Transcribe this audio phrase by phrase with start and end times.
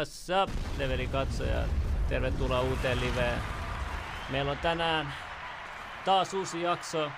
[0.00, 1.64] What's up, Levelin katsoja?
[2.08, 3.38] Tervetuloa uuteen liveen.
[4.30, 5.06] Meillä on tänään
[6.04, 7.10] taas uusi jakso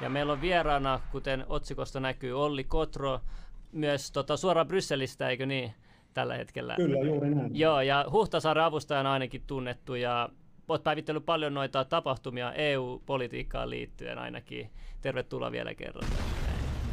[0.00, 3.20] ja meillä on vieraana, kuten otsikosta näkyy, Olli Kotro,
[3.72, 5.72] myös tota, suoraan Brysselistä, eikö niin,
[6.14, 6.76] tällä hetkellä?
[6.76, 7.58] Kyllä, juuri näin.
[7.58, 10.28] Joo, ja Huhtasaaren avustajana ainakin tunnettu ja
[10.68, 14.70] olet päivittänyt paljon noita tapahtumia EU-politiikkaan liittyen ainakin.
[15.00, 16.08] Tervetuloa vielä kerran.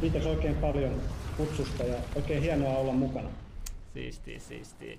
[0.00, 1.00] Kiitos oikein paljon
[1.36, 3.28] kutsusta ja oikein hienoa olla mukana.
[3.94, 4.98] Siisti, siisti.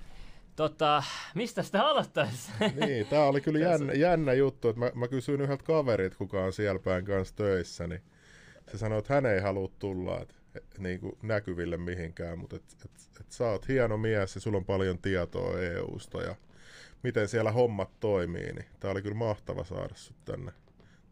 [0.57, 1.03] Tota,
[1.35, 2.51] mistä sitä aloittaisi?
[2.85, 6.53] Niin, tämä oli kyllä jännä, jännä juttu, että mä, mä kysyin yhdeltä kaverit, kuka on
[6.53, 8.01] siellä päin kanssa töissä, niin
[8.71, 12.63] se sanoi, että hän ei halua tulla et, et, niin kuin näkyville mihinkään, mutta et,
[12.85, 16.35] et, et sä oot hieno mies ja sulla on paljon tietoa EUsta ja
[17.03, 20.51] miten siellä hommat toimii, niin tämä oli kyllä mahtava saada sut tänne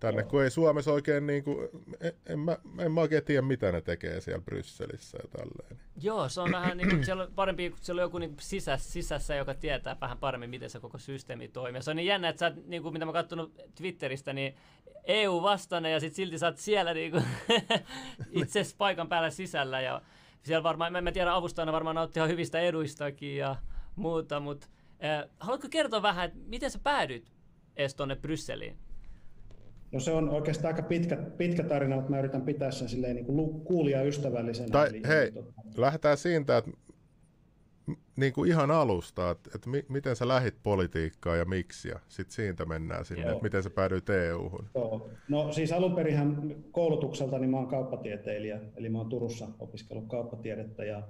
[0.05, 1.69] tänne, kun ei Suomessa oikein niin kuin,
[2.01, 5.79] en, en, mä, en mä oikein tiedä, mitä ne tekee siellä Brysselissä ja tälleen.
[6.01, 8.77] Joo, se on vähän niin kuin, siellä on parempi, kun siellä on joku niin sisä,
[8.77, 11.81] sisässä, joka tietää vähän paremmin, miten se koko systeemi toimii.
[11.81, 14.55] Se on niin jännä, että sä, niin kuin, mitä mä katsonut Twitteristä, niin
[15.03, 17.23] EU vastainen ja sitten silti sä oot siellä niin kuin,
[18.41, 20.01] itse paikan päällä sisällä ja
[20.43, 23.55] siellä varmaan, en mä tiedä, avustajana varmaan nauttii ihan hyvistä eduistakin ja
[23.95, 24.67] muuta, mutta
[25.03, 27.31] äh, haluatko kertoa vähän, että miten sä päädyit
[27.75, 28.77] edes tuonne Brysseliin?
[29.95, 33.25] No se on oikeastaan aika pitkä, pitkä tarina, mutta mä yritän pitää sen silleen niin
[33.25, 34.69] kuin kuulia ystävällisenä.
[34.69, 35.51] Tai eli, hei, tota...
[35.77, 36.71] lähdetään siitä, että
[38.15, 42.35] niin kuin ihan alusta, että, että mi, miten sä lähit politiikkaan ja miksi, ja sitten
[42.35, 43.31] siitä mennään sinne, Joo.
[43.31, 44.65] että miten sä päädyit EU-hun.
[44.75, 45.09] Joo.
[45.29, 50.85] No siis alun perinhän koulutukselta niin mä oon kauppatieteilijä, eli mä oon Turussa opiskellut kauppatiedettä,
[50.85, 51.03] ja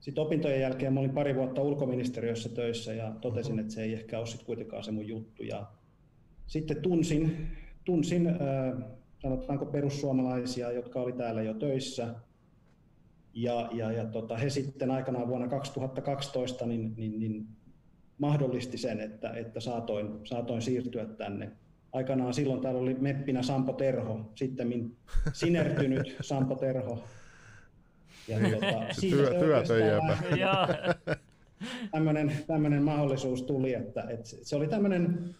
[0.00, 4.18] sitten opintojen jälkeen mä olin pari vuotta ulkoministeriössä töissä, ja totesin, että se ei ehkä
[4.18, 5.66] ole sitten kuitenkaan se mun juttu, ja
[6.46, 7.48] sitten tunsin
[7.86, 8.30] tunsin,
[9.22, 12.14] sanotaanko perussuomalaisia, jotka oli täällä jo töissä.
[13.34, 17.46] Ja, ja, ja tota, he sitten aikanaan vuonna 2012 niin, niin, niin
[18.18, 21.50] mahdollisti sen, että, että saatoin, saatoin siirtyä tänne.
[21.92, 24.92] Aikanaan silloin täällä oli meppinä Sampo Terho, sitten
[25.32, 27.04] sinertynyt Sampo Terho.
[28.28, 29.98] Ja tuota, työ, työtön
[31.92, 35.34] tämmöinen, tämmöinen mahdollisuus tuli, että, että se oli tämmöinen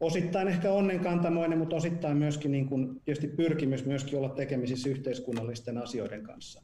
[0.00, 6.22] osittain ehkä onnenkantamoinen, mutta osittain myöskin niin kuin, tietysti pyrkimys myöskin olla tekemisissä yhteiskunnallisten asioiden
[6.22, 6.62] kanssa.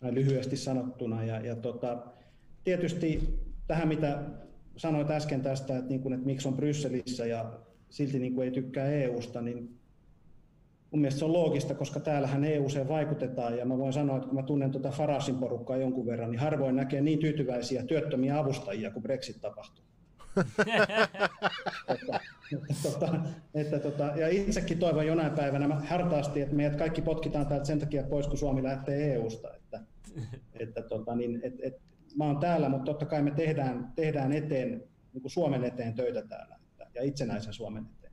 [0.00, 1.24] Näin lyhyesti sanottuna.
[1.24, 1.98] Ja, ja tota,
[2.64, 4.22] tietysti tähän, mitä
[4.76, 7.52] sanoit äsken tästä, että, niin kuin, että miksi on Brysselissä ja
[7.90, 9.78] silti niin kuin ei tykkää EUsta, niin
[10.90, 14.36] mun mielestä se on loogista, koska täällähän EU vaikutetaan ja mä voin sanoa, että kun
[14.36, 19.02] mä tunnen tuota Farasin porukkaa jonkun verran, niin harvoin näkee niin tyytyväisiä työttömiä avustajia, kun
[19.02, 19.87] Brexit tapahtuu
[22.70, 23.14] että, tota,
[23.54, 28.02] että, tota, ja itsekin toivon jonain päivänä hartaasti, että meidät kaikki potkitaan täältä sen takia
[28.02, 29.54] pois, kun Suomi lähtee EU-sta.
[29.54, 29.80] Että,
[30.54, 31.74] että, tota, niin, et, et,
[32.16, 34.70] mä oon täällä, mutta totta kai me tehdään, tehdään eteen,
[35.12, 38.12] niin kuin Suomen eteen töitä täällä että, ja itsenäisen Suomen eteen.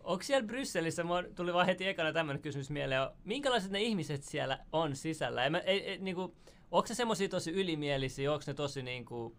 [0.00, 4.58] Onko siellä Brysselissä, mulla tuli vaan heti ekana tämmöinen kysymys mieleen, minkälaiset ne ihmiset siellä
[4.72, 5.44] on sisällä?
[5.44, 6.32] Ei, ei, ei, niin kuin,
[6.70, 9.36] onko se semmoisia tosi ylimielisiä, onko ne tosi niin kuin,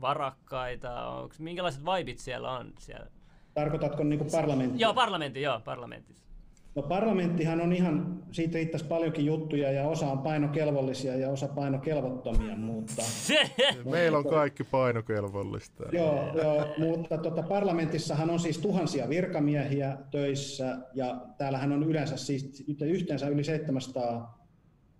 [0.00, 1.06] varakkaita?
[1.06, 3.06] Onko, minkälaiset vibit siellä on siellä?
[3.54, 4.86] Tarkoitatko niin kuin parlamenttia?
[4.86, 6.28] Joo, parlamentti, joo, parlamentissa.
[6.74, 12.56] No parlamenttihan on ihan, siitä riittäisi paljonkin juttuja ja osa on painokelvollisia ja osa painokelvottomia,
[12.56, 13.02] mutta...
[13.84, 15.84] Meillä on kaikki painokelvollista.
[15.92, 22.64] Joo, joo mutta tota, parlamentissahan on siis tuhansia virkamiehiä töissä ja täällähän on yleensä siis
[22.80, 24.37] yhteensä yli 700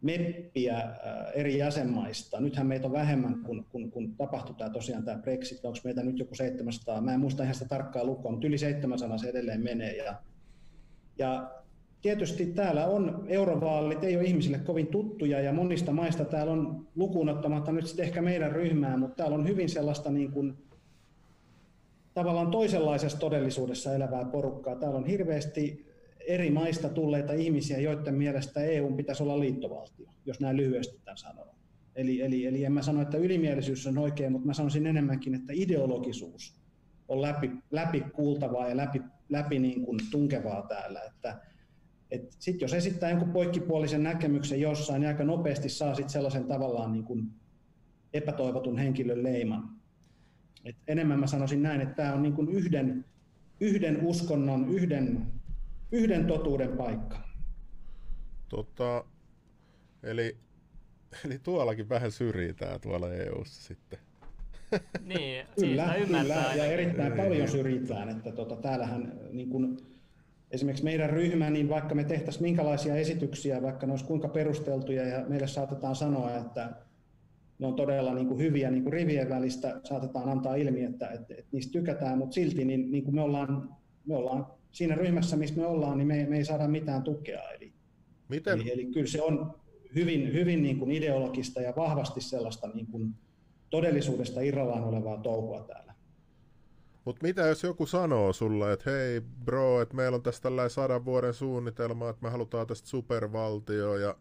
[0.02, 0.92] meppiä äh,
[1.34, 2.40] eri jäsenmaista.
[2.40, 5.64] Nythän meitä on vähemmän, kun, kun, kun tapahtui tämä tosiaan tämä Brexit.
[5.64, 7.00] Onko meitä nyt joku 700?
[7.00, 9.96] Mä en muista ihan sitä tarkkaa lukua, mutta yli 700 se edelleen menee.
[9.96, 10.14] Ja,
[11.18, 11.50] ja
[12.02, 17.28] tietysti täällä on eurovaalit, ei ole ihmisille kovin tuttuja ja monista maista täällä on lukuun
[17.28, 20.54] ottamatta nyt sitten ehkä meidän ryhmää, mutta täällä on hyvin sellaista niin kuin,
[22.14, 24.76] tavallaan toisenlaisessa todellisuudessa elävää porukkaa.
[24.76, 25.87] Täällä on hirveästi
[26.28, 31.48] eri maista tulleita ihmisiä, joiden mielestä EU pitäisi olla liittovaltio, jos näin lyhyesti tämän sanon.
[31.96, 35.52] Eli, eli, eli en mä sano, että ylimielisyys on oikein, mutta mä sanoisin enemmänkin, että
[35.56, 36.60] ideologisuus
[37.08, 41.00] on läpi, läpi kuultavaa ja läpi, läpi niin kuin tunkevaa täällä.
[41.02, 41.40] Että,
[42.10, 46.92] et sit jos esittää jonkun poikkipuolisen näkemyksen jossain, niin aika nopeasti saa sit sellaisen tavallaan
[46.92, 47.28] niin kuin
[48.12, 49.68] epätoivotun henkilön leiman.
[50.64, 53.04] Et enemmän mä sanoisin näin, että tämä on niin kuin yhden,
[53.60, 55.37] yhden uskonnon, yhden
[55.92, 57.18] yhden totuuden paikka.
[58.48, 59.04] Tota,
[60.02, 60.36] eli,
[61.24, 63.98] eli tuollakin vähän syrjitään tuolla EU-ssa sitten.
[65.04, 68.08] Niin, kyllä, kyllä ja erittäin paljon syrjitään.
[68.08, 69.76] Että tota, täällähän niin kun,
[70.50, 75.24] esimerkiksi meidän ryhmä, niin vaikka me tehtäisiin minkälaisia esityksiä, vaikka ne olisi kuinka perusteltuja, ja
[75.28, 76.72] meille saatetaan sanoa, että
[77.58, 81.34] ne on todella niin kuin hyviä niin kuin rivien välistä, saatetaan antaa ilmi, että, että,
[81.34, 83.76] että niistä tykätään, mutta silti niin, niin kuin me, ollaan,
[84.06, 84.46] me ollaan
[84.78, 87.42] siinä ryhmässä, missä me ollaan, niin me, me ei saada mitään tukea.
[87.50, 87.72] Eli,
[88.28, 88.60] Miten?
[88.60, 89.54] eli, eli kyllä se on
[89.94, 93.14] hyvin, hyvin niin kuin ideologista ja vahvasti sellaista niin kuin
[93.70, 95.94] todellisuudesta irrallaan olevaa touhua täällä.
[97.04, 101.04] Mutta mitä jos joku sanoo sulle, että hei bro, että meillä on tässä tällainen sadan
[101.04, 104.16] vuoden suunnitelma, että me halutaan tästä supervaltio ja,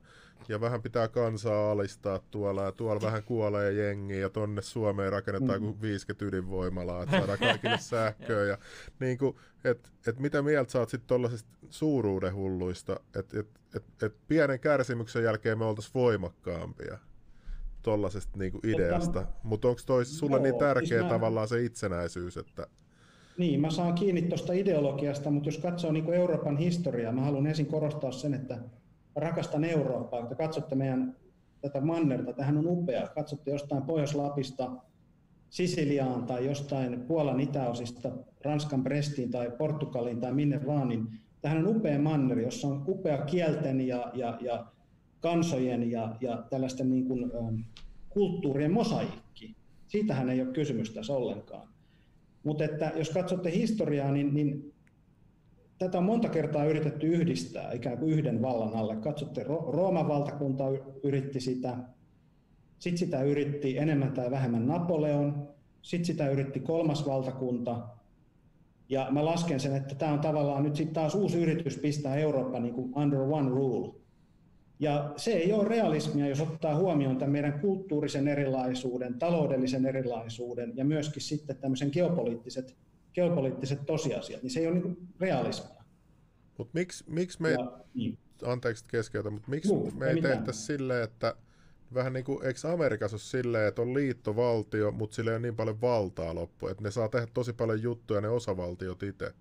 [0.50, 5.63] ja vähän pitää kansaa alistaa tuolla ja tuolla vähän kuolee jengi ja tonne Suomeen rakennetaan
[5.63, 5.74] mm.
[5.81, 8.45] 50 ydinvoimalaa, että saadaan kaikille sähköä.
[8.45, 8.57] Ja,
[9.00, 14.04] niin kuin, et, et mitä mieltä sä oot sitten tuollaisista suuruuden hulluista, että et, et,
[14.04, 16.98] et pienen kärsimyksen jälkeen me oltaisiin voimakkaampia
[17.81, 21.10] tuollaisesta niinku ideasta, mutta onko toi sulle Joo, niin tärkeä siis mä...
[21.10, 22.68] tavallaan se itsenäisyys, että...
[23.38, 27.66] Niin, mä saan kiinni tuosta ideologiasta, mutta jos katsoo niin Euroopan historiaa, mä haluan ensin
[27.66, 28.57] korostaa sen, että
[29.18, 30.19] rakastan Eurooppaa.
[30.19, 31.16] Kun te katsotte meidän
[31.62, 33.08] tätä mannerta, tähän on upea.
[33.08, 34.72] Katsotte jostain Pohjois-Lapista
[35.50, 38.12] Sisiliaan tai jostain Puolan itäosista
[38.44, 41.08] Ranskan Brestiin tai Portugaliin tai minne vaan, niin
[41.42, 44.66] tähän on upea manneri, jossa on upea kielten ja, ja, ja
[45.19, 47.64] kansojen ja, ja tällaisten niin kuin, ä,
[48.10, 49.56] kulttuurien mosaikki.
[49.88, 51.68] Siitähän ei ole kysymys tässä ollenkaan.
[52.44, 54.74] Mutta että jos katsotte historiaa, niin, niin
[55.77, 58.95] tätä on monta kertaa yritetty yhdistää ikään kuin yhden vallan alle.
[58.95, 60.63] Katsotte, Rooman valtakunta
[61.03, 61.77] yritti sitä,
[62.79, 65.47] sitten sitä yritti enemmän tai vähemmän Napoleon,
[65.81, 67.88] sitten sitä yritti kolmas valtakunta,
[68.89, 72.59] ja mä lasken sen, että tämä on tavallaan nyt sitten taas uusi yritys pistää Eurooppa
[72.59, 73.94] niin kuin under one rule.
[74.80, 80.85] Ja se ei ole realismia, jos ottaa huomioon tämän meidän kulttuurisen erilaisuuden, taloudellisen erilaisuuden ja
[80.85, 82.75] myöskin sitten tämmöisen geopoliittiset,
[83.18, 85.84] geopoliittiset tosiasiat, niin se ei ole niin realismia.
[86.58, 88.18] Mutta miksi, miksi me, ja, niin.
[88.44, 91.36] anteeksi keskeytä, mutta miksi Juu, me ei tehtäisi silleen, että
[91.94, 95.56] vähän niin kuin, eikö Amerikassa ole silleen, että on liittovaltio, mutta sillä ei ole niin
[95.56, 99.34] paljon valtaa loppu, että ne saa tehdä tosi paljon juttuja ne osavaltiot itse.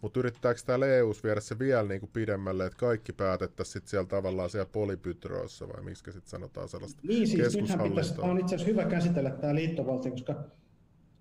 [0.00, 4.06] Mutta yrittääkö täällä eu viedä se vielä niin kuin pidemmälle, että kaikki päätettäisiin sitten siellä
[4.06, 8.54] tavallaan siellä polypytroissa, vai miksi sitten sanotaan sellaista Niin siis nythän pitäisi, tämä on itse
[8.54, 10.44] asiassa hyvä käsitellä tämä liittovaltio, koska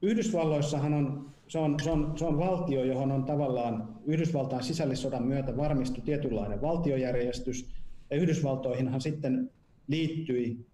[0.01, 5.57] Yhdysvalloissahan on, se on, se on, se on valtio, johon on tavallaan Yhdysvaltain sisällissodan myötä
[5.57, 7.69] varmistu tietynlainen valtiojärjestys,
[8.09, 9.51] ja Yhdysvaltoihinhan sitten
[9.87, 10.65] liittyi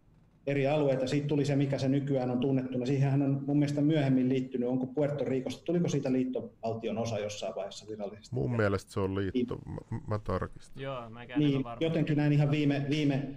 [0.48, 1.08] eri alueita.
[1.08, 2.86] Siitä tuli se, mikä se nykyään on tunnettuna.
[2.86, 7.86] Siihen on mun mielestä myöhemmin liittynyt, onko Puerto Ricosta, tuliko siitä liittovaltion osa jossain vaiheessa
[7.90, 8.36] virallisesti?
[8.36, 10.84] Mun mielestä se on liitto, mä, mä tarkistin.
[10.84, 13.28] Joo, mä niin, jotenkin näin ihan viime, viime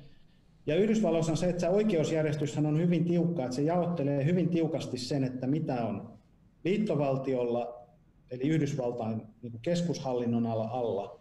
[0.66, 4.98] ja Yhdysvalloissa on se, että se oikeusjärjestyshän on hyvin tiukka, että se jaottelee hyvin tiukasti
[4.98, 6.18] sen, että mitä on
[6.64, 7.86] liittovaltiolla,
[8.30, 11.20] eli Yhdysvaltain niin keskushallinnon alla, alla,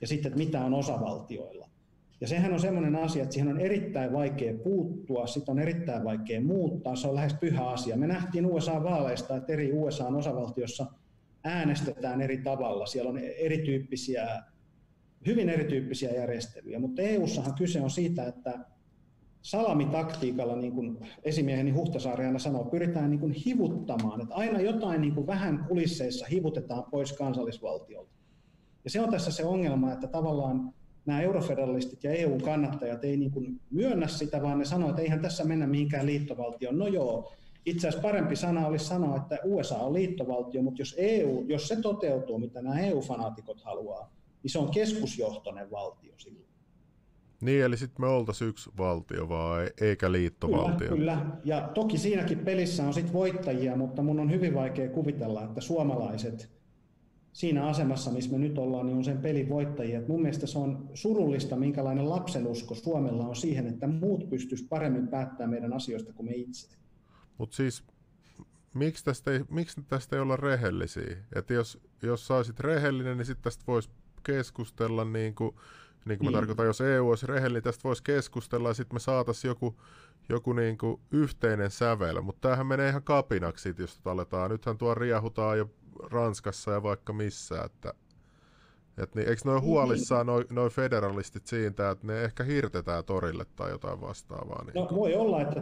[0.00, 1.68] ja sitten, että mitä on osavaltioilla.
[2.20, 6.40] Ja sehän on semmoinen asia, että siihen on erittäin vaikea puuttua, sitä on erittäin vaikea
[6.40, 7.96] muuttaa, se on lähes pyhä asia.
[7.96, 10.86] Me nähtiin USA-vaaleista, että eri USA-osavaltiossa
[11.44, 14.42] äänestetään eri tavalla, siellä on erityyppisiä,
[15.26, 18.73] hyvin erityyppisiä järjestelyjä, mutta EU-ssahan kyse on siitä, että
[19.44, 25.14] salamitaktiikalla, niin kuin esimieheni Huhtasaari aina sanoo, pyritään niin kuin hivuttamaan, että aina jotain niin
[25.14, 28.10] kuin vähän kulisseissa hivutetaan pois kansallisvaltiolta.
[28.84, 30.74] Ja se on tässä se ongelma, että tavallaan
[31.06, 35.44] nämä eurofederalistit ja EU-kannattajat ei niin kuin myönnä sitä, vaan ne sanoo, että eihän tässä
[35.44, 36.78] mennä mihinkään liittovaltioon.
[36.78, 37.32] No joo,
[37.66, 41.76] itse asiassa parempi sana olisi sanoa, että USA on liittovaltio, mutta jos, EU, jos se
[41.76, 46.53] toteutuu, mitä nämä EU-fanaatikot haluaa, niin se on keskusjohtoinen valtio silloin.
[47.44, 50.88] Niin, eli sitten me oltaisiin yksi valtio vaan, eikä liittovaltio.
[50.88, 51.26] Kyllä, kyllä.
[51.44, 56.50] Ja toki siinäkin pelissä on sitten voittajia, mutta mun on hyvin vaikea kuvitella, että suomalaiset
[57.32, 59.98] siinä asemassa, missä me nyt ollaan, niin on sen pelin voittajia.
[59.98, 65.08] Et mun mielestä se on surullista, minkälainen lapsenusko Suomella on siihen, että muut pystyisivät paremmin
[65.08, 66.76] päättämään meidän asioista kuin me itse.
[67.38, 67.84] Mutta siis
[68.74, 71.16] miksi tästä, ei, miksi tästä ei olla rehellisiä?
[71.34, 73.90] Et jos, jos saisit rehellinen, niin sitten tästä voisi
[74.22, 75.54] keskustella niin kuin,
[76.04, 76.32] niin kuin niin.
[76.32, 79.76] mä tarkoitan, jos EU olisi rehellinen, niin tästä voisi keskustella ja sitten me saataisiin joku,
[80.28, 82.20] joku niin kuin yhteinen sävel.
[82.20, 84.50] Mutta tämähän menee ihan kapinaksi, jos tätä aletaan.
[84.50, 85.70] Nythän tuo riehutaan jo
[86.10, 87.94] Ranskassa ja vaikka missä, että
[88.98, 93.46] et niin, eikö noin niin, huolissaan noin noi federalistit siitä, että ne ehkä hirtetään torille
[93.56, 94.64] tai jotain vastaavaa?
[94.64, 94.74] Niin.
[94.74, 95.60] No voi olla, että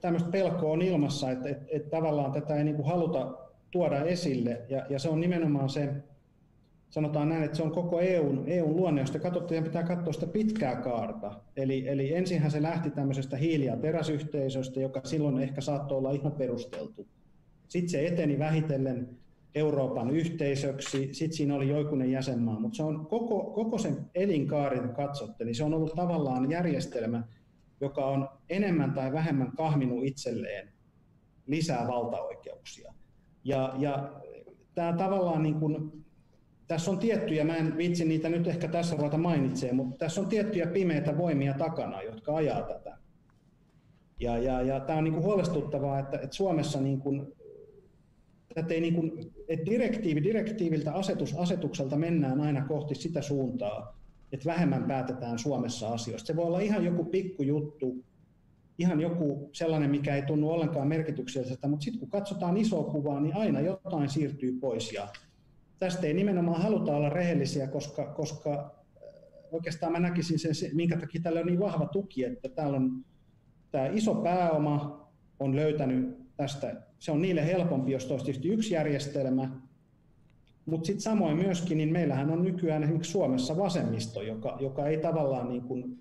[0.00, 3.38] tämmöistä pelkoa on ilmassa, että et, et tavallaan tätä ei niinku haluta
[3.70, 5.94] tuoda esille, ja, ja se on nimenomaan se,
[6.94, 10.26] sanotaan näin, että se on koko EUn, EUn luonne, jos te katsotte, pitää katsoa sitä
[10.26, 11.40] pitkää kaarta.
[11.56, 16.32] Eli, eli ensinhän se lähti tämmöisestä hiili- ja teräsyhteisöstä, joka silloin ehkä saattoi olla ihan
[16.32, 17.06] perusteltu.
[17.68, 19.08] Sitten se eteni vähitellen
[19.54, 25.44] Euroopan yhteisöksi, sitten siinä oli joikunen jäsenmaa, mutta se on koko, koko sen elinkaarin katsotte,
[25.44, 27.22] niin se on ollut tavallaan järjestelmä,
[27.80, 30.68] joka on enemmän tai vähemmän kahminut itselleen
[31.46, 32.94] lisää valtaoikeuksia.
[33.44, 34.12] Ja, ja
[34.74, 36.03] tämä tavallaan niin kuin,
[36.66, 40.26] tässä on tiettyjä, mä en vitsi niitä nyt ehkä tässä ruveta mainitsee, mutta tässä on
[40.26, 42.98] tiettyjä pimeitä voimia takana, jotka ajaa tätä.
[44.20, 47.32] Ja, ja, ja tämä on niin kuin huolestuttavaa, että, että Suomessa niin kuin,
[48.54, 54.00] tätä ei niin kuin, että direktiivi direktiiviltä, asetus asetukselta mennään aina kohti sitä suuntaa,
[54.32, 56.26] että vähemmän päätetään Suomessa asioista.
[56.26, 58.04] Se voi olla ihan joku pikkujuttu,
[58.78, 63.36] ihan joku sellainen, mikä ei tunnu ollenkaan merkitykselliseltä, mutta sitten kun katsotaan isoa kuvaa, niin
[63.36, 64.92] aina jotain siirtyy pois.
[64.92, 65.08] Ja
[65.78, 68.70] tästä ei nimenomaan haluta olla rehellisiä, koska, koska äh,
[69.52, 73.04] oikeastaan mä näkisin sen, minkä takia tällä on niin vahva tuki, että täällä on
[73.70, 75.08] tämä iso pääoma
[75.40, 79.50] on löytänyt tästä, se on niille helpompi, jos olisi tietysti yksi järjestelmä,
[80.66, 85.48] mutta sitten samoin myöskin, niin meillähän on nykyään esimerkiksi Suomessa vasemmisto, joka, joka ei tavallaan
[85.48, 86.00] niin kuin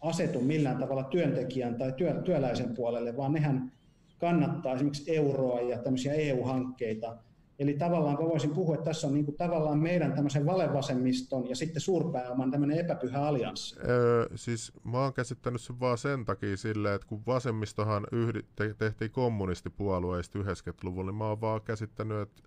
[0.00, 3.72] asetu millään tavalla työntekijän tai työ, työläisen puolelle, vaan nehän
[4.18, 7.16] kannattaa esimerkiksi euroa ja tämmöisiä EU-hankkeita.
[7.58, 11.80] Eli tavallaan voisin puhua, että tässä on niin kuin tavallaan meidän tämmöisen valevasemmiston ja sitten
[11.80, 13.76] suurpääoman tämmöinen epäpyhä allianssi.
[13.88, 18.74] Öö, siis mä oon käsittänyt sen vaan sen takia silleen, että kun vasemmistohan yhdi, te,
[18.78, 22.42] tehtiin kommunistipuolueista 90-luvulla, niin mä oon vaan käsittänyt, että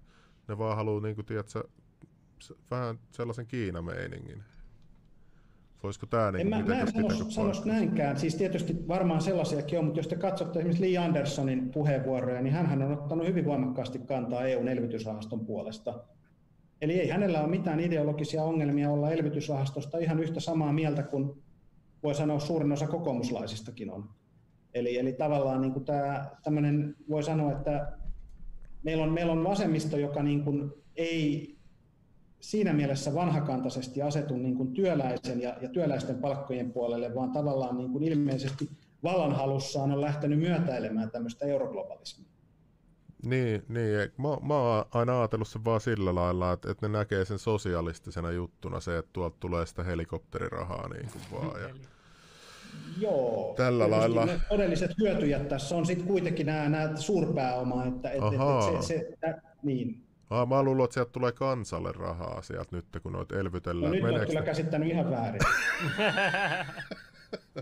[0.48, 1.64] ne vaan haluaa niin kuin, tiedätkö,
[2.72, 4.44] vähän sellaisen Kiina-meiningin.
[5.84, 8.20] Voisiko tämä niin en mä, mä en sanoisi sanois näinkään.
[8.20, 12.82] Siis tietysti varmaan sellaisiakin on, mutta jos te katsotte esimerkiksi Lee Andersonin puheenvuoroja, niin hän
[12.82, 16.04] on ottanut hyvin voimakkaasti kantaa EUn elvytysrahaston puolesta.
[16.82, 21.44] Eli ei hänellä ole mitään ideologisia ongelmia olla elvytysrahastosta ihan yhtä samaa mieltä kuin
[22.04, 24.10] voi sanoa suurin osa kokoomuslaisistakin on.
[24.74, 27.92] Eli, eli tavallaan niin kuin tämä, tämmöinen, voi sanoa, että
[28.84, 31.59] meillä on, meillä on vasemmisto, joka niin kuin ei
[32.40, 37.92] siinä mielessä vanhakantaisesti asetu niin kuin työläisen ja, ja työläisten palkkojen puolelle, vaan tavallaan niin
[37.92, 38.70] kuin ilmeisesti
[39.04, 42.30] vallanhalussaan on lähtenyt myötäilemään tämmöistä euroglobalismia.
[43.26, 44.12] Niin, niin.
[44.18, 48.32] Mä, mä oon aina ajatellut sen vaan sillä lailla, että, että ne näkee sen sosialistisena
[48.32, 51.62] juttuna se, että tuolta tulee sitä helikopterirahaa niin kuin vaan.
[51.62, 51.70] Ja...
[53.00, 54.26] Joo, tällä lailla.
[54.26, 59.18] Ne todelliset hyötyjät tässä on sitten kuitenkin nämä, nämä suurpääoma, että, että, että se, se,
[59.20, 63.92] tä, niin, Ah, mä luulen, että sieltä tulee kansalle rahaa sieltä nyt, kun noit elvytellään.
[63.92, 65.42] No nyt olet kyllä käsittänyt ihan väärin.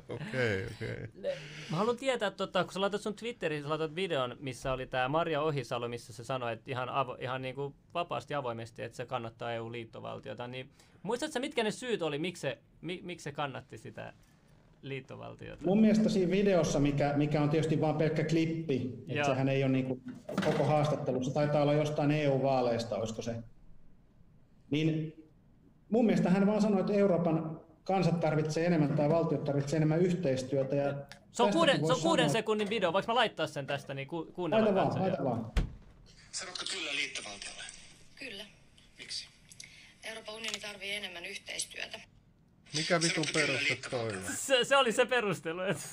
[0.10, 0.92] Okei, okei.
[0.92, 1.32] Okay, okay.
[1.72, 5.08] Mä haluan tietää, tota, kun sä laitat sun Twitteriin, sä laitat videon, missä oli tämä
[5.08, 9.06] Maria Ohisalo, missä se sanoi, että ihan, avo, ihan niin kuin vapaasti avoimesti, että se
[9.06, 10.70] kannattaa EU-liittovaltiota, niin
[11.04, 14.14] muistatko mitkä ne syyt oli, miksi se, mi, miksi se kannatti sitä
[14.82, 15.64] liittovaltiota.
[15.66, 19.72] Mun mielestä siinä videossa, mikä, mikä on tietysti vain pelkkä klippi, että sehän ei ole
[19.72, 20.02] niin kuin
[20.46, 23.36] koko haastattelussa, taitaa olla jostain EU-vaaleista, olisiko se.
[24.70, 25.14] Niin
[25.90, 30.76] mun mielestä hän vaan sanoi, että Euroopan kansat tarvitsee enemmän tai valtiot tarvitsee enemmän yhteistyötä.
[30.76, 30.94] Ja
[31.32, 34.26] se on, kuuden, se on kuuden sekunnin video, voiko mä laittaa sen tästä niin ku,
[34.34, 35.52] kuunnella laita vaan, laita vaan.
[36.32, 37.64] Sanotko kyllä liittovaltiolle?
[38.16, 38.46] Kyllä.
[38.98, 39.28] Miksi?
[40.04, 42.00] Euroopan unioni tarvii enemmän yhteistyötä.
[42.76, 45.62] Mikä vitun peruste toi se, se oli se perustelu.
[45.62, 45.84] Että...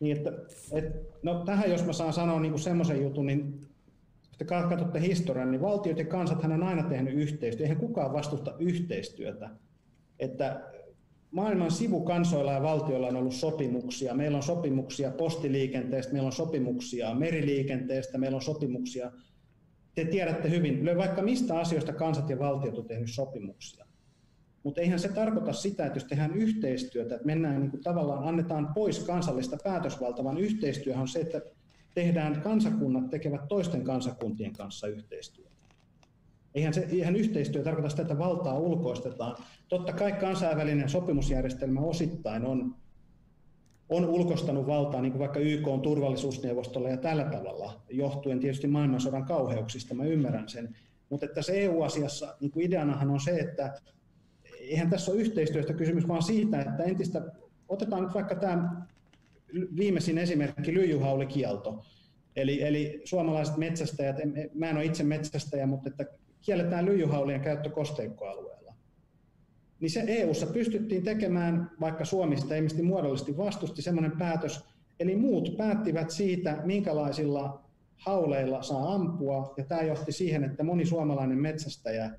[0.00, 0.32] Niin, että,
[0.72, 0.84] et,
[1.22, 3.60] no tähän jos mä saan sanoa niin semmoisen jutun, niin
[4.28, 7.62] jos te katsotte historian, niin valtiot ja kansat hän on aina tehnyt yhteistyötä.
[7.62, 9.50] Eihän kukaan vastusta yhteistyötä.
[10.18, 10.60] Että
[11.30, 14.14] maailman sivukansoilla ja valtioilla on ollut sopimuksia.
[14.14, 19.12] Meillä on sopimuksia postiliikenteestä, meillä on sopimuksia meriliikenteestä, meillä on sopimuksia.
[19.94, 23.85] Te tiedätte hyvin, vaikka mistä asioista kansat ja valtiot on tehnyt sopimuksia.
[24.66, 28.74] Mutta eihän se tarkoita sitä, että jos tehdään yhteistyötä, että mennään niin kuin tavallaan, annetaan
[28.74, 31.40] pois kansallista päätösvaltaa, vaan yhteistyö on se, että
[31.94, 35.50] tehdään kansakunnat tekevät toisten kansakuntien kanssa yhteistyötä.
[36.54, 39.36] Eihän, se, eihän yhteistyö tarkoita sitä, että valtaa ulkoistetaan.
[39.68, 42.74] Totta kai kansainvälinen sopimusjärjestelmä osittain on,
[43.88, 49.24] on ulkostanut valtaa, niin kuin vaikka YK on turvallisuusneuvostolla ja tällä tavalla, johtuen tietysti maailmansodan
[49.24, 50.76] kauheuksista, mä ymmärrän sen.
[51.08, 53.80] Mutta tässä EU-asiassa niin kuin ideanahan on se, että
[54.70, 57.22] eihän tässä ole yhteistyöstä kysymys, vaan siitä, että entistä,
[57.68, 58.82] otetaan nyt vaikka tämä
[59.76, 61.84] viimeisin esimerkki, lyijyhaulikielto.
[62.36, 64.16] Eli, eli suomalaiset metsästäjät,
[64.54, 66.06] mä en ole itse metsästäjä, mutta että
[66.40, 68.74] kielletään lyijyhaulien käyttö kosteikkoalueella.
[69.80, 74.64] Niin se EU-ssa pystyttiin tekemään, vaikka Suomi sitä ilmeisesti muodollisesti vastusti, semmoinen päätös,
[75.00, 77.64] eli muut päättivät siitä, minkälaisilla
[77.96, 82.10] hauleilla saa ampua, ja tämä johti siihen, että moni suomalainen metsästäjä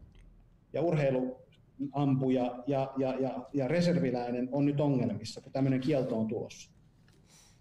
[0.74, 1.47] ja urheilu
[1.94, 6.72] ampuja ja, ja, ja, ja reserviläinen on nyt ongelmissa, kun tämmöinen kielto on tulossa.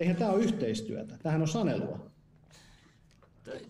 [0.01, 2.11] Eihän tämä ole yhteistyötä, tämähän on sanelua.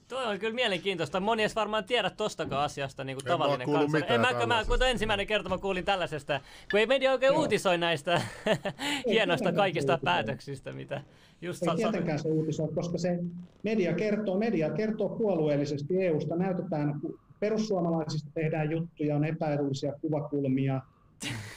[0.08, 1.20] Toi on kyllä mielenkiintoista.
[1.20, 3.98] Moni ei varmaan tiedä tostakaan asiasta niin kuin En tavallinen kansa.
[3.98, 7.40] En mä, mä, kun ensimmäinen kerta mä kuulin tällaisesta, kun ei media oikein Joo.
[7.40, 8.20] uutisoi näistä
[9.10, 10.04] hienoista kaikista uutisoi.
[10.04, 11.02] päätöksistä, mitä
[11.42, 13.18] just Ei tietenkään se uutisoi, koska se
[13.62, 16.36] media kertoo, media kertoo puolueellisesti EUsta.
[16.36, 17.00] Näytetään,
[17.40, 20.81] perussuomalaisista tehdään juttuja, on epäedullisia kuvakulmia,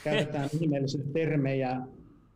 [0.04, 1.80] käytetään ihmeellisiä termejä,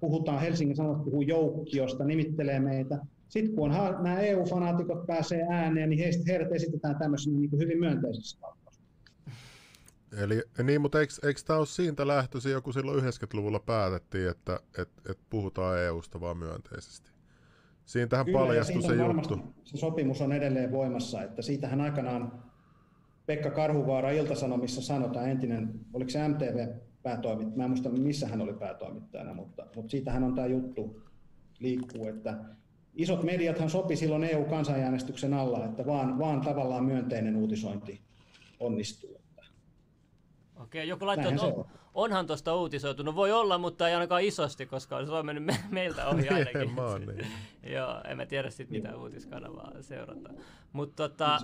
[0.00, 2.98] puhutaan Helsingin Sanomat puhuu joukkiosta, nimittelee meitä.
[3.28, 7.78] Sitten kun on nämä EU-fanaatikot pääsee ääneen, niin heistä, heidät esitetään tämmöisenä niin kuin hyvin
[7.78, 8.80] myönteisessä kaupassa.
[10.22, 14.88] Eli niin, mutta eikö, eikö tämä ole siitä lähtöisin, joku silloin 90-luvulla päätettiin, että et,
[15.10, 17.10] et puhutaan EUsta vaan myönteisesti?
[17.84, 19.38] Siitähän Kyllä, ja paljastui se juttu.
[19.64, 22.42] Se sopimus on edelleen voimassa, että siitähän aikanaan
[23.26, 26.68] Pekka Karhuvaara Iltasanomissa sanotaan, entinen, oliko se MTV
[27.02, 31.02] päätoimittaja, mä en muista missä hän oli päätoimittajana, mutta, mutta siitähän on tämä juttu
[31.58, 32.44] liikkuu, että
[32.94, 38.00] isot mediathan sopi silloin EU-kansanäänestyksen alla, että vaan, vaan tavallaan myönteinen uutisointi
[38.60, 39.20] onnistuu.
[40.56, 41.64] Okei, joku laittoi, että on, on.
[41.94, 43.02] onhan tuosta uutisoitu.
[43.02, 46.70] No voi olla, mutta ei ainakaan isosti, koska se on mennyt me- meiltä ohi ainakin.
[47.06, 47.26] Niin.
[47.74, 50.30] joo, en mä tiedä sit mitä uutiskanavaa seurata.
[50.72, 51.40] Mutta tota,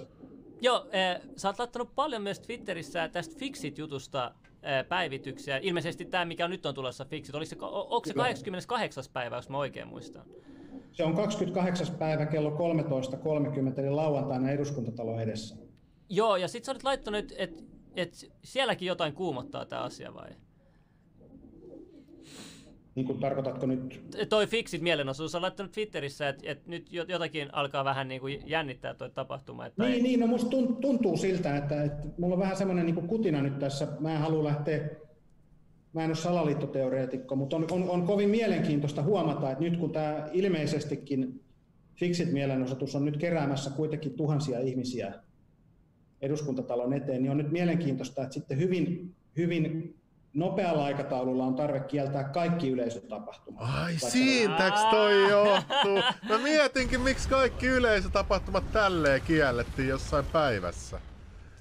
[0.61, 5.59] joo, eh, sä oot laittanut paljon myös Twitterissä tästä Fixit-jutusta eh, päivityksiä.
[5.63, 8.25] Ilmeisesti tämä, mikä nyt on tulossa Fixit, oliko se, onko se Kyllä.
[8.25, 9.05] 28.
[9.13, 10.23] päivä, jos mä oikein muistan?
[10.93, 11.97] Se on 28.
[11.97, 15.57] päivä kello 13.30, eli lauantaina eduskuntatalon edessä.
[16.09, 17.65] Joo, ja sit sä olet laittanut, että et,
[17.97, 20.31] et sielläkin jotain kuumottaa tämä asia vai?
[22.95, 27.55] Niin kuin tarkoitatko nyt toi Fixit mielenosoitus on laittanut Twitterissä, että et nyt jo- jotakin
[27.55, 29.67] alkaa vähän niin kuin jännittää toi tapahtuma.
[29.67, 33.09] Että Niin, niin, no musta tun- tuntuu siltä, että, että mulla on vähän semmoinen niin
[33.09, 33.89] kutina nyt tässä.
[34.01, 34.89] Mä en halua lähteä,
[35.93, 40.29] mä en ole salaliittoteoreetikko, mutta on, on, on kovin mielenkiintoista huomata, että nyt kun tämä
[40.33, 41.41] ilmeisestikin
[41.97, 45.15] Fixit-mielenosoitus on nyt keräämässä kuitenkin tuhansia ihmisiä
[46.21, 49.95] eduskuntatalon eteen, niin on nyt mielenkiintoista, että sitten hyvin, hyvin
[50.35, 53.63] nopealla aikataululla on tarve kieltää kaikki yleisötapahtumat.
[53.63, 55.99] Ai Vaikka- siitäks toi johtuu?
[56.29, 61.01] Mä mietinkin, miksi kaikki yleisötapahtumat tälleen kiellettiin jossain päivässä.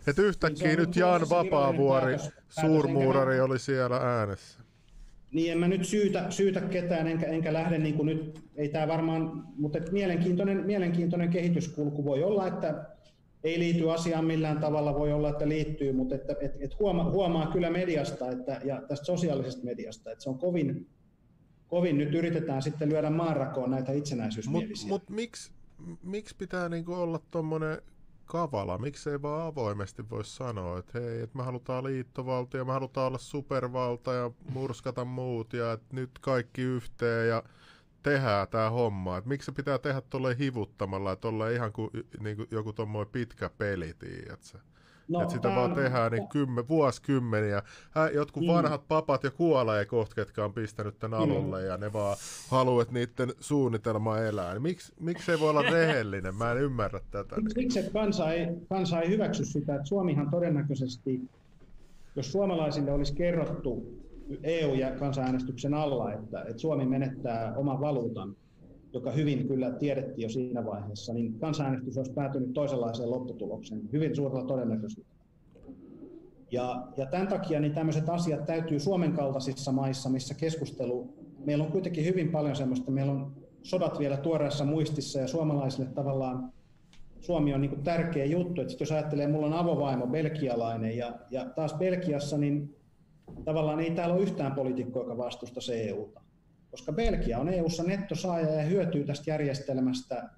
[0.08, 4.60] Et yhtäkkiä Niin nyt se Vapaavuori, virallinen päätös- päätös, suurmuurari oli siellä äänessä.
[5.32, 8.88] Niin en mä nyt syytä, syytä ketään, enkä, enkä lähde niin kuin nyt, ei tämä
[8.88, 12.86] varmaan, mutta et mielenkiintoinen, mielenkiintoinen kehityskulku voi olla, että
[13.44, 17.52] ei liity asiaan millään tavalla, voi olla, että liittyy, mutta että, et, et huomaa, huomaa
[17.52, 20.90] kyllä mediasta että, ja tästä sosiaalisesta mediasta, että se on kovin,
[21.68, 24.90] kovin nyt yritetään sitten lyödä maanrakoon näitä itsenäisyysmielisiä.
[24.90, 25.52] mut miksi,
[26.04, 27.82] miksi pitää niinku olla tommonen
[28.26, 28.78] kavala?
[28.78, 33.18] Miksi ei vaan avoimesti voi sanoa, että hei, että me halutaan liittovaltio, me halutaan olla
[33.18, 37.44] supervalta ja murskata muut ja että nyt kaikki yhteen ja
[38.04, 39.18] tehdään tämä homma.
[39.18, 43.50] Et miksi se pitää tehdä tolleen hivuttamalla, että ollaan ihan kuin niinku joku tommoinen pitkä
[43.58, 44.58] peli, tiedätkö?
[45.08, 47.64] No, että sitä vaan tehdään niin kymmen, vuosikymmeniä.
[47.92, 48.48] Hä, jotkut Mm.
[48.50, 52.18] vanhat papat jo kuolee kohta, ketkä on pistänyt tämän alulle ja ne vaan
[52.50, 54.54] haluaa, että niiden suunnitelma elää.
[54.54, 56.36] Niin miksi, miksi ei voi olla rehellinen?
[56.36, 57.36] Mä en ymmärrä tätä.
[57.36, 57.52] Niin.
[57.52, 61.22] Siksi, että kansa ei, kansa ei hyväksy sitä, että Suomihan todennäköisesti,
[62.16, 63.99] jos suomalaisille olisi kerrottu
[64.44, 68.36] EU- ja kansanäänestyksen alla, että, että Suomi menettää oman valuutan,
[68.94, 74.48] joka hyvin kyllä tiedettiin jo siinä vaiheessa, niin kansanäänestys olisi päätynyt toisenlaiseen lopputulokseen, hyvin suurella
[74.48, 75.20] todennäköisyydellä.
[76.52, 81.14] Ja, ja tämän takia niin tämmöiset asiat täytyy Suomen kaltaisissa maissa, missä keskustelu,
[81.46, 83.32] meillä on kuitenkin hyvin paljon semmoista, meillä on
[83.64, 86.54] sodat vielä tuoreessa muistissa ja suomalaisille tavallaan
[87.20, 91.46] Suomi on niin kuin tärkeä juttu, että jos ajattelee, mulla on avovaimo belgialainen ja, ja
[91.46, 92.76] taas Belgiassa, niin
[93.46, 96.22] tavallaan ei täällä ole yhtään poliitikkoa, joka vastustaisi EUta.
[96.72, 100.30] Koska Belgia on EUssa nettosaaja ja hyötyy tästä järjestelmästä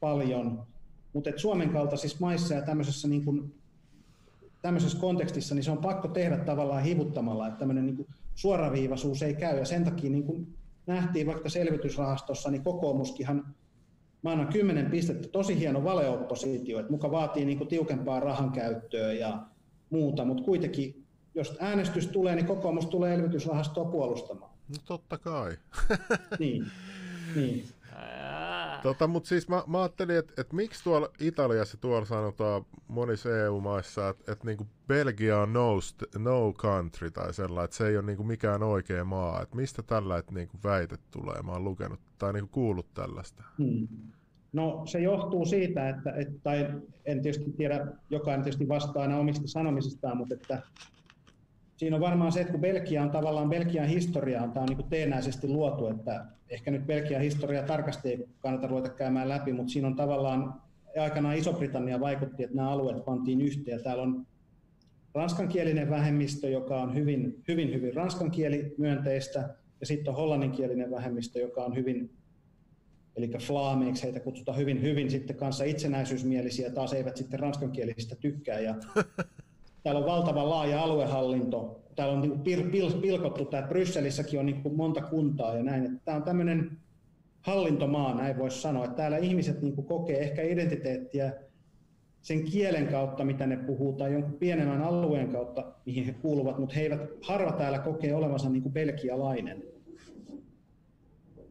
[0.00, 0.66] paljon,
[1.12, 3.54] mutta Suomen kaltaisissa maissa ja tämmöisessä, niin kuin,
[4.62, 9.58] tämmöisessä kontekstissa, niin se on pakko tehdä tavallaan hivuttamalla, että tämmöinen niin suoraviivaisuus ei käy.
[9.58, 10.46] Ja sen takia niin kuin
[10.86, 13.54] nähtiin vaikka selvitysrahastossa, niin kokoomuskinhan
[14.24, 19.12] Mä annan 10 pistettä, tosi hieno valeoppositio, että muka vaatii niin kuin tiukempaa rahan käyttöä
[19.12, 19.46] ja
[19.90, 21.03] muuta, mutta kuitenkin,
[21.34, 24.50] jos äänestys tulee, niin kokoomus tulee elvytysrahastoa puolustamaan.
[24.68, 25.56] No totta kai.
[26.38, 26.66] Niin,
[27.36, 27.64] niin.
[28.82, 34.08] Tota, mutta siis mä, mä ajattelin, että et miksi tuolla Italiassa tuolla sanotaan monissa EU-maissa,
[34.08, 38.06] että et niinku Belgia on no, st- no country tai sellainen, että se ei ole
[38.06, 39.42] niinku mikään oikea maa.
[39.42, 41.42] Et mistä tällä et niinku väite tulee?
[41.42, 43.44] Mä oon lukenut tai niinku kuullut tällaista.
[43.58, 43.88] Hmm.
[44.52, 46.70] No se johtuu siitä, että, että tai
[47.04, 50.62] en tietysti tiedä, jokainen tietysti vastaa aina omista sanomisistaan, mutta että
[51.76, 54.76] siinä on varmaan se, että kun Belgia on tavallaan Belgian historia on, tämä on niin
[54.76, 59.72] kuin teenäisesti luotu, että ehkä nyt Belgian historia tarkasti ei kannata ruveta käymään läpi, mutta
[59.72, 60.54] siinä on tavallaan
[61.00, 63.82] aikanaan Iso-Britannia vaikutti, että nämä alueet pantiin yhteen.
[63.82, 64.26] Täällä on
[65.14, 71.76] ranskankielinen vähemmistö, joka on hyvin, hyvin, hyvin ranskankieli-myönteistä, ja sitten on hollanninkielinen vähemmistö, joka on
[71.76, 72.10] hyvin,
[73.16, 78.60] eli flaameiksi heitä kutsutaan hyvin, hyvin sitten kanssa itsenäisyysmielisiä, taas eivät sitten ranskankielisistä tykkää.
[78.60, 78.74] Ja
[79.84, 84.76] täällä on valtava laaja aluehallinto, täällä on niin pil, pil, pilkottu, että Brysselissäkin on niin
[84.76, 86.00] monta kuntaa ja näin.
[86.04, 86.78] Tämä on tämmöinen
[87.40, 91.32] hallintomaa, näin voisi sanoa, että täällä ihmiset niin kokee ehkä identiteettiä
[92.22, 96.74] sen kielen kautta, mitä ne puhuu, tai jonkun pienemmän alueen kautta, mihin he kuuluvat, mutta
[96.74, 99.73] he eivät, harva täällä kokee olevansa niin kuin belgialainen.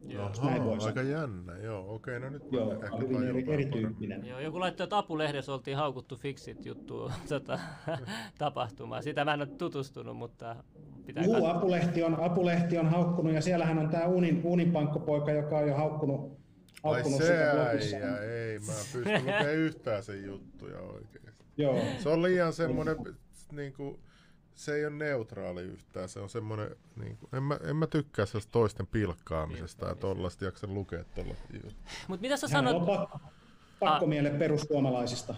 [0.08, 0.30] Joo.
[0.42, 1.94] Näin voi aika jännä, joo.
[1.94, 4.26] Okei, no nyt joo, ehkä hyvin eri, erityyppinen.
[4.26, 7.58] Joo, joku laittoi, että Apulehdessä oltiin haukuttu Fixit juttu tota,
[8.38, 9.02] tapahtumaa.
[9.02, 10.56] Sitä mä en ole tutustunut, mutta
[11.06, 15.68] pitää Juu, Apulehti on, Apulehti on haukkunut ja siellähän on tämä Uunin, Uuninpankkopoika, joka on
[15.68, 16.38] jo haukkunut,
[16.82, 21.44] haukkunut Ai se äijä, ei, mä pysty lukemaan yhtään sen juttuja oikeesti.
[21.56, 21.78] Joo.
[21.98, 22.96] Se on liian semmoinen,
[23.52, 23.98] niin kuin,
[24.54, 26.08] se ei ole neutraali yhtään.
[26.08, 30.44] Se on semmoinen, niin kuin, en, mä, en mä tykkää sellaista toisten pilkkaamisesta ja tollaista
[30.44, 31.48] jaksa lukea tollaista
[32.08, 32.76] Mutta mitä sä sanot?
[32.76, 33.20] On pakko,
[33.80, 35.34] pakko miele perussuomalaisista.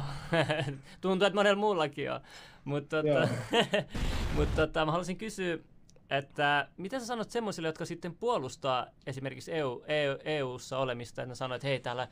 [1.00, 2.20] Tuntuu, että monella muullakin on.
[2.64, 3.28] Mutta tota,
[4.36, 5.58] mut tota, mä haluaisin kysyä,
[6.10, 11.34] että mitä sä sanot semmoisille, jotka sitten puolustaa esimerkiksi EU, EU, EU-ssa olemista, että ne
[11.34, 12.08] sanoo, että hei, täällä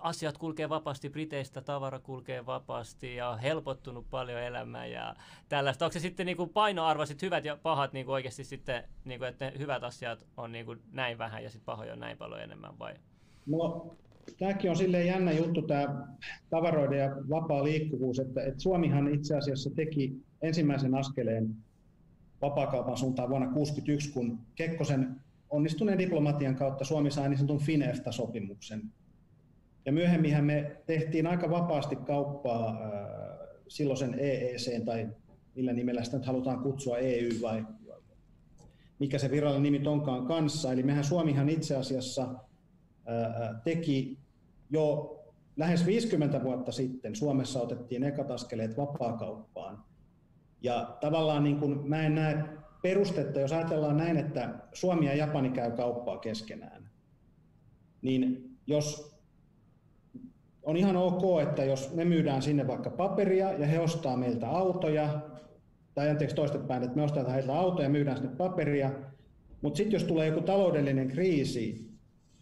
[0.00, 5.14] asiat kulkee vapaasti, Briteistä tavara kulkee vapaasti ja on helpottunut paljon elämää ja
[5.48, 5.84] tällaista.
[5.84, 9.18] Onko se sitten niin kuin painoarvo, sit hyvät ja pahat niin kuin oikeasti sitten, niin
[9.18, 12.42] kuin, että hyvät asiat on niin kuin näin vähän ja sitten pahoja on näin paljon
[12.42, 12.94] enemmän vai?
[13.46, 13.96] No,
[14.38, 16.06] tämäkin on silleen jännä juttu, tämä
[16.50, 21.56] tavaroiden ja vapaa liikkuvuus, että, että Suomihan itse asiassa teki ensimmäisen askeleen
[22.42, 25.20] vapaakaupan suuntaan vuonna 1961, kun Kekkosen
[25.50, 28.82] onnistuneen diplomatian kautta Suomi sai niin sanotun FINEFTA-sopimuksen,
[29.86, 35.08] ja myöhemminhän me tehtiin aika vapaasti kauppaa äh, silloisen EEC tai
[35.54, 37.64] millä nimellä sitä nyt halutaan kutsua EU vai
[38.98, 40.72] mikä se virallinen nimi onkaan kanssa.
[40.72, 44.18] Eli mehän Suomihan itse asiassa äh, äh, teki
[44.70, 45.12] jo
[45.56, 49.84] lähes 50 vuotta sitten Suomessa otettiin ekat askeleet vapaakauppaan.
[50.62, 52.44] Ja tavallaan niin kuin mä en näe
[52.82, 56.90] perustetta, jos ajatellaan näin, että Suomi ja Japani käy kauppaa keskenään,
[58.02, 59.15] niin jos
[60.66, 65.20] on ihan ok, että jos me myydään sinne vaikka paperia ja he ostaa meiltä autoja,
[65.94, 68.90] tai anteeksi toistepäin, että me ostetaan heiltä autoja ja myydään sinne paperia,
[69.62, 71.90] mutta sitten jos tulee joku taloudellinen kriisi,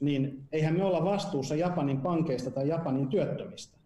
[0.01, 3.79] niin eihän me olla vastuussa Japanin pankeista tai Japanin työttömistä.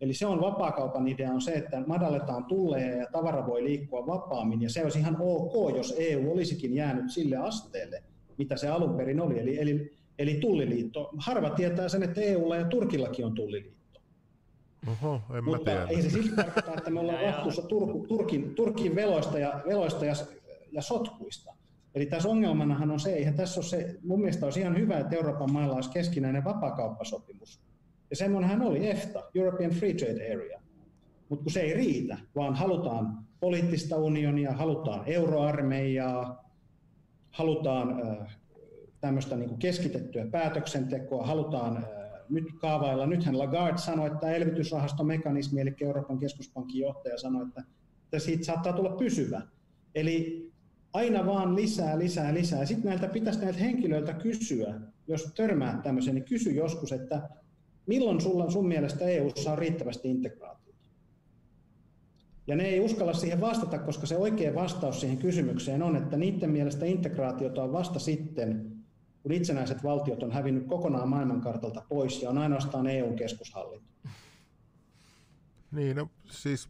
[0.00, 4.62] Eli se on vapaakaupan idea on se, että madalletaan tulleja ja tavara voi liikkua vapaammin,
[4.62, 8.02] ja se olisi ihan ok, jos EU olisikin jäänyt sille asteelle,
[8.38, 9.38] mitä se alun perin oli.
[9.38, 11.10] Eli, eli eli tulliliitto.
[11.18, 13.78] Harva tietää sen, että EUlla ja Turkillakin on tulliliitto.
[14.86, 15.84] Oho, en Mutta tiedä.
[15.84, 20.14] ei se silti tarkoita, että me ollaan vastuussa Turku, Turkin, Turkin veloista ja, veloista ja,
[20.72, 21.54] ja sotkuista.
[21.94, 25.16] Eli tässä ongelmanahan on se, eihän tässä ole se, mun mielestä olisi ihan hyvä, että
[25.16, 27.60] Euroopan mailla olisi keskinäinen vapakauppasopimus.
[28.10, 30.60] Ja semmoinenhan oli EFTA, European Free Trade Area.
[31.28, 36.44] Mutta kun se ei riitä, vaan halutaan poliittista unionia, halutaan euroarmeijaa,
[37.30, 38.38] halutaan äh,
[39.00, 41.86] tämmöistä niin kuin keskitettyä päätöksentekoa, halutaan
[42.28, 43.06] nyt kaavailla.
[43.06, 47.62] Nythän Lagarde sanoi, että elvytysrahastomekanismi, eli Euroopan keskuspankin johtaja sanoi, että,
[48.04, 49.42] että siitä saattaa tulla pysyvä.
[49.94, 50.48] Eli
[50.92, 52.64] aina vaan lisää, lisää, lisää.
[52.64, 54.74] Sitten näiltä pitäisi näiltä henkilöiltä kysyä,
[55.08, 57.28] jos törmää tämmöiseen, niin kysy joskus, että
[57.86, 60.88] milloin sulla, sun mielestä EU:ssa on riittävästi integraatiota?
[62.46, 66.50] Ja ne ei uskalla siihen vastata, koska se oikea vastaus siihen kysymykseen on, että niiden
[66.50, 68.77] mielestä integraatiota on vasta sitten,
[69.22, 73.88] kun itsenäiset valtiot on hävinnyt kokonaan maailmankartalta pois ja on ainoastaan EUn keskushallinto.
[75.70, 76.68] Niin, no siis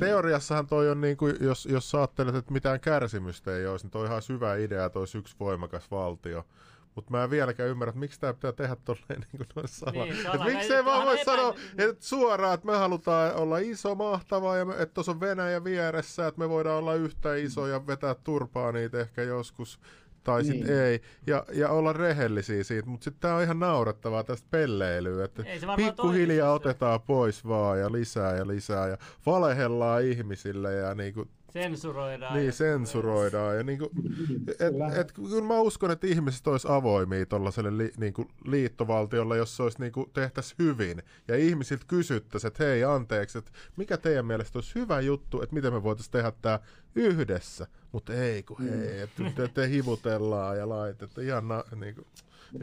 [0.00, 4.00] teoriassahan toi on niin kuin, jos, jos ajattelet, että mitään kärsimystä ei olisi, niin toi
[4.00, 6.46] on ihan hyvä idea, että olisi yksi voimakas valtio.
[6.94, 10.04] Mutta mä en vieläkään ymmärrä, että miksi tämä pitää tehdä tolleen niin kuin noin sala.
[10.04, 10.44] Niin, sala.
[10.44, 14.72] miksi ei vaan voi sanoa että suoraan, että me halutaan olla iso, mahtava, ja me,
[14.72, 19.00] että tuossa on Venäjä vieressä, että me voidaan olla yhtä iso ja vetää turpaa niitä
[19.00, 19.80] ehkä joskus
[20.26, 20.52] tai niin.
[20.52, 25.24] sitten ei, ja, ja olla rehellisiä siitä, mutta sitten tämä on ihan naurettavaa tästä pelleilyä,
[25.24, 25.44] että
[25.76, 31.28] pikkuhiljaa otetaan pois vaan ja lisää ja lisää ja valehellaan ihmisille ja niinku
[31.62, 32.36] Sensuroidaan.
[32.36, 33.56] Niin, sensuroidaan.
[33.56, 33.90] Ja niinku,
[34.48, 39.62] et, et, kyllä mä uskon, että ihmiset olisi avoimia tuollaiselle li, niinku, liittovaltiolle, jos se
[39.62, 41.02] olisi niinku, tehtäisi hyvin.
[41.28, 45.72] Ja ihmisiltä kysyttäisiin, että hei anteeksi, että mikä teidän mielestä olisi hyvä juttu, että miten
[45.72, 46.60] me voitaisiin tehdä tämä
[46.94, 47.66] yhdessä.
[47.92, 51.26] Mutta ei kun hei, että te, te hivutellaan ja laitetaan.
[51.26, 52.06] Ihan na, niinku,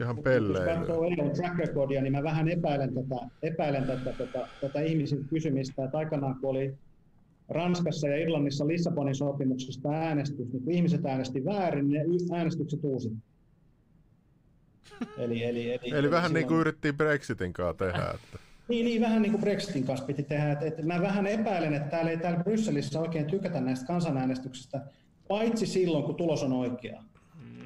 [0.00, 0.76] Ihan Jos pelleilyä.
[0.76, 5.84] katsoo EUn track recordia, niin mä vähän epäilen tätä, epäilen tätä, tätä, tätä ihmisen kysymistä,
[5.84, 6.74] että aikanaan kun oli
[7.48, 13.22] Ranskassa ja Irlannissa Lissabonin sopimuksesta äänestys, niin kun ihmiset äänesti väärin, niin ne äänestykset uusittiin.
[15.18, 18.10] Eli, eli, eli, Eli vähän niin kuin silloin- yritettiin Brexitin kanssa tehdä.
[18.14, 18.38] Että.
[18.68, 20.52] Niin, niin, vähän niin kuin Brexitin kanssa piti tehdä.
[20.52, 24.80] Et, et mä vähän epäilen, että täällä ei täällä Brysselissä oikein tykätä näistä kansanäänestyksistä,
[25.28, 27.02] paitsi silloin, kun tulos on oikea.
[27.34, 27.64] Mm,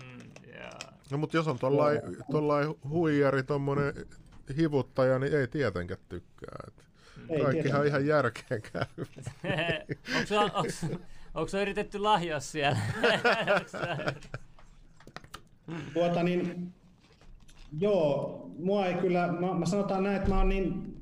[0.54, 0.74] yeah.
[1.10, 3.94] No mutta jos on tollain, tollain huijari, tommonen
[4.56, 6.58] hivuttaja, niin ei tietenkään tykkää.
[6.66, 6.87] Et
[7.28, 7.86] Ei Kaikkihan tietenkään.
[7.86, 8.84] ihan järkeen käy.
[11.34, 12.78] onko, sua yritetty lahjoa siellä?
[15.94, 16.72] Tuota niin,
[17.78, 20.96] joo, mua ei kyllä, mä, mä sanotaan näin, että mä oon niin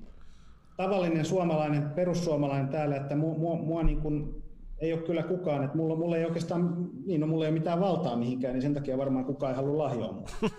[0.77, 4.43] tavallinen suomalainen, perussuomalainen täällä, että mua, mua, mua niin kuin,
[4.79, 7.81] ei ole kyllä kukaan, että mulla, mulla ei oikeastaan, niin no, mulla ei ole mitään
[7.81, 10.29] valtaa mihinkään, niin sen takia varmaan kukaan ei halua lahjoa mua.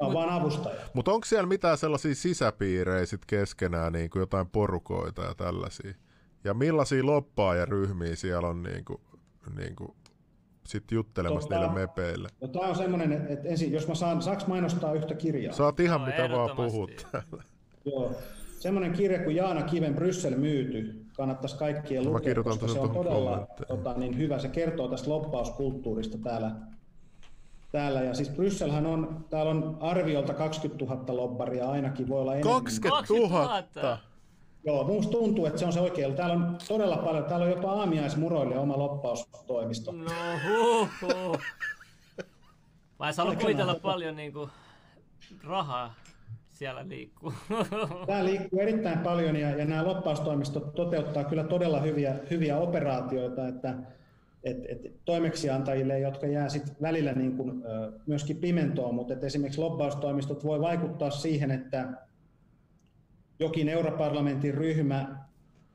[0.00, 0.76] Mä oon vaan avustaja.
[0.94, 5.94] Mutta onko siellä mitään sellaisia sisäpiirejä sit keskenään, niin kuin jotain porukoita ja tällaisia?
[6.44, 9.00] Ja millaisia loppaajaryhmiä siellä on niin kuin,
[9.56, 9.92] niin kuin,
[10.66, 12.28] sit juttelemassa Tota- niille mepeille?
[12.40, 15.52] No, tämä on semmoinen, että, että ensin, jos mä saan, saaks mainostaa yhtä kirjaa?
[15.54, 17.42] Saat ihan Joo, mitä vaan puhut täällä.
[17.84, 18.12] Joo.
[18.58, 23.94] Semmoinen kirja kuin Jaana Kiven Bryssel myyty, kannattaisi kaikkien lukea, koska se on todella tota,
[23.94, 24.38] niin hyvä.
[24.38, 26.52] Se kertoo tästä loppauskulttuurista täällä.
[27.72, 28.02] Täällä.
[28.02, 32.54] Ja siis Brysselhän on, täällä on arviolta 20 000 lobbaria ainakin, voi olla enemmän.
[32.54, 33.48] 20 000!
[33.48, 33.98] 20
[34.64, 36.14] Joo, musta tuntuu, että se on se oikein.
[36.14, 39.92] Täällä on todella paljon, täällä on jopa aamiaismuroille oma loppaustoimisto.
[39.92, 40.04] No
[40.48, 41.38] huh, huh.
[42.98, 44.48] Mä en kuvitella tota- paljon niinku
[45.44, 45.94] rahaa
[46.52, 47.32] siellä liikkuu.
[48.06, 53.74] Tämä liikkuu erittäin paljon ja, ja nämä loppaustoimistot toteuttaa kyllä todella hyviä, hyviä operaatioita, että
[54.44, 59.60] et, et toimeksiantajille, jotka jää sit välillä niin kuin, ö, myöskin pimentoon, mutta et esimerkiksi
[59.60, 61.92] lobbaustoimistot voi vaikuttaa siihen, että
[63.38, 65.28] jokin europarlamentin ryhmä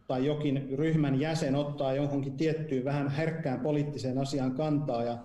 [0.07, 5.17] tai jokin ryhmän jäsen ottaa johonkin tiettyyn vähän herkkään poliittiseen asiaan kantaa ja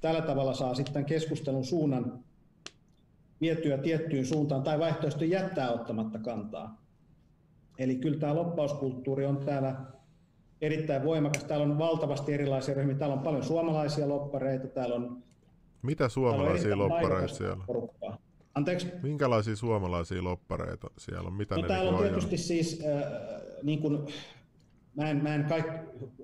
[0.00, 2.24] tällä tavalla saa sitten keskustelun suunnan
[3.40, 6.84] vietyä tiettyyn suuntaan tai vaihtoehtoisesti jättää ottamatta kantaa.
[7.78, 9.76] Eli kyllä tämä loppauskulttuuri on täällä
[10.60, 11.44] erittäin voimakas.
[11.44, 12.94] Täällä on valtavasti erilaisia ryhmiä.
[12.96, 14.68] Täällä on paljon suomalaisia loppareita.
[14.68, 15.22] Täällä on,
[15.82, 17.64] Mitä täällä on suomalaisia loppareita siellä?
[17.66, 18.18] porukkaa.
[18.54, 18.86] Anteeksi.
[19.02, 21.34] Minkälaisia suomalaisia loppareita siellä on?
[21.34, 22.12] Mitä No, ne täällä on niinku ajaa?
[22.20, 23.12] tietysti siis, äh,
[23.62, 24.06] niin kuin,
[24.96, 25.66] mä en, mä en kaik,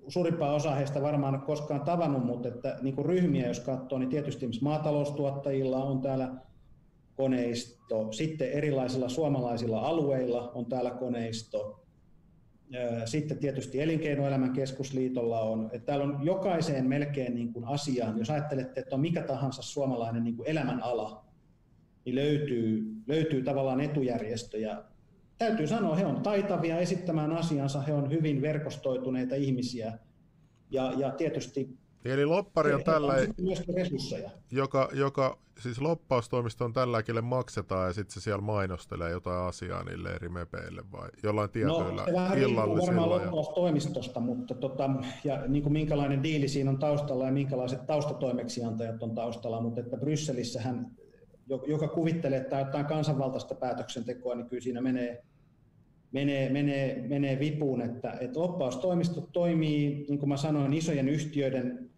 [0.09, 4.09] suurimpaa osaa heistä varmaan ole koskaan tavannut, mutta että, niin kuin ryhmiä jos katsoo, niin
[4.09, 6.35] tietysti maataloustuottajilla on täällä
[7.17, 11.80] koneisto, sitten erilaisilla suomalaisilla alueilla on täällä koneisto,
[13.05, 18.81] sitten tietysti Elinkeinoelämän keskusliitolla on, että täällä on jokaiseen melkein niin kuin asiaan, jos ajattelette,
[18.81, 21.25] että on mikä tahansa suomalainen niin kuin elämänala,
[22.05, 24.83] niin löytyy, löytyy tavallaan etujärjestöjä.
[25.39, 29.99] Täytyy sanoa, he on taitavia esittämään asiansa, he on hyvin verkostoituneita ihmisiä
[30.71, 33.15] ja, ja tietysti Eli loppari on tällä,
[34.51, 39.85] joka, joka siis loppaustoimisto on tällä, kelle maksetaan ja sitten se siellä mainostelee jotain asiaa
[39.85, 43.17] niille eri mepeille vai jollain No, tietyillä se vähän riippuu varmaan illallisilla.
[43.17, 43.25] Ja...
[43.25, 44.91] loppaustoimistosta, mutta tota,
[45.25, 49.97] ja niin kuin minkälainen diili siinä on taustalla ja minkälaiset taustatoimeksiantajat on taustalla, mutta että
[49.97, 50.91] Brysselissähän,
[51.47, 55.23] jo- joka kuvittelee, että tämä on jotain kansanvaltaista päätöksentekoa, niin kyllä siinä menee,
[56.13, 61.90] menee, menee, menee vipuun, että, että loppaustoimistot toimii, niin kuin mä sanoin, isojen yhtiöiden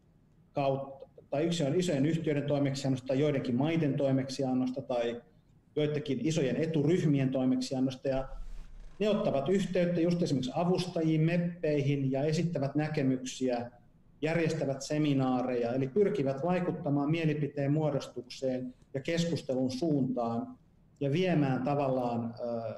[0.53, 5.23] kautta, tai yksi on isojen yhtiöiden toimeksiannosta tai joidenkin maiden toimeksiannosta tai
[5.77, 8.09] joidenkin isojen eturyhmien toimeksiannosta.
[8.09, 8.29] Ja
[8.99, 13.71] ne ottavat yhteyttä just esimerkiksi avustajiin, meppeihin ja esittävät näkemyksiä,
[14.23, 20.59] järjestävät seminaareja, eli pyrkivät vaikuttamaan mielipiteen muodostukseen ja keskustelun suuntaan
[21.01, 22.75] ja viemään tavallaan, äh,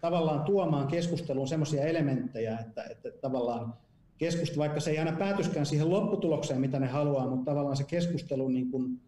[0.00, 3.74] tavallaan tuomaan keskusteluun sellaisia elementtejä, että, että tavallaan
[4.20, 8.48] keskustelu, vaikka se ei aina päätyskään siihen lopputulokseen, mitä ne haluaa, mutta tavallaan se keskustelu
[8.48, 9.00] niin kuin,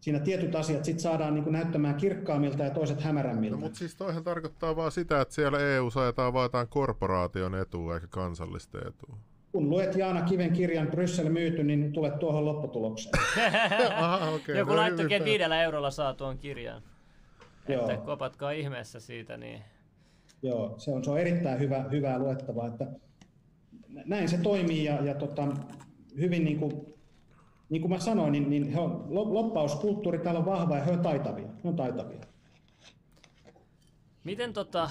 [0.00, 3.56] siinä tietyt asiat sit saadaan niin kuin näyttämään kirkkaammilta ja toiset hämärämmiltä.
[3.56, 7.94] No, mutta siis toihan tarkoittaa vaan sitä, että siellä EU ajetaan vaan jotain korporaation etua
[7.94, 9.16] eikä kansallista etua.
[9.52, 13.14] kun luet Jaana Kiven kirjan Bryssel myyty, niin tulet tuohon lopputulokseen.
[13.96, 14.58] Aha, okei.
[14.58, 16.82] Joku no laittoi että viidellä eurolla saa tuon kirjan.
[17.68, 17.90] Joo.
[17.90, 19.62] Että kopatkaa ihmeessä siitä, niin
[20.42, 22.86] Joo, se on, se on erittäin hyvä, hyvää luettavaa, että
[24.04, 25.48] näin se toimii ja, ja tota,
[26.18, 26.72] hyvin niin kuin,
[27.68, 30.90] niin kuin mä sanoin, niin, niin he on, lo- loppauskulttuuri täällä on vahva ja he
[30.90, 31.48] on taitavia.
[31.64, 32.20] He on taitavia.
[34.24, 34.90] Miten, tota,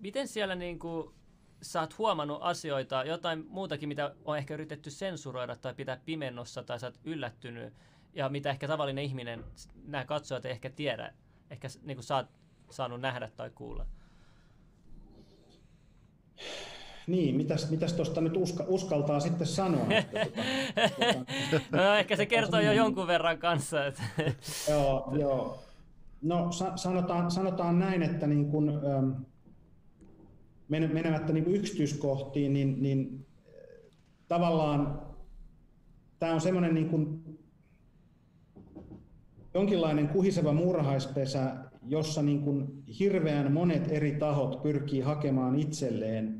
[0.00, 1.14] miten siellä niinku,
[1.62, 6.80] sä oot huomannut asioita, jotain muutakin, mitä on ehkä yritetty sensuroida tai pitää pimennossa, tai
[6.80, 7.74] sä oot yllättynyt,
[8.14, 9.44] ja mitä ehkä tavallinen ihminen,
[9.86, 11.14] nämä katsojat ei ehkä tiedä,
[11.50, 12.26] ehkä niin kuin sä oot
[12.70, 13.86] saanut nähdä tai kuulla?
[17.10, 19.86] Niin, mitäs, mitäs tuosta nyt uska, uskaltaa sitten sanoa?
[19.90, 20.26] Että,
[20.96, 23.86] tuota, tuota, no, ehkä se kertoo jo jonkun verran kanssa.
[23.86, 24.02] Että.
[24.70, 25.58] joo, joo.
[26.22, 29.10] No sanotaan, sanotaan näin, että niin kun, ähm,
[30.68, 33.26] menemättä niin yksityiskohtiin, niin, niin
[34.28, 35.02] tavallaan
[36.18, 37.24] tämä on semmoinen niin kuin
[39.54, 41.54] jonkinlainen kuhiseva murhaispesä,
[41.86, 46.39] jossa niin kuin hirveän monet eri tahot pyrkii hakemaan itselleen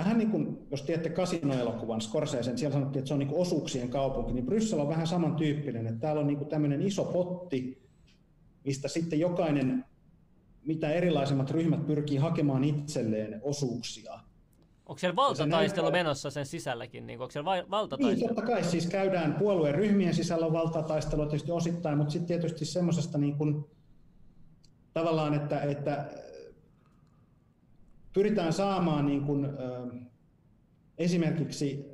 [0.00, 4.32] vähän niin kuin, jos tiedätte kasinoelokuvan Scorsesen, siellä sanottiin, että se on niin osuuksien kaupunki,
[4.32, 7.82] niin Bryssel on vähän samantyyppinen, että täällä on niin tämmöinen iso potti,
[8.64, 9.84] mistä sitten jokainen,
[10.64, 14.12] mitä erilaisemmat ryhmät pyrkii hakemaan itselleen osuuksia.
[14.86, 17.06] Onko siellä valtataistelu menossa sen sisälläkin?
[17.06, 18.28] Niin, onko siellä valtataistelu?
[18.28, 22.64] Niin, totta kai siis käydään puolueen ryhmien sisällä on valtataistelua tietysti osittain, mutta sitten tietysti
[22.64, 23.64] semmoisesta niin kuin,
[24.92, 26.08] tavallaan, että, että
[28.12, 29.46] pyritään saamaan niin kuin,
[30.98, 31.86] esimerkiksi,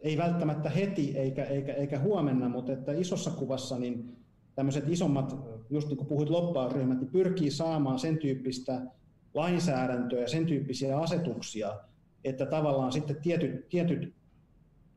[0.00, 4.16] ei välttämättä heti eikä, eikä, eikä huomenna, mutta että isossa kuvassa niin
[4.54, 5.36] tämmöiset isommat,
[5.70, 8.82] just niin kuin puhuit loppausryhmät, niin pyrkii saamaan sen tyyppistä
[9.34, 11.78] lainsäädäntöä ja sen tyyppisiä asetuksia,
[12.24, 14.14] että tavallaan sitten tietyt, tietyt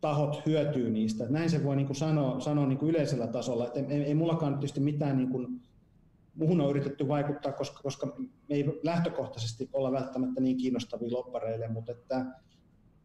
[0.02, 1.26] tahot hyötyy niistä.
[1.30, 3.66] Näin se voi niin kuin sanoa, sanoa niin kuin yleisellä tasolla.
[3.66, 5.62] Että ei, ei mullakaan tietysti mitään niin kuin,
[6.36, 11.92] muuhun on yritetty vaikuttaa, koska, koska me ei lähtökohtaisesti olla välttämättä niin kiinnostavia loppareille, mutta
[11.92, 12.26] että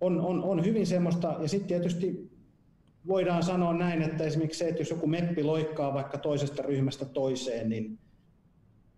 [0.01, 2.31] on, on, on hyvin semmoista, ja sitten tietysti
[3.07, 7.69] voidaan sanoa näin, että esimerkiksi se, että jos joku meppi loikkaa vaikka toisesta ryhmästä toiseen,
[7.69, 7.99] niin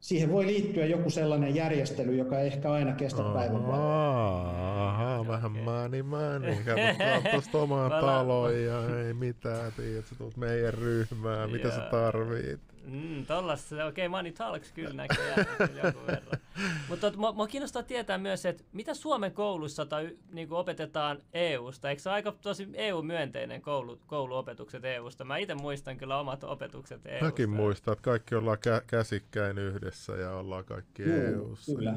[0.01, 6.03] siihen voi liittyä joku sellainen järjestely, joka ei ehkä aina kestä päivän Aha, vähän mani
[6.03, 6.57] mani.
[6.67, 12.72] Katsotaan tuosta omaa taloa ja ei mitään, tiedät, sä tulet meidän ryhmään, mitä sä tarvit.
[12.85, 15.47] Mm, tollasta, okei, okay, money talks kyllä näköjään
[15.83, 16.41] jonkun verran.
[16.89, 21.91] Mutta mua, mua kiinnostaa tietää myös, että mitä Suomen koulussa tai niin kuin opetetaan EUsta.
[21.91, 25.25] Eikö se ole aika tosi EU-myönteinen koulu, kouluopetukset EUsta?
[25.25, 27.25] Mä itse muistan kyllä omat opetukset EUsta.
[27.25, 31.75] Mäkin muistan, että kaikki ollaan kä- käsikkäin yhdessä ja ollaan kaikki Juu, EUssa.
[31.75, 31.95] Kyllä.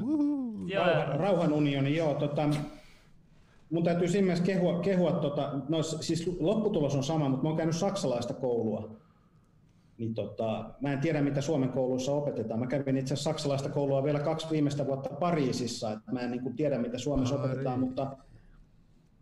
[0.76, 2.14] Rauhan, rauhan unioni, joo.
[2.14, 2.50] Tota,
[3.70, 7.58] mun täytyy siinä mielessä kehua, kehua tota, no siis lopputulos on sama, mutta mä oon
[7.58, 9.05] käynyt saksalaista koulua
[9.98, 12.60] niin tota, mä en tiedä, mitä Suomen kouluissa opetetaan.
[12.60, 16.44] Mä kävin itse asiassa saksalaista koulua vielä kaksi viimeistä vuotta Pariisissa, että mä en niin
[16.44, 17.50] kuin tiedä, mitä Suomessa Pari.
[17.50, 18.18] opetetaan, mutta,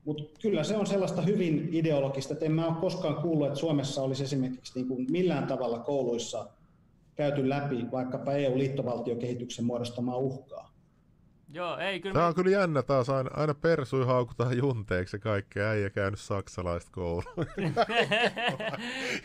[0.06, 4.02] mutta kyllä se on sellaista hyvin ideologista, että en mä ole koskaan kuullut, että Suomessa
[4.02, 6.48] olisi esimerkiksi niin kuin millään tavalla kouluissa
[7.16, 10.73] käyty läpi vaikkapa EU-liittovaltiokehityksen muodostamaa uhkaa.
[11.54, 12.14] Joo, ei kyllä.
[12.14, 16.92] Tämä on kyllä jännä taas, aina, aina persui haukutaan junteeksi ja kaikki äijä käynyt saksalaista
[16.92, 17.24] koulua.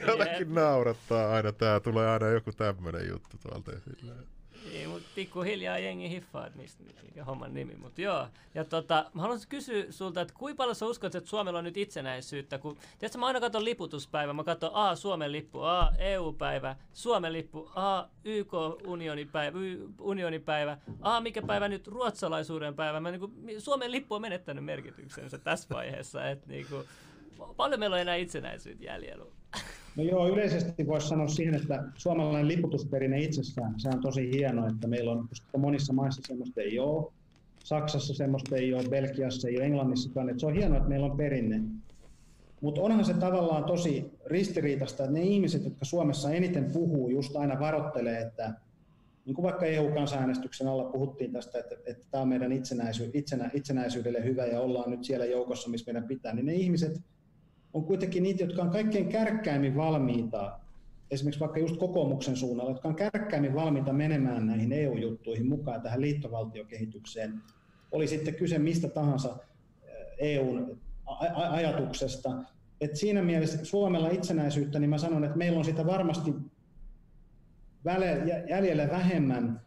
[0.09, 4.15] Jotenkin naurattaa aina, tää tulee aina joku tämmöinen juttu tuolta esille.
[4.73, 7.77] Ei, mutta pikkuhiljaa jengi hiffaa, että mistä mikä homman nimi.
[7.77, 11.59] Mutta joo, ja tota, mä haluaisin kysyä sulta, että kuinka paljon sä uskot, että Suomella
[11.59, 12.59] on nyt itsenäisyyttä?
[12.59, 17.71] Kun, tiedätkö, mä aina katson liputuspäivä, mä katson A, Suomen lippu, A, EU-päivä, Suomen lippu,
[17.75, 19.59] A, YK-unionipäivä,
[20.01, 23.01] unionipäivä, A, mikä päivä nyt, ruotsalaisuuden päivä.
[23.01, 26.85] Mä, niin kuin, Suomen lippu on menettänyt merkityksensä tässä vaiheessa, että niin kuin,
[27.57, 29.25] paljon meillä on enää itsenäisyyttä jäljellä.
[29.99, 34.87] No joo, yleisesti voisi sanoa siihen, että suomalainen liputusperinne itsessään, se on tosi hieno, että
[34.87, 37.13] meillä on, koska monissa maissa semmoista ei ole,
[37.65, 41.17] Saksassa semmoista ei ole, Belgiassa ei ole, Englannissakaan, että se on hienoa, että meillä on
[41.17, 41.61] perinne.
[42.61, 47.61] Mutta onhan se tavallaan tosi ristiriitasta, että ne ihmiset, jotka Suomessa eniten puhuu, just aina
[47.61, 48.55] varottelee, että
[49.27, 54.25] niin kuin vaikka EU-kansanäänestyksen alla puhuttiin tästä, että, että tämä on meidän itsenäisy, itsenä, itsenäisyydelle
[54.25, 57.01] hyvä ja ollaan nyt siellä joukossa, missä meidän pitää, niin ne ihmiset,
[57.75, 60.59] on kuitenkin niitä, jotka on kaikkein kärkkäimmin valmiita,
[61.11, 67.43] esimerkiksi vaikka just kokoomuksen suunnalla, jotka on kärkkäimmin valmiita menemään näihin EU-juttuihin mukaan tähän liittovaltiokehitykseen.
[67.93, 69.37] Oli sitten kyse mistä tahansa
[70.19, 70.79] EUn
[71.51, 72.31] ajatuksesta.
[72.81, 76.35] Et siinä mielessä Suomella itsenäisyyttä, niin mä sanon, että meillä on sitä varmasti
[78.49, 79.61] jäljellä vähemmän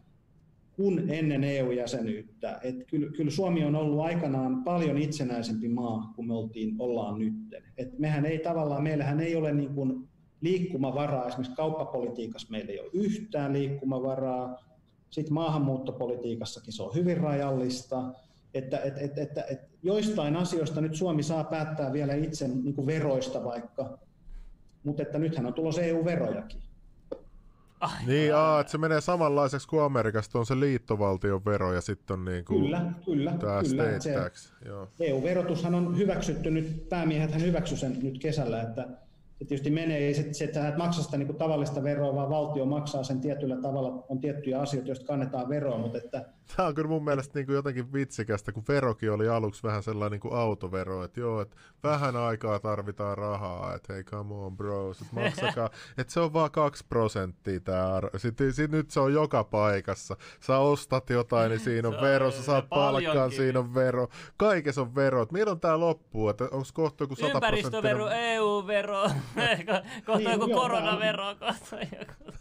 [0.76, 2.60] kuin ennen EU-jäsenyyttä.
[2.62, 7.34] Et kyllä, kyllä Suomi on ollut aikanaan paljon itsenäisempi maa kuin me oltiin, ollaan nyt.
[7.78, 10.08] Et mehän ei tavallaan, meillähän ei ole niin kuin
[10.40, 14.64] liikkumavaraa, esimerkiksi kauppapolitiikassa meillä ei ole yhtään liikkumavaraa,
[15.10, 18.12] sitten maahanmuuttopolitiikassakin se on hyvin rajallista,
[18.54, 22.86] että et, et, et, et joistain asioista nyt Suomi saa päättää vielä itse niin kuin
[22.86, 23.98] veroista vaikka,
[24.84, 26.62] mutta että nythän on tulossa EU-verojakin.
[27.82, 32.14] Ai, niin, aa, että se menee samanlaiseksi kuin Amerikasta on se liittovaltion vero ja sitten
[32.14, 34.52] on niin kuin kyllä, kyllä, tämä kyllä, state tax.
[34.64, 34.88] Joo.
[35.00, 38.88] EU-verotushan on hyväksytty nyt, päämiehet hän hyväksy sen nyt kesällä, että
[39.38, 42.30] se tietysti menee, ei se, se että et maksa sitä niin kuin tavallista veroa, vaan
[42.30, 46.24] valtio maksaa sen tietyllä tavalla, on tiettyjä asioita, joista kannetaan veroa, mutta että
[46.56, 50.12] Tämä on kyllä mun mielestä niin kuin jotenkin vitsikästä, kun verokin oli aluksi vähän sellainen
[50.12, 55.00] niin kuin autovero, että joo, että vähän aikaa tarvitaan rahaa, että hei come on bros,
[55.00, 58.18] että maksakaa, että se on vaan kaksi prosenttia tämä arvo.
[58.18, 60.16] Sitten, sitten nyt se on joka paikassa.
[60.40, 64.08] Sä ostat jotain, niin siinä on Se on- vero, sä saat palkkaan, siinä on vero.
[64.36, 65.22] Kaikessa on vero.
[65.22, 66.28] Että Milloin tämä loppuu?
[66.28, 69.02] Että onko kohta joku 100 Ympäristövero, EU-vero,
[70.06, 72.32] kohta Niin, joku koronavero, kohta joku.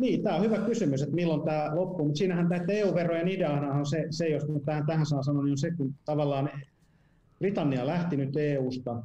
[0.00, 3.86] Niin, tämä on hyvä kysymys, että milloin tämä loppuu, mutta siinähän näiden EU-verojen ideana on
[3.86, 6.50] se, se jos tähän, tähän saan sanoa, niin on se, kun tavallaan
[7.38, 9.02] Britannia lähti nyt EU-sta,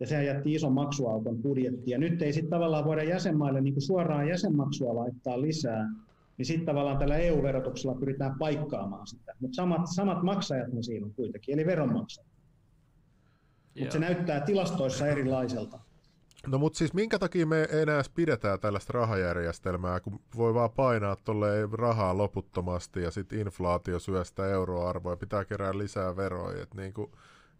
[0.00, 3.82] ja sehän jätti ison maksuauton budjettiin, ja nyt ei sitten tavallaan voida jäsenmaille niin kuin
[3.82, 5.88] suoraan jäsenmaksua laittaa lisää,
[6.38, 9.32] niin sitten tavallaan tällä EU-verotuksella pyritään paikkaamaan sitä.
[9.40, 12.28] Mutta samat, samat maksajat siinä on kuitenkin, eli veronmaksajat.
[13.78, 15.78] Mutta se näyttää tilastoissa erilaiselta.
[16.46, 21.72] No mutta siis minkä takia me enää pidetään tällaista rahajärjestelmää, kun voi vaan painaa tolleen
[21.72, 26.62] rahaa loputtomasti ja sitten inflaatio syö sitä euroarvoa ja pitää kerää lisää veroja.
[26.62, 27.10] Et niinku,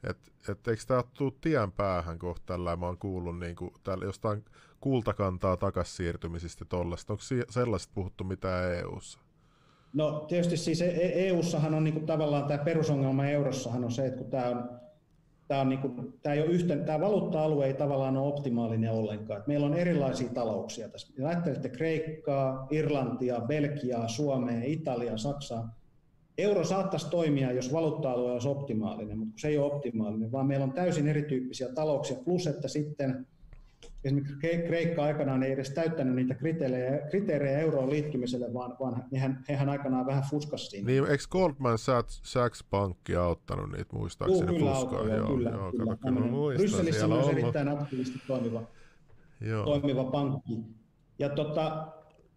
[0.04, 0.18] et,
[0.48, 4.44] et eikö tämä tuu tien päähän kohta tällä, mä oon kuullut niinku, täällä jostain
[4.80, 7.12] kultakantaa takas siirtymisistä tollaista.
[7.12, 9.18] Onko sellaista puhuttu mitään E EU-ssa?
[9.92, 10.82] No tietysti siis
[11.14, 14.70] EU-ssahan on niinku tavallaan tämä perusongelma eurossahan on se, että kun tämä on,
[15.48, 19.40] tää on niinku, tää ei ole yhten, tämä valuutta-alue ei tavallaan ole optimaalinen ollenkaan.
[19.40, 21.12] Et meillä on erilaisia talouksia tässä.
[21.26, 25.74] Ajattelette Kreikkaa, Irlantia, Belgiaa, Suomea, Italiaa, Saksaa.
[26.38, 30.72] Euro saattaisi toimia, jos valuutta-alue olisi optimaalinen, mutta se ei ole optimaalinen, vaan meillä on
[30.72, 33.26] täysin erityyppisiä talouksia, plus että sitten
[34.04, 39.44] esimerkiksi Kre- Kreikka aikanaan ei edes täyttänyt niitä kriteerejä, kriteerejä euroon liittymiselle, vaan, vaan hehän,
[39.48, 40.86] hehän aikanaan vähän fuskasi siinä.
[40.86, 41.78] Niin, eikö Goldman
[42.22, 44.96] Sachs, pankki auttanut niitä muistaakseni Juu, kyllä fuskaan?
[45.00, 45.84] auttoi, joo, kyllä, joo, kyllä.
[45.84, 47.38] kyllä Tämmönen muistan Brysselissä myös ollut.
[47.38, 48.62] erittäin aktiivisesti toimiva,
[49.40, 49.64] Joo.
[49.64, 50.58] toimiva pankki.
[51.18, 51.86] Ja tota,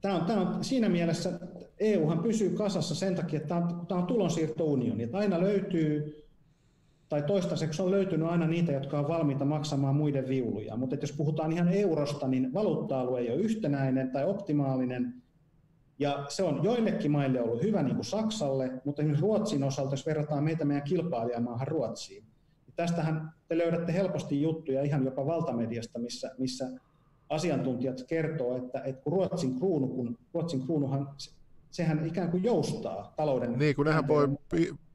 [0.01, 1.39] tämä on, tää on, siinä mielessä
[1.79, 5.03] EUhan pysyy kasassa sen takia, että tämä on, on tulonsiirtounioni.
[5.03, 6.23] Että aina löytyy,
[7.09, 10.77] tai toistaiseksi on löytynyt aina niitä, jotka on valmiita maksamaan muiden viuluja.
[10.77, 15.13] Mutta jos puhutaan ihan eurosta, niin valuutta-alue ei ole yhtenäinen tai optimaalinen.
[15.99, 20.05] Ja se on joillekin maille ollut hyvä, niin kuin Saksalle, mutta esimerkiksi Ruotsin osalta, jos
[20.05, 22.23] verrataan meitä meidän kilpailijamaahan Ruotsiin,
[22.65, 26.69] niin tästähän te löydätte helposti juttuja ihan jopa valtamediasta, missä, missä
[27.29, 31.07] asiantuntijat kertoo, että, että kun Ruotsin kruunu, kun Ruotsin kruunuhan,
[31.77, 33.59] sehän ikään kuin joustaa talouden...
[33.59, 34.37] Niin, kun nehän voi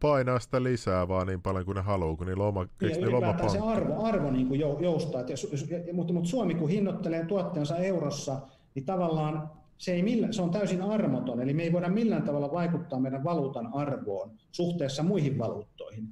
[0.01, 3.01] painaa sitä lisää vaan niin paljon kuin ne haluaa, kun niillä on oma, niin, eikö
[3.01, 5.20] niillä oma se arvo, arvo niin kuin jou- joustaa.
[5.20, 8.41] Et jos, jos, ja- mutta, mutta Suomi kun hinnoittelee tuotteensa eurossa,
[8.74, 11.41] niin tavallaan se, ei millään, se on täysin armoton.
[11.41, 16.09] Eli me ei voida millään tavalla vaikuttaa meidän valuutan arvoon suhteessa muihin valuuttoihin,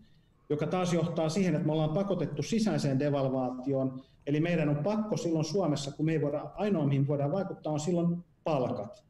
[0.49, 4.03] joka taas johtaa siihen, että me ollaan pakotettu sisäiseen devalvaatioon.
[4.27, 7.81] Eli meidän on pakko silloin Suomessa, kun me ei voida, ainoa mihin voidaan vaikuttaa on
[7.81, 9.10] silloin palkat.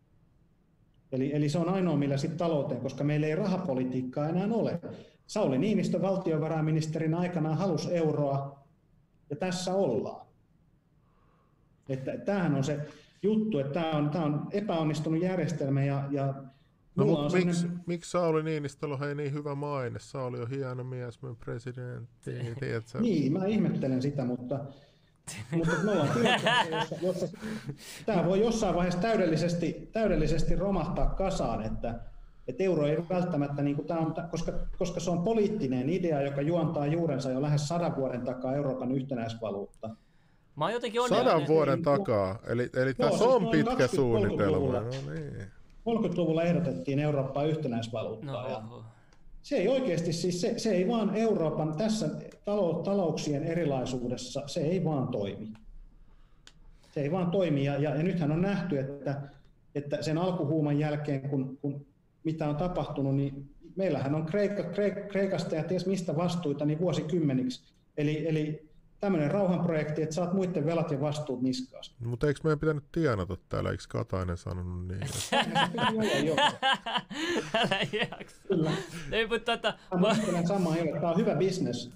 [1.12, 4.80] Eli, eli se on ainoa millä sitten talouteen, koska meillä ei rahapolitiikkaa enää ole.
[5.26, 8.64] Sauli Niinistö valtiovarainministerin aikana halusi euroa,
[9.30, 10.26] ja tässä ollaan.
[11.88, 12.80] Että tämähän on se
[13.22, 16.34] juttu, että tämä on, tämä on epäonnistunut järjestelmä, ja, ja
[16.96, 19.98] No mulla on miksi, sellainen- miksi Sauli Niinistöllä on hei niin hyvä maine?
[19.98, 22.30] Sauli on hieno mies, meidän presidentti?
[23.00, 24.60] Niin, mä ihmettelen sitä, mutta,
[25.56, 27.28] mutta me ollaan tilanteessa, jossa, jossa
[28.06, 31.94] tämä voi jossain vaiheessa täydellisesti, täydellisesti romahtaa kasaan, että,
[32.48, 36.40] että euro ei välttämättä, niin kuin tämä on, koska, koska se on poliittinen idea, joka
[36.40, 39.90] juontaa juurensa jo lähes sadan vuoden takaa Euroopan yhtenäisvaluutta.
[40.56, 41.48] Mä oon jotenkin Sadan onnellinen.
[41.48, 43.88] vuoden takaa, eli, eli tässä siis on pitkä 20-30-luvulla.
[43.88, 44.80] suunnitelma.
[44.80, 45.50] No niin.
[45.88, 48.42] 30-luvulla ehdotettiin Eurooppaan yhtenäisvaluuttaa.
[48.42, 48.62] No, ja.
[49.42, 52.08] Se ei oikeasti, siis se, se ei vaan Euroopan tässä
[52.44, 55.48] talou, talouksien erilaisuudessa, se ei vaan toimi.
[56.94, 59.22] Se ei vaan toimi ja, ja, ja nythän on nähty, että,
[59.74, 61.86] että sen alkuhuuman jälkeen, kun, kun
[62.24, 67.74] mitä on tapahtunut, niin meillähän on Kreikka, Kreik, Kreikasta ja ties mistä vastuita niin vuosikymmeniksi.
[67.96, 68.69] Eli, eli
[69.00, 71.92] tämmöinen rauhanprojekti, että saat muiden velat ja vastuut niskaasi.
[72.04, 75.00] Mutta eikö meidän pitänyt tienata täällä, eikö Katainen sanonut niin?
[77.54, 78.36] Älä jaksa.
[78.48, 78.72] Kyllä.
[79.12, 80.14] Ei, mutta tota, Mä
[80.46, 81.90] samaa, tämä on hyvä bisnes.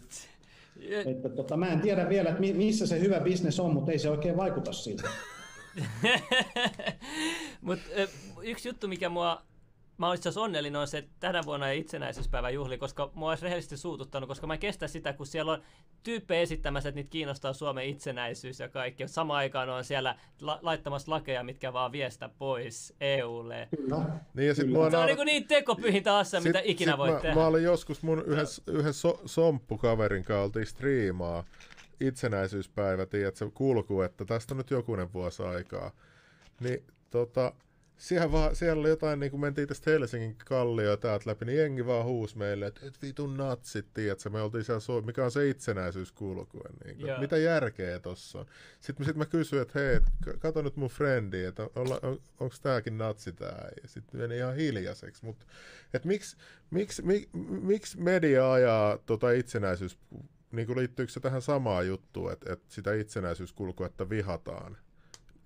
[1.06, 3.98] Että tota, mä en tiedä vielä, että mi- missä se hyvä bisnes on, mutta ei
[3.98, 5.08] se oikein vaikuta siltä.
[7.60, 8.08] Mut, ö,
[8.42, 9.42] yksi juttu, mikä mua...
[9.98, 13.28] Mä olen itse asiassa onnellinen on se, että tänä vuonna ei itsenäisyyspäivän juhli, koska mua
[13.28, 15.62] olisi rehellisesti suututtanut, koska mä en kestä sitä, kun siellä on
[16.02, 19.08] tyyppejä esittämässä, että niitä kiinnostaa Suomen itsenäisyys ja kaikki.
[19.08, 23.68] Samaan aikaan on siellä la- laittamassa lakeja, mitkä vaan viestä pois EUlle.
[23.76, 24.04] Kyllä.
[24.34, 24.78] Niin ja sit Kyllä.
[24.78, 27.34] mua Se on niinku niin tekopyhintä asia, mitä ikinä sit voi mä, tehdä.
[27.34, 31.44] Mä olin joskus mun yhden, yhden so, somppukaverin kanssa oltiin striimaa
[32.00, 35.90] itsenäisyyspäivä, tiedätkö, kulku, että tästä on nyt jokunen vuosi aikaa,
[36.60, 37.52] niin tota,
[37.96, 41.86] siellä, vaan, siellä oli jotain, niin kun mentiin tästä Helsingin kallioa täältä läpi, niin jengi
[41.86, 45.48] vaan huusi meille, että et vitun natsit, tiedätkö, me oltiin siellä, Suomi, mikä on se
[45.48, 48.46] itsenäisyyskulku, niin kuin, mitä järkeä tossa on.
[48.80, 50.00] Sitten mä, sit mä kysyin, että hei,
[50.38, 54.56] kato nyt mun frendi, että on, on, onko tääkin natsi tää, ja sitten meni ihan
[54.56, 55.46] hiljaiseksi, mutta
[55.94, 56.36] että miksi,
[56.70, 57.28] miksi, miksi,
[57.62, 59.98] miksi media ajaa tota itsenäisyys,
[60.52, 64.76] niin kuin liittyykö se tähän samaan juttuun, että, että sitä itsenäisyyskulkua, että vihataan?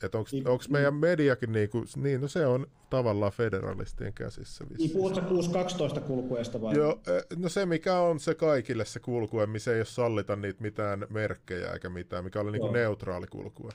[0.03, 4.65] Että onko niin, meidän mediakin niin kuin, niin, no se on tavallaan federalistien käsissä.
[4.79, 6.77] Niin puhutko 6-12 kulkueesta vai?
[6.77, 7.01] Joo,
[7.37, 11.73] no se mikä on se kaikille se kulkue, missä ei ole sallita niitä mitään merkkejä
[11.73, 13.71] eikä mitään, mikä oli niin kuin neutraali kulkue.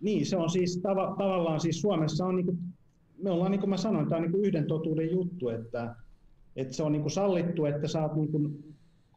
[0.00, 2.58] Niin, se on siis tav- tavallaan siis Suomessa on niin kuin,
[3.22, 5.94] me ollaan niin kuin mä sanoin, tämä on niin kuin yhden totuuden juttu, että,
[6.56, 8.74] että se on niin kuin sallittu, että sä oot niin kuin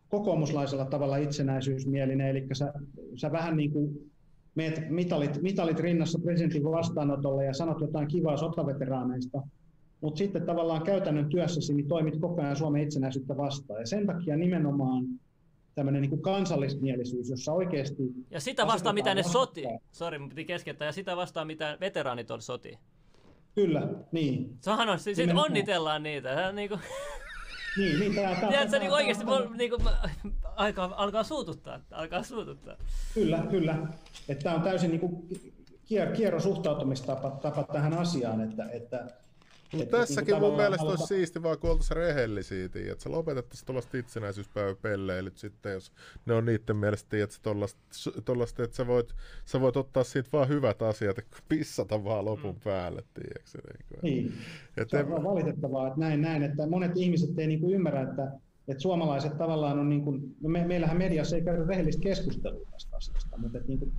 [0.10, 2.74] kokoomuslaisella tavalla itsenäisyysmielinen, eli sä,
[3.16, 4.12] sä vähän niin kuin
[4.56, 9.42] meet mitalit, mitalit rinnassa presidentin vastaanotolle ja sanot jotain kivaa sotaveteraaneista,
[10.02, 13.80] mutta sitten tavallaan käytännön työssäsi niin toimit koko ajan Suomen itsenäisyyttä vastaan.
[13.80, 15.06] Ja sen takia nimenomaan
[15.76, 18.04] tämmöinen niin kansallисmielisyys, jossa oikeasti...
[18.32, 19.64] Ja sitä vastaan, mitä ne soti.
[19.92, 20.86] Sori, mun piti keskeyttää.
[20.86, 22.78] Ja sitä vastaan, mitä veteraanit on soti.
[23.56, 24.58] Kyllä, niin.
[24.62, 26.36] Sehän on, sitten onnitellaan niitä.
[26.36, 26.82] Tämä on niin kuin...
[27.78, 28.36] Niin, niin tämä...
[28.36, 29.26] tämä Tiedätkö, niin oikeasti
[29.58, 29.82] niin kuin,
[30.56, 31.80] alkaa, alkaa suututtaa.
[31.92, 32.76] Alkaa suututtaa.
[33.14, 33.78] Kyllä, kyllä.
[34.30, 35.28] Että tämä on täysin niin kuin
[35.86, 39.08] kier, kierro suhtautumistapa tapa tähän asiaan, että, että
[39.74, 43.98] mutta tässäkin niin mun mielestä olisi siisti vaan, kun oltaisiin rehellisiä, että sä lopetettaisiin tuollaista
[43.98, 45.92] itsenäisyyspäiväpelleilyt sitten, jos
[46.26, 47.38] ne on niiden mielestä, että
[48.26, 49.16] tollaista, että sä voit,
[49.46, 52.62] sä voit ottaa siitä vaan hyvät asiat ja pissata vaan lopun mm.
[52.64, 53.98] päälle, tiedätkö?
[54.02, 54.90] Niin, niin.
[54.90, 55.24] se on en...
[55.24, 58.32] valitettavaa, että näin, näin, että monet ihmiset ei niinku ymmärrä, että,
[58.68, 62.96] että suomalaiset tavallaan on, niin kuin, no me, meillähän mediassa ei käy rehellistä keskustelua tästä
[62.98, 63.94] asiasta, mutta että niin kuin,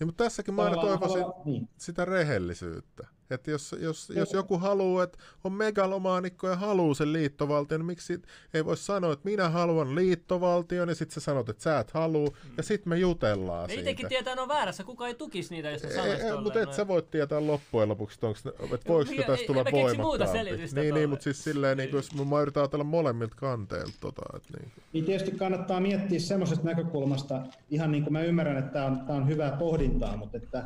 [0.00, 1.68] niin, mutta tässäkin mä aina toivoisin niin.
[1.76, 3.06] sitä rehellisyyttä.
[3.30, 8.22] Että jos, jos, jos joku haluaa, että on megalomaanikko ja haluaa sen liittovaltion, niin miksi
[8.54, 12.28] ei voi sanoa, että minä haluan liittovaltion, ja sitten sä sanot, että sä et halua,
[12.28, 12.50] mm.
[12.56, 13.80] ja sitten me jutellaan me siitä.
[13.80, 14.84] itsekin tietää, että on väärässä.
[14.84, 18.26] Kuka ei tukisi niitä, jos sanoisi ei, Mutta et sä voit tietää loppujen lopuksi, että,
[18.62, 20.80] onko, että voiko no, tästä tulla voimakkaampi.
[20.80, 23.92] Niin, niin, mutta siis silleen, niin, jos mä yritän ajatella molemmilta kanteilta.
[24.00, 24.72] Tota, että niin.
[24.92, 29.18] niin tietysti kannattaa miettiä semmoisesta näkökulmasta, ihan niin kuin mä ymmärrän, että tämä on, tämä
[29.18, 30.64] on hyvää pohdintaa, mutta että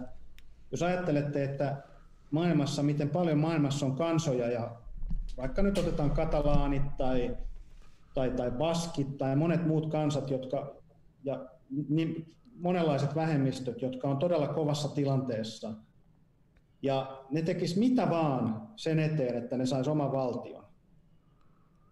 [0.70, 1.76] jos ajattelette, että
[2.32, 4.76] maailmassa, miten paljon maailmassa on kansoja ja
[5.36, 7.36] vaikka nyt otetaan katalaanit tai,
[8.14, 10.74] tai, tai baskit tai monet muut kansat, jotka,
[11.24, 11.46] ja
[11.88, 15.72] niin monenlaiset vähemmistöt, jotka on todella kovassa tilanteessa.
[16.82, 20.62] Ja ne tekis mitä vaan sen eteen, että ne sais oman valtion.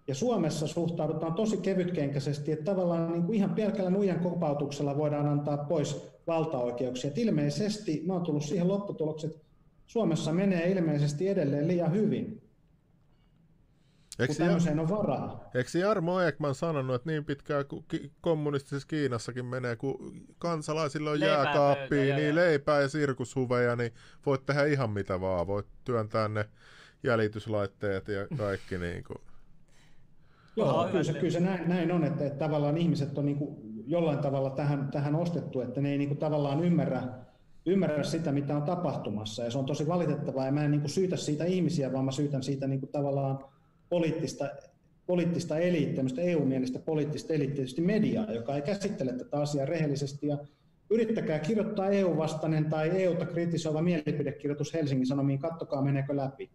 [0.08, 5.56] Ja Suomessa suhtaudutaan tosi kevytkenkäisesti, että tavallaan niin kuin ihan pelkällä nuijan kopautuksella voidaan antaa
[5.56, 7.10] pois valtaoikeuksia.
[7.10, 9.46] Et ilmeisesti mä oon tullut siihen lopputulokseen, että
[9.90, 12.42] Suomessa menee ilmeisesti edelleen liian hyvin.
[14.18, 15.50] Eikö kun tämmöiseen on varaa.
[15.54, 17.84] Eikö Jarmo Ekman sanonut, että niin pitkään kuin
[18.20, 23.92] kommunistisessa Kiinassakin menee, kun kansalaisilla on jääkaappia, niin leipää ja sirkushuveja, niin
[24.26, 25.46] voit tehdä ihan mitä vaan.
[25.46, 26.48] Voit työntää ne
[27.02, 28.78] jäljityslaitteet ja kaikki.
[28.88, 29.18] niin kuin.
[30.56, 33.56] Joo, kyllä se, kyllä se näin, näin on, että, että tavallaan ihmiset on niin kuin
[33.86, 37.02] jollain tavalla tähän, tähän ostettu, että ne ei niin kuin tavallaan ymmärrä,
[37.66, 39.44] ymmärrä sitä, mitä on tapahtumassa.
[39.44, 40.46] Ja se on tosi valitettavaa.
[40.46, 43.44] Ja mä en niin kuin syytä siitä ihmisiä, vaan mä syytän siitä niin kuin tavallaan
[43.88, 44.50] poliittista,
[45.06, 50.26] poliittista eliittiä, tämmöistä EU-mielistä poliittista eliittiä, tietysti mediaa, joka ei käsittele tätä asiaa rehellisesti.
[50.26, 50.38] Ja
[50.90, 56.50] yrittäkää kirjoittaa EU-vastainen tai EUta kritisoiva mielipidekirjoitus Helsingin Sanomiin, kattokaa meneekö läpi.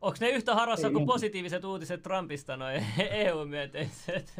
[0.00, 2.86] Onko ne yhtä harassa kuin positiiviset uutiset Trumpista, noin
[3.26, 4.34] EU-myönteiset?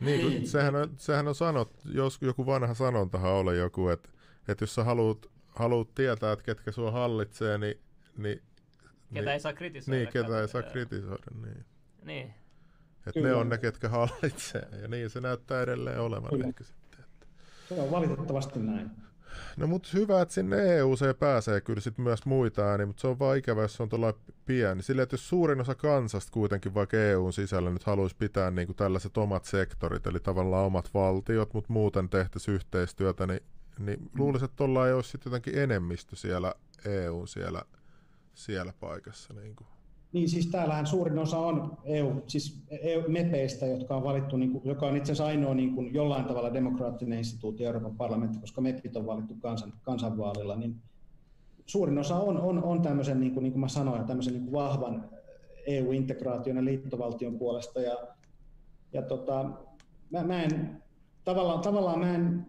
[0.00, 0.46] Niin, niin.
[0.46, 4.08] Sehän, on, sehän on sanot, jos joku vanha sanontahan oli joku, että
[4.48, 7.80] että jos sä haluat, haluat tietää, että ketkä sua hallitsee, niin...
[8.16, 8.42] niin
[9.08, 9.98] ketä niin, ei saa kritisoida.
[9.98, 11.64] Niin, ketä ei saa kritisoida, niin.
[12.02, 12.34] Niin.
[13.06, 16.46] Että ne on ne, ketkä hallitsee, ja niin se näyttää edelleen olevan Kyllä.
[16.46, 17.00] ehkä sitten.
[17.00, 17.26] Että.
[17.68, 18.90] Se on valitettavasti näin.
[19.56, 23.18] No mutta hyvä, että sinne EU pääsee kyllä sit myös muita ääniä, mutta se on
[23.18, 24.82] vaan ikävä, jos se on tuolla pieni.
[24.82, 28.76] Sillä että jos suurin osa kansasta kuitenkin vaikka EUn sisällä nyt haluaisi pitää niin kuin
[28.76, 33.40] tällaiset omat sektorit, eli tavallaan omat valtiot, mutta muuten tehtäisiin yhteistyötä, niin
[33.78, 34.08] niin mm.
[34.18, 36.54] luulisin, että tuolla ei olisi sitten jotenkin enemmistö siellä
[36.84, 37.62] EU siellä,
[38.34, 39.34] siellä paikassa.
[39.34, 39.66] Niin, kuin.
[40.12, 44.86] niin siis täällähän suurin osa on EU, siis EU-mepeistä, jotka on valittu, niin kuin, joka
[44.86, 49.06] on itse asiassa ainoa niin kuin, jollain tavalla demokraattinen instituutio Euroopan parlamentti, koska mepit on
[49.06, 50.82] valittu kansan, kansanvaalilla, niin
[51.66, 54.52] suurin osa on, on, on tämmöisen, niin kuin, niin kuin mä sanoin, tämmöisen niin kuin
[54.52, 55.10] vahvan
[55.66, 57.80] EU-integraation ja liittovaltion puolesta.
[57.80, 57.96] Ja,
[58.92, 59.50] ja tota,
[60.10, 60.82] mä, mä en
[61.24, 62.46] tavallaan, tavallaan mä en,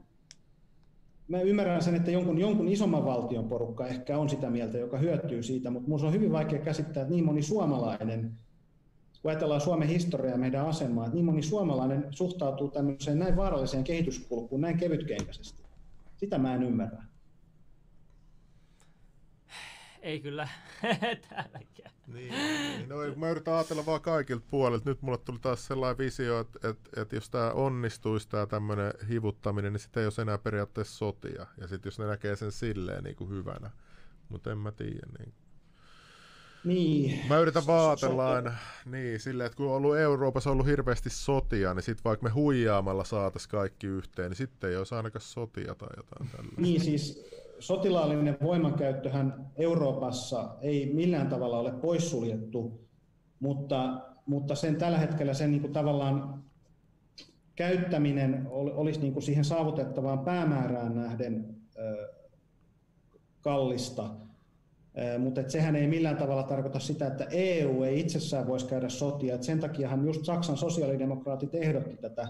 [1.27, 5.43] mä ymmärrän sen, että jonkun, jonkun isomman valtion porukka ehkä on sitä mieltä, joka hyötyy
[5.43, 8.31] siitä, mutta minusta on hyvin vaikea käsittää, että niin moni suomalainen,
[9.21, 13.83] kun ajatellaan Suomen historiaa ja meidän asemaa, että niin moni suomalainen suhtautuu tämmöiseen näin vaaralliseen
[13.83, 15.63] kehityskulkuun näin kevytkenkäisesti.
[16.17, 17.03] Sitä mä en ymmärrä.
[20.01, 20.47] Ei kyllä
[21.29, 21.96] täälläkään.
[22.07, 22.89] Niin, niin.
[22.89, 24.89] No, mä yritän ajatella vaan kaikilta puolilta.
[24.89, 29.73] Nyt mulle tuli taas sellainen visio, että, että, että jos tämä onnistuisi tämä tämmöinen hivuttaminen,
[29.73, 31.47] niin sitten ei olisi enää periaatteessa sotia.
[31.57, 33.71] Ja sitten jos ne näkee sen silleen niin kuin hyvänä.
[34.29, 35.07] Mutta en mä tiedä.
[35.19, 35.33] Niin.
[36.63, 37.27] Niin.
[37.29, 38.53] Mä yritän vaatella aina
[38.85, 43.03] niin, silleen, että kun on ollut Euroopassa ollut hirveästi sotia, niin sitten vaikka me huijaamalla
[43.03, 46.61] saataisiin kaikki yhteen, niin sitten ei olisi ainakaan sotia tai jotain tällaista.
[46.61, 47.29] Niin siis
[47.59, 52.87] sotilaallinen voimankäyttöhän Euroopassa ei millään tavalla ole poissuljettu,
[53.39, 56.43] mutta, mutta sen tällä hetkellä sen niin kuin tavallaan
[57.55, 61.55] käyttäminen olisi niin kuin siihen saavutettavaan päämäärään nähden
[63.41, 64.09] kallista.
[65.19, 69.35] Mutta sehän ei millään tavalla tarkoita sitä, että EU ei itsessään voisi käydä sotia.
[69.35, 72.27] Et sen takiahan just Saksan sosiaalidemokraatit ehdotti tätä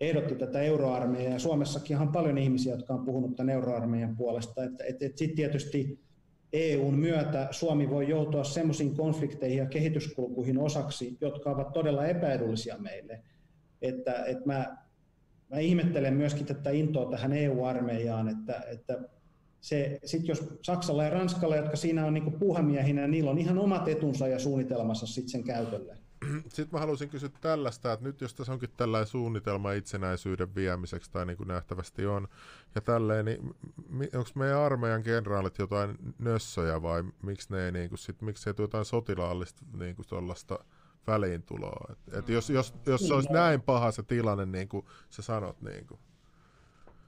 [0.00, 4.84] ehdotti tätä euroarmeijaa, ja Suomessakin on paljon ihmisiä, jotka on puhunut tämän euroarmeijan puolesta, että,
[4.84, 6.00] että, että sitten tietysti
[6.52, 13.20] EUn myötä Suomi voi joutua semmoisiin konflikteihin ja kehityskulkuihin osaksi, jotka ovat todella epäedullisia meille.
[13.82, 14.76] Että, että mä,
[15.50, 18.98] mä ihmettelen myöskin tätä intoa tähän EU-armeijaan, että, että
[19.60, 23.88] se, sit jos Saksalla ja Ranskalla, jotka siinä on niin puuhamiehinä, niillä on ihan omat
[23.88, 25.99] etunsa ja suunnitelmansa sit sen käytölle.
[26.48, 31.26] Sitten mä haluaisin kysyä tällaista, että nyt jos tässä onkin tällainen suunnitelma itsenäisyyden viemiseksi, tai
[31.26, 32.28] niin kuin nähtävästi on,
[32.74, 33.54] ja tälleen, niin
[34.14, 38.54] onko meidän armeijan kenraalit jotain nössöjä vai miksi ne ei, niin kuin sit, miksi ei
[38.54, 40.06] tule jotain sotilaallista niin kuin
[41.06, 41.92] väliintuloa?
[41.92, 45.62] Et, et jos, jos, jos se olisi näin paha se tilanne, niin kuin sä sanot.
[45.62, 46.00] Niin kuin.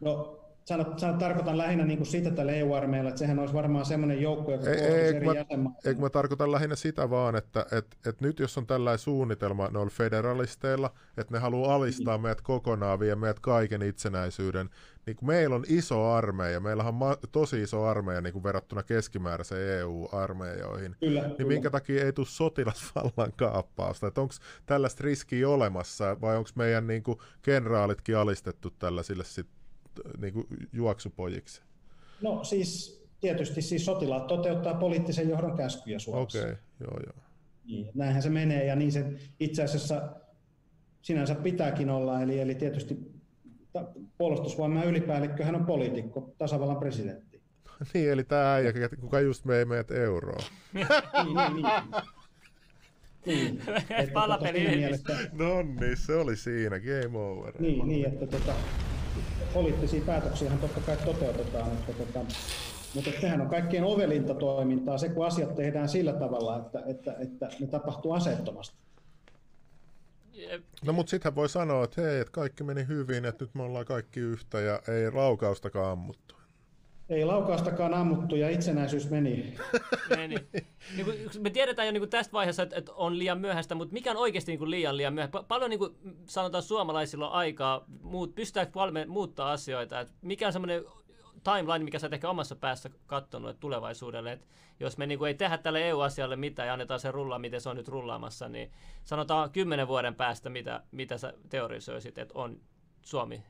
[0.00, 4.52] No sanot, tarkoitan lähinnä niin kuin sitä tällä EU-armeijalla, että sehän olisi varmaan semmoinen joukko,
[4.52, 5.88] joka ei, ei, eri jäsenmaita.
[5.88, 9.92] Eikö mä tarkoitan lähinnä sitä vaan, että et, et nyt jos on tällainen suunnitelma noilla
[9.96, 12.22] federalisteilla, että ne haluaa alistaa mm.
[12.22, 14.70] meidät kokonaan, vie meidät kaiken itsenäisyyden,
[15.06, 18.82] niin kun meillä on iso armeija, meillä on ma- tosi iso armeija niin kuin verrattuna
[18.82, 21.48] keskimääräiseen EU-armeijoihin, kyllä, niin kyllä.
[21.48, 24.06] minkä takia ei tule sotilasvallan kaappausta?
[24.06, 24.34] Onko
[24.66, 29.61] tällaista riskiä olemassa vai onko meidän niin kuin, kenraalitkin alistettu tällaisille sitten
[30.20, 31.62] niin kuin juoksupojiksi?
[32.22, 36.38] No siis tietysti siis sotilaat toteuttaa poliittisen johdon käskyjä Suomessa.
[36.38, 37.24] Okei, okay, joo joo.
[37.64, 39.04] Niin, näinhän se menee ja niin se
[39.40, 40.10] itse asiassa
[41.02, 42.22] sinänsä pitääkin olla.
[42.22, 42.98] Eli, eli tietysti
[44.18, 47.42] puolustusvoiman ylipäällikkö hän on poliitikko, tasavallan presidentti.
[47.94, 50.42] niin, eli tämä äijä, kuka just mei meidät euroon.
[50.72, 50.86] niin,
[51.24, 51.66] niin, niin.
[53.26, 53.62] niin.
[53.98, 55.16] Että Palapeli mielestä...
[55.32, 57.54] No niin, se oli siinä, game over.
[57.58, 58.54] Niin, niin että tota,
[59.54, 62.18] poliittisia päätöksiä totta kai toteutetaan, että tota,
[62.94, 67.48] mutta sehän on kaikkein ovelinta toimintaa, se kun asiat tehdään sillä tavalla, että, että, että
[67.60, 68.76] ne tapahtuu aseettomasti.
[70.84, 73.84] No mutta sittenhän voi sanoa, että hei, että kaikki meni hyvin, että nyt me ollaan
[73.84, 76.34] kaikki yhtä ja ei laukaustakaan ammuttu.
[77.12, 79.54] Ei laukaustakaan ammuttu ja itsenäisyys meni.
[80.16, 80.36] meni.
[80.96, 83.92] Niin kuin, me tiedetään jo niin kuin tästä vaiheessa, että, että on liian myöhäistä, mutta
[83.92, 85.42] mikä on oikeasti niin kuin liian liian myöhäistä?
[85.42, 85.96] Paljon niin kuin
[86.26, 90.00] sanotaan suomalaisilla on aikaa, muut, pystytäänkö paljon muuttaa asioita?
[90.00, 90.84] Että mikä on semmoinen
[91.44, 94.46] timeline, mikä sä oot ehkä omassa päässä katsonut että tulevaisuudelle, että
[94.80, 97.68] jos me niin kuin ei tehdä tälle EU-asialle mitään ja annetaan se rullaa, miten se
[97.68, 98.70] on nyt rullaamassa, niin
[99.04, 102.60] sanotaan kymmenen vuoden päästä, mitä, mitä sä teorisoisit, että on
[103.02, 103.42] Suomi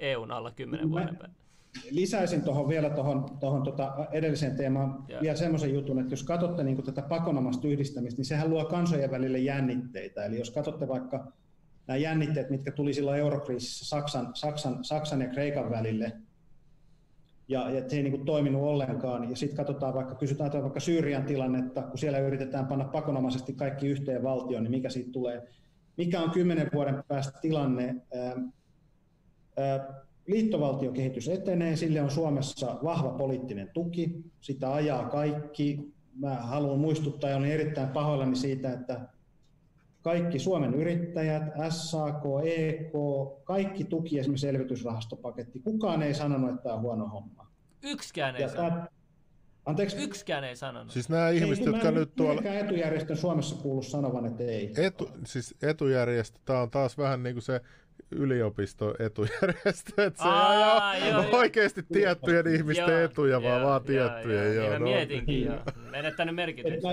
[0.00, 1.47] EUn alla kymmenen vuoden päästä
[1.90, 5.20] lisäisin tuohon vielä tuohon, tuohon tota edelliseen teemaan ja.
[5.20, 9.38] vielä semmoisen jutun, että jos katsotte niin tätä pakonomasta yhdistämistä, niin sehän luo kansojen välille
[9.38, 10.24] jännitteitä.
[10.24, 11.32] Eli jos katsotte vaikka
[11.86, 16.12] nämä jännitteet, mitkä tuli silloin eurokriisissä Saksan, Saksan, Saksan ja Kreikan välille,
[17.48, 19.30] ja, ja se ei niin kuin toiminut ollenkaan.
[19.30, 24.22] Ja sitten katsotaan vaikka, kysytään vaikka Syyrian tilannetta, kun siellä yritetään panna pakonomaisesti kaikki yhteen
[24.22, 25.48] valtioon, niin mikä siitä tulee?
[25.96, 27.96] Mikä on kymmenen vuoden päästä tilanne?
[28.14, 28.36] Ää,
[29.56, 35.92] ää, liittovaltiokehitys etenee, sille on Suomessa vahva poliittinen tuki, sitä ajaa kaikki.
[36.14, 39.00] Mä haluan muistuttaa ja olen erittäin pahoillani siitä, että
[40.02, 42.92] kaikki Suomen yrittäjät, SAK, EK,
[43.44, 45.60] kaikki tuki esimerkiksi elvytysrahastopaketti.
[45.60, 47.46] Kukaan ei sanonut, että tämä on huono homma.
[47.82, 48.84] Yksikään ei sanonut.
[49.66, 49.96] Anteeksi?
[49.96, 50.92] Yksikään ei sanonut.
[50.92, 52.42] Siis nämä ihmiset, ei, jotka nyt tuolla...
[52.42, 54.72] etujärjestön Suomessa kuulu sanovan, että ei.
[54.76, 57.60] Etu, siis etujärjestö, tämä on taas vähän niin kuin se
[58.10, 64.44] yliopistoetujärjestö, että se Aa, ei ajaa oikeasti tiettyjen joo, ihmisten joo, etuja, vaan vaan tiettyjen.
[64.44, 64.84] Joo, joo, joo, no.
[64.84, 65.52] mietinkin jo.
[65.90, 66.88] Menettänyt merkitystä.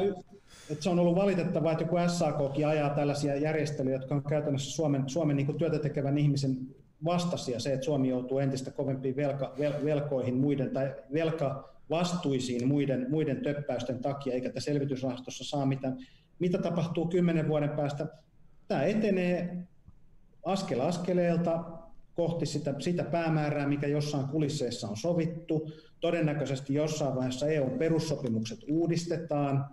[0.69, 5.09] Et se on ollut valitettavaa, että joku SAKkin ajaa tällaisia järjestelyjä, jotka on käytännössä Suomen,
[5.09, 6.57] Suomen niin työtä tekevän ihmisen
[7.05, 13.05] vastasi ja se, että Suomi joutuu entistä kovempiin velka, vel, velkoihin muiden tai velkavastuisiin muiden,
[13.09, 15.97] muiden töppäysten takia, eikä tässä selvitysrahastossa saa mitään.
[16.39, 18.07] Mitä tapahtuu kymmenen vuoden päästä?
[18.67, 19.57] Tämä etenee
[20.45, 21.63] askel askeleelta
[22.15, 25.71] kohti sitä, sitä päämäärää, mikä jossain kulisseissa on sovittu.
[25.99, 29.65] Todennäköisesti jossain vaiheessa EUn perussopimukset uudistetaan,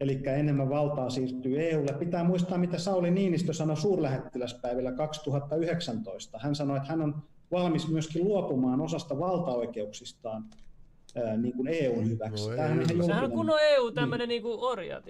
[0.00, 1.92] eli enemmän valtaa siirtyy EUlle.
[1.92, 6.38] Pitää muistaa, mitä Sauli Niinistö sanoi suurlähettiläspäivillä 2019.
[6.38, 10.44] Hän sanoi, että hän on valmis myöskin luopumaan osasta valtaoikeuksistaan
[11.36, 12.50] niin kuin EUn hyväksi.
[12.50, 12.96] No Tämähän ei.
[13.00, 14.42] on Sehän on kunnon EU tämmöinen niin.
[14.42, 15.02] niin orja,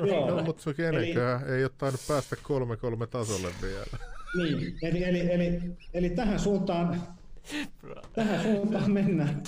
[0.00, 1.56] no, no, mutta se kenenkään Eli...
[1.56, 3.98] ei ole tainnut päästä kolme kolme tasolle vielä.
[4.36, 5.60] Niin, eli, eli, eli,
[5.94, 7.02] eli tähän suuntaan,
[8.12, 9.42] tähän suuntaan mennään.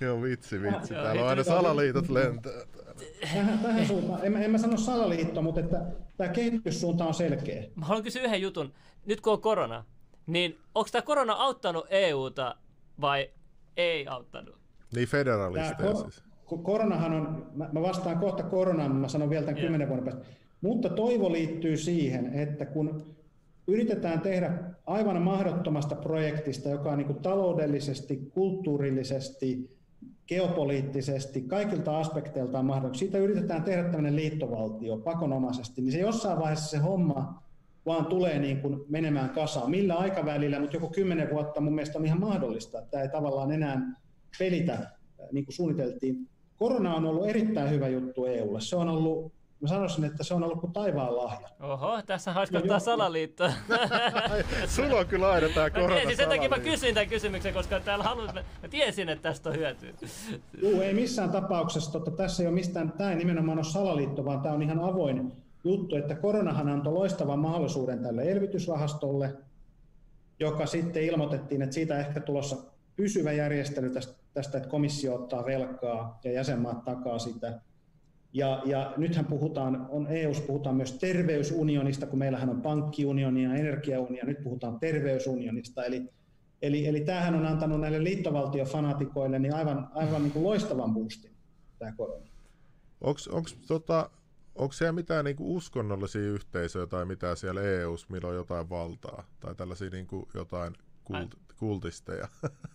[0.00, 0.94] Joo, vitsi, vitsi.
[0.94, 2.52] Täällä on aina salaliitot lentää.
[3.20, 4.24] Tähän, tähän suuntaan.
[4.24, 5.86] En, en mä sano salaliitto, mutta että
[6.16, 7.64] tämä kehityssuunta on selkeä.
[7.74, 8.72] Mä haluan kysyä yhden jutun.
[9.06, 9.84] Nyt kun on korona,
[10.26, 12.56] niin onko tämä korona auttanut EUta
[13.00, 13.30] vai
[13.76, 14.63] ei auttanut?
[14.94, 16.24] Niin federalisteja kor- siis.
[16.62, 20.24] Koronahan on, mä vastaan kohta koronaan, mä sanon vielä tämän kymmenen vuoden päästä.
[20.60, 23.02] Mutta toivo liittyy siihen, että kun
[23.66, 29.76] yritetään tehdä aivan mahdottomasta projektista, joka on niin kuin taloudellisesti, kulttuurillisesti,
[30.28, 32.98] geopoliittisesti, kaikilta aspekteiltaan mahdollista.
[32.98, 37.42] Siitä yritetään tehdä tämmöinen liittovaltio pakonomaisesti, niin se jossain vaiheessa se homma
[37.86, 39.70] vaan tulee niin kuin menemään kasaan.
[39.70, 43.52] Millä aikavälillä, mutta joku kymmenen vuotta mun mielestä on ihan mahdollista, että tämä ei tavallaan
[43.52, 43.80] enää
[44.38, 44.88] pelitä äh,
[45.32, 46.28] niin kuin suunniteltiin.
[46.56, 48.60] Korona on ollut erittäin hyvä juttu EUlle.
[48.60, 49.32] Se on ollut
[49.64, 51.48] Mä sanoisin, että se on ollut kuin taivaan lahja.
[51.60, 53.52] Oho, tässä haiskottaa salaliittoa.
[54.76, 58.04] Sulla on kyllä aina tämä korona Tiesin, sen takia mä kysyin tämän kysymyksen, koska täällä
[58.04, 59.90] halus, mä, mä tiesin, että tästä on hyötyä.
[60.62, 61.92] Juu, ei missään tapauksessa.
[61.92, 65.32] Totta, tässä ei ole mistään, tämä ei nimenomaan ole salaliitto, vaan tämä on ihan avoin
[65.64, 69.34] juttu, että koronahan antoi loistavan mahdollisuuden tälle elvytysrahastolle,
[70.40, 72.56] joka sitten ilmoitettiin, että siitä ehkä tulossa
[72.96, 77.60] pysyvä järjestely tästä, tästä että komissio ottaa velkaa ja jäsenmaat takaa sitä.
[78.32, 84.32] Ja, ja nythän puhutaan, on EUssa puhutaan myös terveysunionista, kun meillähän on pankkiunioni ja energiaunioni,
[84.32, 85.84] nyt puhutaan terveysunionista.
[85.84, 86.08] Eli,
[86.62, 91.30] eli, eli tämähän on antanut näille liittovaltiofanatikoille niin aivan, aivan niin kuin loistavan boostin,
[91.78, 92.26] tämä korona.
[93.00, 94.10] Onko tota,
[94.54, 99.24] onko siellä mitään niinku uskonnollisia yhteisöjä tai mitä siellä EUssa, millä on jotain valtaa?
[99.40, 100.72] Tai tällaisia niinku jotain
[101.04, 102.28] kult, kultisteja?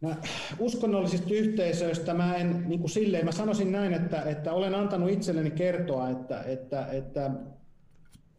[0.00, 0.16] Mä
[0.58, 5.50] uskonnollisista yhteisöistä mä en niin kuin silleen, mä sanoisin näin, että, että olen antanut itselleni
[5.50, 7.30] kertoa, että, että, että,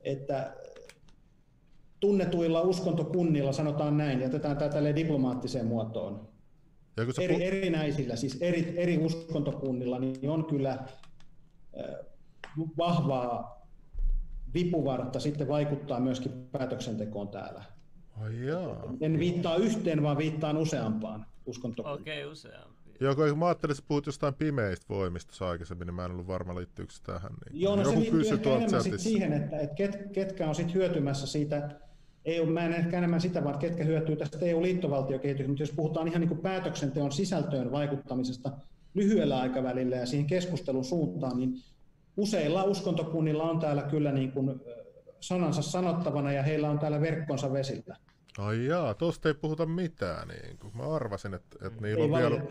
[0.02, 0.54] että
[2.00, 6.30] tunnetuilla uskontokunnilla, sanotaan näin, jätetään tämä tälle diplomaattiseen muotoon,
[7.22, 10.78] eri, pu- erinäisillä, siis eri, eri uskontokunnilla, niin on kyllä
[12.78, 13.66] vahvaa
[14.54, 17.79] vipuvartta sitten vaikuttaa myöskin päätöksentekoon täällä.
[18.20, 18.94] Ai jaa.
[19.02, 22.02] En viittaa yhteen, vaan viittaan useampaan uskontokuntaan.
[22.02, 22.80] Okei, okay, useampi.
[23.00, 26.56] Joo, kun mä ajattelin, että puhut jostain pimeistä voimista aikaisemmin, niin mä en ollut varma
[26.56, 27.32] liittyykö se tähän.
[27.32, 27.62] Niin.
[27.62, 30.74] Joo, no Joku se liittyy ehkä enemmän sit siihen, että, että ket, ketkä on sit
[30.74, 31.70] hyötymässä siitä
[32.26, 36.22] EU, mä en ehkä enemmän sitä, vaan ketkä hyötyy tästä EU-liittovaltiokehityksestä, mutta jos puhutaan ihan
[36.22, 38.52] niin kuin päätöksenteon sisältöön vaikuttamisesta
[38.94, 41.54] lyhyellä aikavälillä ja siihen keskustelun suuntaan, niin
[42.18, 44.62] useilla uskontokunnilla on täällä kyllä niin kuin
[45.20, 47.98] sanansa sanottavana ja heillä on täällä verkkonsa vesillä.
[48.38, 50.28] Ai jaa, tosta ei puhuta mitään.
[50.28, 50.78] Niin kuin.
[50.78, 52.42] Mä arvasin, että, että niillä ei on vielä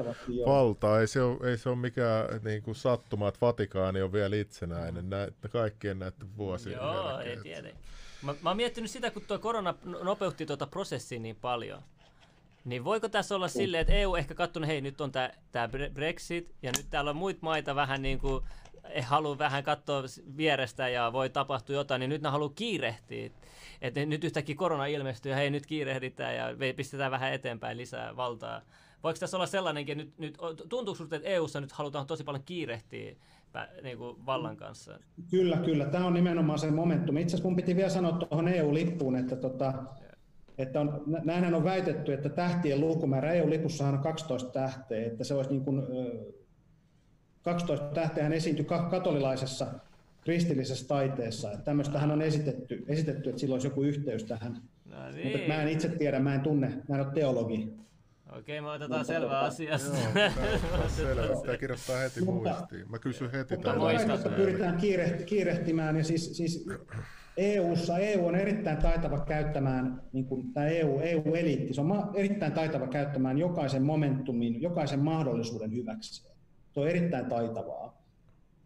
[0.47, 1.01] valtaa.
[1.01, 5.11] Ei se ole, ei se ole mikään niin kuin sattuma, että Vatikaani on vielä itsenäinen
[5.11, 7.37] nä, kaikkien näiden vuosien Joo, jälkeen.
[7.39, 7.69] ei tiedä.
[8.23, 11.83] Mä, mä oon miettinyt sitä, kun tuo korona nopeutti tuota prosessia niin paljon.
[12.65, 16.73] Niin voiko tässä olla silleen, että EU ehkä katsonut, hei nyt on tämä Brexit ja
[16.77, 18.45] nyt täällä on muita maita vähän niin kuin
[19.03, 20.03] halua vähän katsoa
[20.37, 23.31] vierestä ja voi tapahtua jotain, niin nyt ne haluaa kiirehtiä.
[23.83, 28.63] Että nyt yhtäkkiä korona ilmestyy ja hei nyt kiirehditään ja pistetään vähän eteenpäin lisää valtaa.
[29.03, 32.45] Voiko tässä olla sellainenkin, että nyt, nyt tuntuuko sinusta, että EU-ssa nyt halutaan tosi paljon
[32.45, 33.17] kiirehtiä
[33.83, 34.99] niin kuin vallan kanssa?
[35.31, 35.85] Kyllä, kyllä.
[35.85, 37.17] Tämä on nimenomaan se momentum.
[37.17, 39.73] Itse asiassa mun piti vielä sanoa tuohon EU-lippuun, että tota,
[40.59, 45.51] että on, näinhän on väitetty, että tähtien lukumäärä EU-lipussahan on 12 tähteä, että se olisi
[45.51, 45.83] niin kuin,
[47.43, 49.67] 12 tähteähän esiintyi katolilaisessa
[50.21, 51.53] kristillisessä taiteessa.
[51.53, 54.63] Että tämmöistähän on esitetty, esitetty, että sillä olisi joku yhteys tähän.
[54.85, 55.33] No niin.
[55.33, 57.73] Mutta mä en itse tiedä, mä en tunne, mä en ole teologi.
[58.39, 59.97] Okei, me otetaan selvä asiasta.
[60.73, 61.37] Joo, selvä.
[61.37, 62.91] Sitä kirjoittaa heti muistiin.
[62.91, 63.57] Mä kysyn heti.
[63.57, 65.97] Mutta pyritään kiirehti, kiirehtimään.
[65.97, 66.67] Ja siis, siis
[67.37, 72.87] EUssa, EU on erittäin taitava käyttämään, niin kuin tämä EU, EU-eliitti, se on erittäin taitava
[72.87, 76.23] käyttämään jokaisen momentumin, jokaisen mahdollisuuden hyväksi.
[76.71, 77.88] Se on erittäin taitavaa.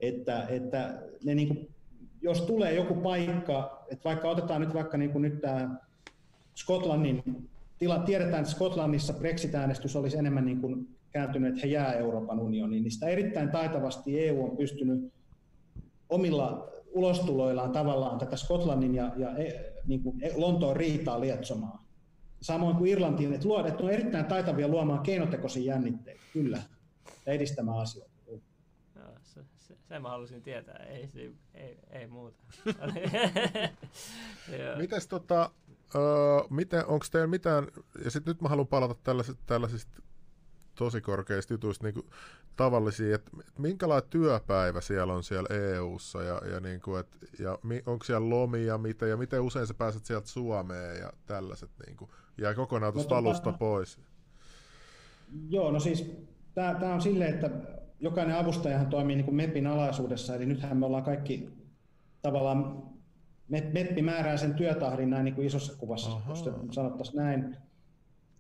[0.02, 1.68] Että, että ne niin kuin
[2.22, 5.76] jos tulee joku paikka, että vaikka otetaan nyt vaikka niin kuin nyt tämä
[6.54, 7.48] Skotlannin
[7.78, 12.82] tila, tiedetään, että Skotlannissa Brexit-äänestys olisi enemmän niin kuin kääntynyt, että he jää Euroopan unioniin,
[12.82, 15.12] niin sitä erittäin taitavasti EU on pystynyt
[16.08, 21.78] omilla ulostuloillaan tavallaan tätä Skotlannin ja, ja e, niin kuin Lontoon riitaa lietsomaan.
[22.40, 26.62] Samoin kuin Irlantiin, että, luo, että on erittäin taitavia luomaan keinotekoisia jännitteitä, kyllä,
[27.26, 28.11] ja edistämään asioita.
[29.92, 32.44] Se, sen mä halusin tietää, ei, ei, ei, ei muuta.
[34.78, 35.50] Mites tota,
[35.94, 37.66] uh, miten, onko teillä mitään,
[38.04, 40.02] ja sitten nyt mä haluan palata tällaisista, tällaisista
[40.74, 42.10] tosi korkeista jutuista niin
[42.56, 47.82] tavallisia, että minkälainen työpäivä siellä on siellä EU-ssa ja, ja, niin kuin, et, ja mi,
[47.86, 52.10] onko siellä lomia mitä, ja miten usein sä pääset sieltä Suomeen ja tällaiset, niin kuin,
[52.38, 53.98] jää kokonaan tuosta no, tota- alusta tota, pois?
[55.48, 56.12] Joo, no siis
[56.54, 57.50] tämä on silleen, että
[58.02, 61.48] jokainen avustajahan toimii niin kuin MEPin alaisuudessa, eli nythän me ollaan kaikki
[62.22, 62.82] tavallaan,
[63.48, 66.30] MEPpi määrää sen työtahdin näin niin kuin isossa kuvassa, Aha.
[66.30, 67.56] jos sanottaisiin näin.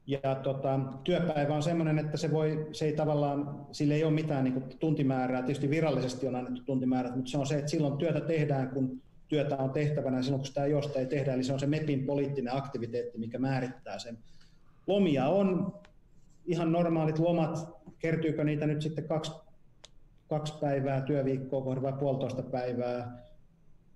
[0.06, 4.44] Ja tota, työpäivä on sellainen, että se, voi, se ei tavallaan, sille ei ole mitään
[4.44, 5.42] niin kuin tuntimäärää.
[5.42, 9.56] Tietysti virallisesti on annettu tuntimäärät, mutta se on se, että silloin työtä tehdään, kun työtä
[9.56, 11.34] on tehtävänä, ja silloin kun sitä josta ei tehdä.
[11.34, 14.18] Eli se on se MEPin poliittinen aktiviteetti, mikä määrittää sen.
[14.86, 15.72] Lomia on
[16.46, 17.68] ihan normaalit lomat.
[17.98, 19.32] Kertyykö niitä nyt sitten kaksi,
[20.32, 23.22] kaksi päivää työviikkoa kohden vai puolitoista päivää?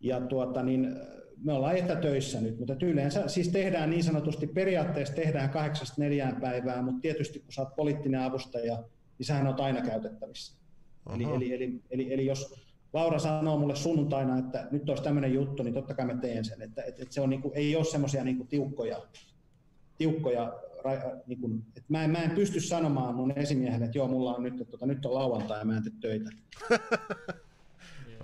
[0.00, 0.96] Ja tuota, niin
[1.44, 6.82] me ollaan etätöissä nyt, mutta yleensä siis tehdään niin sanotusti, periaatteessa tehdään kahdeksasta neljään päivää,
[6.82, 8.82] mutta tietysti kun saat poliittinen avustaja,
[9.18, 10.58] niin sähän on aina käytettävissä.
[11.14, 12.54] Eli, eli, eli, eli, eli jos
[12.92, 16.62] Laura sanoo mulle sunnuntaina, että nyt olisi tämmöinen juttu, niin totta kai mä teen sen.
[16.62, 18.98] Että, että, että se on, niin kuin, ei ole semmoisia niin tiukkoja,
[19.98, 20.52] tiukkoja
[21.26, 24.42] niin kuin, että mä, en, mä en pysty sanomaan mun esimiehelle, että joo, mulla on
[24.42, 26.30] nyt, että tota, nyt on lauantai ja mä en tee töitä.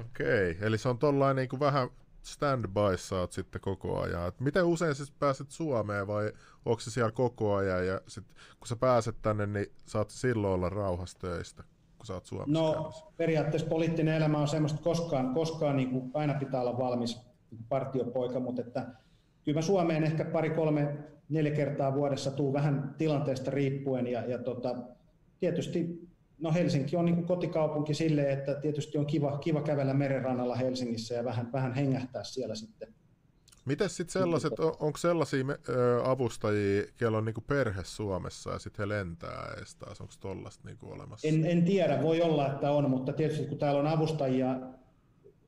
[0.00, 0.66] Okei, okay.
[0.66, 1.88] eli se on tollain niin kuin vähän
[2.22, 4.28] standby saat sitten koko ajan.
[4.28, 6.32] Et miten usein sä pääset Suomeen vai
[6.64, 8.24] onko se siellä koko ajan ja sit,
[8.58, 11.64] kun sä pääset tänne, niin saat silloin olla rauhassa töistä,
[11.98, 13.04] kun sä oot Suomessa No käymässä.
[13.16, 17.64] periaatteessa poliittinen elämä on semmoista, että koskaan, koskaan niin kuin aina pitää olla valmis niin
[17.68, 18.86] partiopoika, mutta että
[19.44, 24.38] kyllä mä Suomeen ehkä pari, kolme, neljä kertaa vuodessa tuu vähän tilanteesta riippuen ja, ja
[24.38, 24.76] tota,
[25.40, 31.14] tietysti no Helsinki on niin kotikaupunki sille, että tietysti on kiva, kiva kävellä merenrannalla Helsingissä
[31.14, 32.94] ja vähän, vähän hengähtää siellä sitten.
[33.64, 35.44] Miten sitten sellaiset, on, onko sellaisia
[36.04, 40.90] avustajia, joilla on niinku perhe Suomessa ja sitten he lentää edes taas, onko tollasta niinku
[40.90, 41.28] olemassa?
[41.28, 44.56] En, en tiedä, voi olla, että on, mutta tietysti kun täällä on avustajia,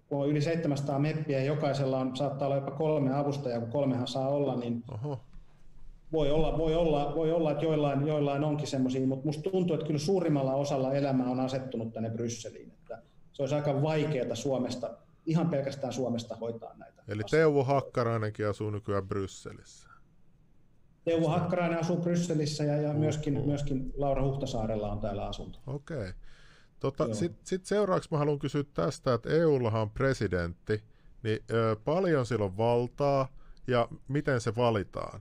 [0.09, 4.07] kun on yli 700 meppiä ja jokaisella on, saattaa olla jopa kolme avustajaa, kun kolmehan
[4.07, 5.21] saa olla, niin Oho
[6.15, 9.87] voi olla, voi olla, voi olla että joillain, joillain onkin semmoisia, mutta musta tuntuu, että
[9.87, 12.71] kyllä suurimmalla osalla elämää on asettunut tänne Brysseliin.
[12.71, 13.03] Että
[13.33, 14.91] se olisi aika vaikeaa Suomesta,
[15.27, 17.37] ihan pelkästään Suomesta hoitaa näitä Eli asioita.
[17.37, 19.89] Teuvo Hakkarainenkin asuu nykyään Brysselissä.
[21.05, 25.59] Teuvo Hakkarainen asuu Brysselissä ja, ja myöskin, myöskin Laura Huhtasaarella on täällä asunto.
[25.67, 25.97] Okei.
[25.97, 26.13] Okay.
[26.85, 30.83] Tota, Sitten sit seuraavaksi mä haluan kysyä tästä, että EUllahan on presidentti,
[31.23, 33.29] niin ö, paljon sillä on valtaa
[33.67, 35.21] ja miten se valitaan?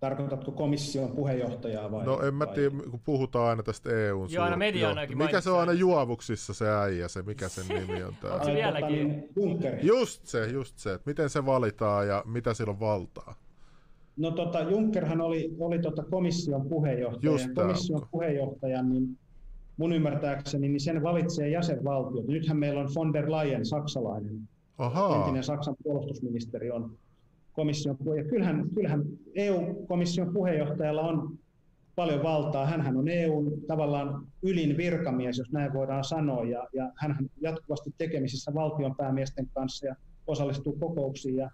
[0.00, 2.06] Tarkoitatko komission puheenjohtajaa vai?
[2.06, 5.50] No en mä tiedä, kun puhutaan aina tästä EUn Joo, aina media ainakin Mikä se
[5.50, 8.34] on aina juovuksissa se äijä, se mikä sen nimi on täällä?
[8.34, 9.28] Onko se vieläkin?
[9.36, 9.86] Juncker.
[9.86, 13.34] Just se, just se, että miten se valitaan ja mitä sillä on valtaa.
[14.16, 17.32] No tota, Junckerhan oli, oli tota komission puheenjohtaja.
[17.32, 19.18] Just komission puheenjohtajan, niin
[19.78, 22.26] mun ymmärtääkseni, niin sen valitsee jäsenvaltiot.
[22.26, 24.48] Nythän meillä on von der Leyen, saksalainen,
[24.78, 25.18] Ahaa.
[25.18, 26.98] entinen Saksan puolustusministeri on
[27.52, 28.30] komission puheenjohtaja.
[28.30, 29.04] Kyllähän, kyllähän
[29.34, 31.38] EU-komission puheenjohtajalla on
[31.96, 32.66] paljon valtaa.
[32.66, 38.54] Hänhän on EUn tavallaan ylin virkamies, jos näin voidaan sanoa, ja, ja hän jatkuvasti tekemisissä
[38.54, 39.94] valtionpäämiesten kanssa ja
[40.26, 41.36] osallistuu kokouksiin.
[41.36, 41.50] Ja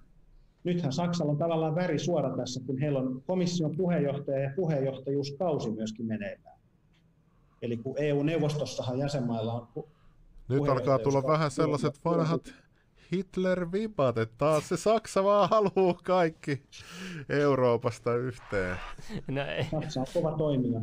[0.64, 6.06] nythän Saksalla on tavallaan väri suora tässä, kun heillä on komission puheenjohtaja ja puheenjohtajuuskausi myöskin
[6.06, 6.53] meneillään.
[7.64, 9.84] Eli kun EU-neuvostossahan jäsenmailla on
[10.48, 12.54] Nyt alkaa tulla vähän sellaiset vanhat
[13.12, 16.62] Hitler-vipat, että taas se Saksa vaan haluaa kaikki
[17.28, 18.76] Euroopasta yhteen.
[19.28, 19.64] No ei.
[19.70, 20.80] Saksa on kova toimija.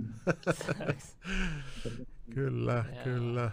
[2.35, 3.51] kyllä, kyllä.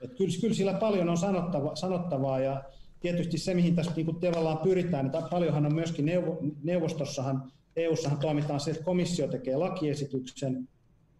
[0.00, 2.64] Et kyllä, kyllä sillä paljon on sanottava, sanottavaa ja
[3.00, 8.60] tietysti se, mihin tässä niin tavallaan pyritään, että paljonhan on myöskin neuvo, neuvostossahan, EU-ssahan toimitaan
[8.60, 10.68] se, että komissio tekee lakiesityksen,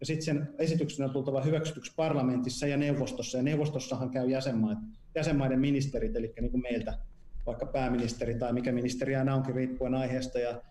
[0.01, 4.77] ja sitten sen esityksen on tultava hyväksytyksi parlamentissa ja neuvostossa, ja neuvostossahan käy jäsenmaat,
[5.15, 6.97] jäsenmaiden ministerit, eli niin kuin meiltä
[7.45, 10.39] vaikka pääministeri tai mikä ministeri aina onkin riippuen aiheesta.
[10.39, 10.61] Ja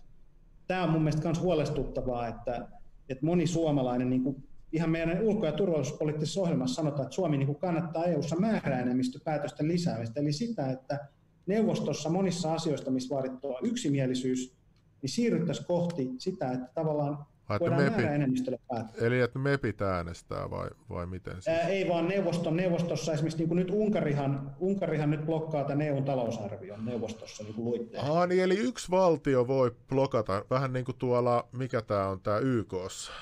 [0.66, 2.68] tämä on mun mielestä myös huolestuttavaa, että,
[3.08, 7.46] että moni suomalainen niin kuin ihan meidän ulko- ja turvallisuuspoliittisessa ohjelmassa sanotaan, että Suomi niin
[7.46, 11.08] kuin kannattaa EU-ssa määräenemmistöpäätösten lisäämistä, eli sitä, että
[11.46, 14.54] neuvostossa monissa asioissa, missä vaadittua yksimielisyys,
[15.02, 19.06] niin siirryttäisiin kohti sitä, että tavallaan Ai, että voidaan mepi- määräenemmistöllä päättää.
[19.06, 21.48] Eli että mepit äänestää vai, vai miten siis?
[21.48, 26.04] Ää, ei vaan neuvoston, neuvostossa, esimerkiksi niin kuin nyt Unkarihan, Unkarihan nyt blokkaa tämän EUn
[26.04, 27.98] talousarvion neuvostossa, niin kuin luitte.
[27.98, 32.38] Aha, niin eli yksi valtio voi blokata, vähän niin kuin tuolla, mikä tämä on, tämä
[32.38, 33.12] YKssa,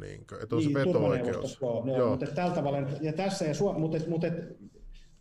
[0.00, 1.22] niin että on se Niin, veto-oikeus.
[1.22, 2.10] turvaneuvosto, Joo, joo, Joo.
[2.10, 4.26] Mutta tällä tavalla, ja tässä ja Suom- mutta, mutta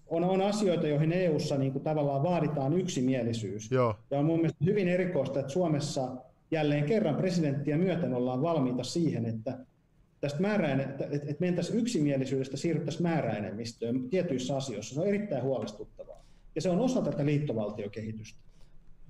[0.08, 3.72] on, on asioita, joihin EUssa niin kuin tavallaan vaaditaan yksimielisyys.
[3.72, 6.08] Joo, Ja on mun mielestä hyvin erikoista, että Suomessa
[6.52, 9.58] jälleen kerran presidenttiä myöten ollaan valmiita siihen, että
[10.22, 14.96] tästä määräen, että, että, mentäisiin yksimielisyydestä siirryttäisiin määräenemmistöön tietyissä asioissa.
[14.96, 16.26] Se on erittäin huolestuttavaa.
[16.56, 18.49] Ja se on osa tätä liittovaltiokehitystä.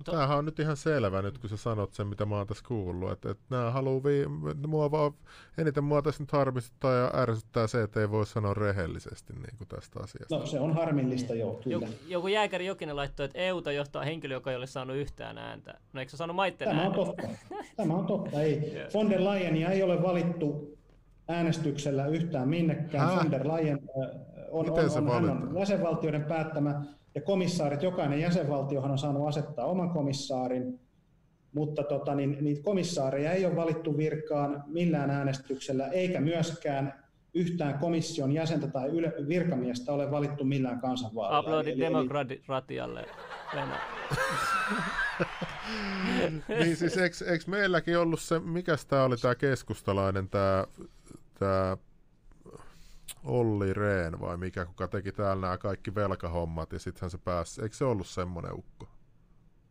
[0.04, 3.12] Tämähän on nyt ihan selvä nyt, kun sä sanot sen, mitä mä oon tässä kuullut.
[3.12, 4.26] Että, että nämä haluu vi...
[4.66, 5.12] mua vaan,
[5.58, 9.68] eniten mua tässä nyt harmistuttaa ja ärsyttää se, että ei voi sanoa rehellisesti niin kuin
[9.68, 10.36] tästä asiasta.
[10.36, 11.74] No se on harmillista, joo, kyllä.
[11.74, 15.74] Joku, joku jääkäri Jokinen laittoi, että EUta johtaa henkilö, joka ei ole saanut yhtään ääntä.
[15.92, 16.96] No eikö se saanut maitten Tämä on äänet?
[17.06, 17.28] totta.
[17.76, 18.40] Tämä on totta.
[18.40, 18.72] Ei.
[18.94, 20.78] Von der Leyenia ei ole valittu
[21.28, 23.08] äänestyksellä yhtään minnekään.
[23.08, 23.16] Häh?
[23.16, 24.20] Von der Leyen äh,
[24.50, 26.82] on, Miten on, se on, hän on jäsenvaltioiden päättämä,
[27.14, 30.80] ja komissaarit, jokainen jäsenvaltiohan on saanut asettaa oman komissaarin,
[31.52, 37.04] mutta tota, niin, niitä komissaareja ei ole valittu virkaan millään äänestyksellä, eikä myöskään
[37.34, 41.38] yhtään komission jäsentä tai yle, virkamiestä ole valittu millään kansanvaalilla.
[41.38, 43.06] Aplodit demokratialle.
[46.48, 50.64] Niin siis eikö, eikö meilläkin ollut se, mikä tämä oli tämä keskustalainen, tämä
[51.38, 51.76] tää
[53.24, 57.76] Olli Rehn vai mikä, kuka teki täällä nämä kaikki velkahommat ja sittenhän se pääsi, eikö
[57.76, 58.88] se ollut semmoinen ukko?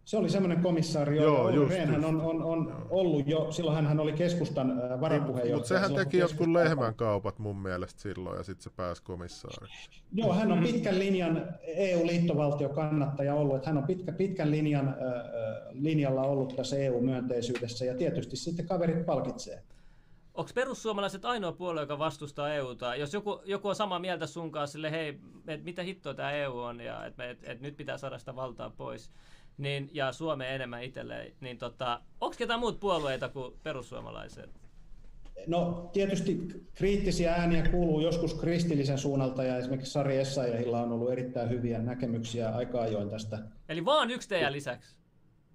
[0.09, 3.85] Se oli semmoinen komissaari, Joo, joo, Olli just, Rehnhän on, on, on ollut jo, silloin
[3.85, 5.55] hän oli keskustan äh, varapuheenjohtaja.
[5.55, 9.67] Mutta sehän teki kun jotkut lehmän kaupat mun mielestä silloin ja sitten se pääsi komissaari.
[10.13, 15.23] Joo, hän on pitkän linjan EU-liittovaltiokannattaja ollut, että hän on pitkä, pitkän linjan äh, äh,
[15.71, 19.63] linjalla ollut tässä EU-myönteisyydessä ja tietysti sitten kaverit palkitsee.
[20.39, 22.95] Onko perussuomalaiset ainoa puolue, joka vastustaa EUta?
[22.95, 26.57] Jos joku, joku on samaa mieltä sun kanssa, sille hei, et mitä hittoa tämä EU
[26.59, 29.11] on ja että et, et nyt pitää saada sitä valtaa pois,
[29.57, 34.49] niin, ja Suomeen enemmän itselleen, niin tota, onko ketään muut puolueita kuin perussuomalaiset?
[35.47, 41.49] No tietysti kriittisiä ääniä kuuluu joskus kristillisen suunnalta ja esimerkiksi Sari Essayahilla on ollut erittäin
[41.49, 44.98] hyviä näkemyksiä aika ajoin tästä Eli vaan yksi teidän lisäksi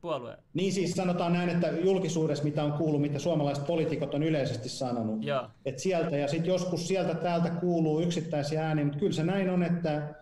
[0.04, 0.36] puolue.
[0.54, 5.24] Niin siis sanotaan näin, että julkisuudessa mitä on kuullut, mitä suomalaiset poliitikot on yleisesti sanonut,
[5.24, 5.46] Joo.
[5.64, 9.62] että sieltä ja sitten joskus sieltä täältä kuuluu yksittäisiä ääniä, mutta kyllä se näin on,
[9.62, 10.14] että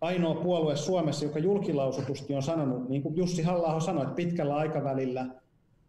[0.00, 5.26] ainoa puolue Suomessa, joka julkilausutusti on sanonut, niin kuin Jussi halla sanoi, että pitkällä aikavälillä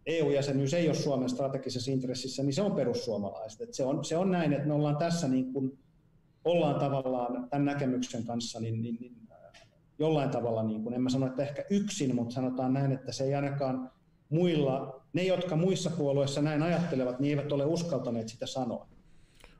[0.06, 3.62] EU-jäsenyys ei ole Suomen strategisessa intressissä, niin se on perussuomalaiset.
[3.62, 5.78] Että se, on, se on näin, että me ollaan tässä niin kuin,
[6.46, 9.19] ollaan tavallaan tämän näkemyksen kanssa niin, niin, niin
[10.00, 13.24] jollain tavalla, niin kuin, en mä sano, että ehkä yksin, mutta sanotaan näin, että se
[13.24, 13.92] ei ainakaan
[14.30, 18.88] muilla, ne jotka muissa puolueissa näin ajattelevat, niin eivät ole uskaltaneet sitä sanoa.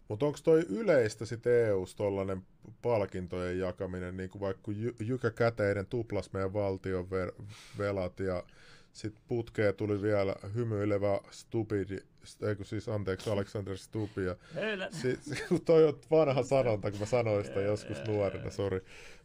[0.08, 2.42] Mutta onko toi yleistä sitten EU-ssa tollanen
[2.82, 7.44] palkintojen jakaminen, niin kuin vaikka Jy- Jykä Käteinen tuplas meidän valtion ver-
[7.78, 8.44] velat ja
[8.94, 11.98] sitten putkeen tuli vielä hymyilevä Stupidi,
[12.42, 14.36] ei kun siis anteeksi Alexander Stupi ja
[14.92, 18.82] si, si, toi on vanha sanonta, kun mä sanoin sitä joskus nuorena, sori,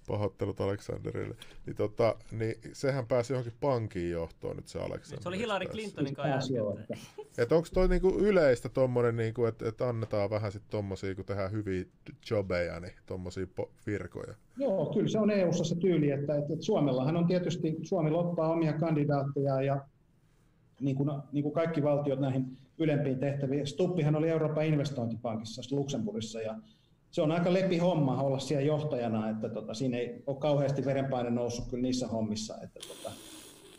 [0.06, 1.34] pahoittelut Alexanderille,
[1.66, 5.22] niin, tota, niin sehän pääsi johonkin pankin johtoon nyt se Alexander.
[5.22, 5.66] Se oli Hillary.
[5.66, 6.54] Clintonin kanssa.
[6.80, 6.96] että-
[7.42, 11.52] Et onko toi niinku yleistä tommonen, niinku, että et annetaan vähän sit tommosia, kun tehdään
[11.52, 11.84] hyviä
[12.30, 14.34] jobeja, niin tommosia po- virkoja?
[14.56, 18.52] Joo, kyllä se on EU-ssa se tyyli, että, että, että Suomellahan on tietysti, Suomi loppaa
[18.52, 19.84] omia kandidaatteja ja
[20.80, 23.66] niin kuin, niin kuin kaikki valtiot näihin ylempiin tehtäviin.
[23.66, 26.54] Stuppihan oli Euroopan investointipankissa Luxemburgissa ja
[27.14, 31.30] se on aika lepi homma olla siellä johtajana, että tota, siinä ei ole kauheasti verenpaine
[31.30, 32.54] noussut kyllä niissä hommissa.
[32.62, 33.10] Että, tota,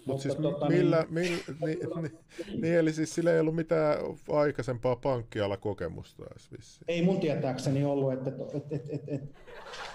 [0.05, 3.97] Mutta siis tota, millä, millä niin, niin, niin, eli siis sillä ei ollut mitään
[4.29, 6.85] aikaisempaa pankkiala kokemusta edes vissiin.
[6.87, 9.39] ei mun tietääkseni ollut, että, että, että, että, että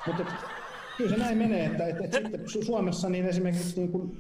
[0.07, 0.35] mutta että,
[0.97, 4.17] kyllä se näin menee, että, että, että sitten Su- Suomessa niin esimerkiksi niin kuin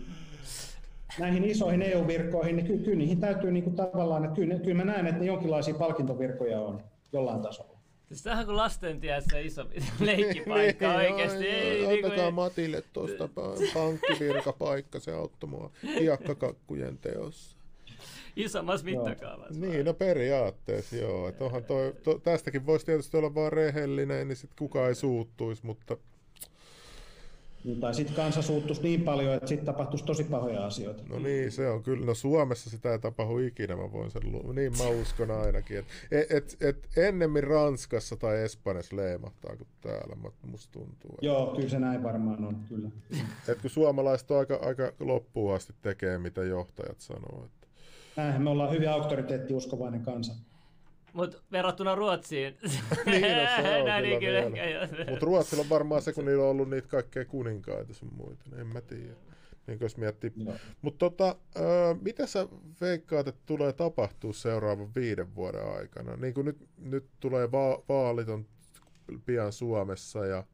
[1.18, 4.84] näihin isoihin EU-virkoihin, niin kyllä, kyllä niihin täytyy niin kuin tavallaan, että kyllä, kyllä mä
[4.84, 7.79] näen, että ne jonkinlaisia palkintovirkoja on jollain tasolla.
[8.10, 9.66] Siis tämähän kuin lasten tiessä iso
[10.00, 11.46] leikkipaikka oikeesti.
[11.46, 13.28] Ei, niinku, Antakaa ei, Matille tuosta
[13.74, 17.56] pankkivirkapaikka, se auttoi mua hiekkakakkujen teossa.
[18.36, 19.60] isommassa mittakaavassa.
[19.60, 21.28] Niin, no periaatteessa joo.
[21.28, 25.66] Et onhan toi, to, tästäkin voisi tietysti olla vaan rehellinen, niin sit kukaan ei suuttuisi,
[25.66, 26.09] mutta Niin,
[27.80, 31.02] tai sitten kansa suuttuisi niin paljon, että sitten tapahtuisi tosi pahoja asioita.
[31.08, 32.06] No niin, se on kyllä.
[32.06, 35.78] No Suomessa sitä ei tapahdu ikinä, mä voin sen lu- Niin mä uskon ainakin.
[35.78, 41.10] Että et, et, et ennemmin Ranskassa tai Espanjassa leimahtaa kuin täällä, musta tuntuu.
[41.12, 42.88] Että, Joo, kyllä se näin varmaan on, kyllä.
[43.48, 47.42] et kun suomalaiset on aika, aika loppuun asti tekee, mitä johtajat sanoo.
[47.44, 47.66] Että.
[48.16, 50.49] Näinhän me ollaan hyvin auktoriteettiuskovainen kansa.
[51.12, 52.56] Mutta verrattuna Ruotsiin.
[53.06, 54.82] niin, no, se on Näin, kyllä kyllä vielä.
[54.82, 58.44] ehkä, Mutta Ruotsilla on varmaan se, kun niillä on ollut niitä kaikkea kuninkaita sun muita.
[58.50, 59.12] niin En mä tiedä.
[59.66, 60.32] Niin jos miettii.
[60.36, 60.54] Joo.
[60.82, 61.36] Mutta tota,
[62.02, 62.48] mitä sä
[62.80, 66.16] veikkaat, että tulee tapahtua seuraavan viiden vuoden aikana?
[66.16, 68.46] Niin kuin nyt, nyt tulee va- vaalit on
[69.26, 70.44] pian Suomessa ja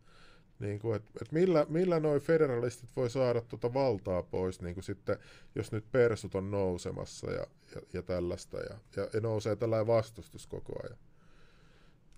[0.59, 4.85] niin kuin, et, et millä, millä noi federalistit voi saada tuota valtaa pois, niin kuin
[4.85, 5.17] sitten,
[5.55, 10.73] jos nyt persut on nousemassa ja, ja, ja tällaista, ja, ja, nousee tällainen vastustus koko
[10.85, 10.99] ajan.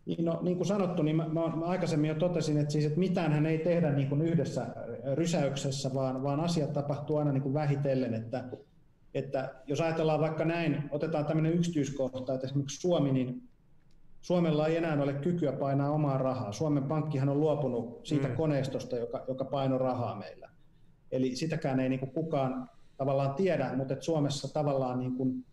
[0.07, 3.33] Niin, no, niin kuin sanottu, niin mä, mä, aikaisemmin jo totesin, että, siis, että mitään
[3.33, 4.67] hän ei tehdä niin kuin yhdessä
[5.15, 8.15] rysäyksessä, vaan, vaan asiat tapahtuu aina niin kuin vähitellen.
[8.15, 8.45] Että,
[9.15, 13.48] että jos ajatellaan vaikka näin, otetaan tämmöinen yksityiskohta, että esimerkiksi Suomi, niin
[14.21, 16.53] Suomella ei enää ole kykyä painaa omaa rahaa.
[16.53, 18.37] Suomen pankkihan on luopunut siitä mm.
[18.37, 20.51] koneistosta, joka, joka painoi rahaa meillä.
[21.13, 25.45] Eli sitäkään ei niin kuin kukaan tavallaan tiedä, mutta että Suomessa tavallaan, niin kuin,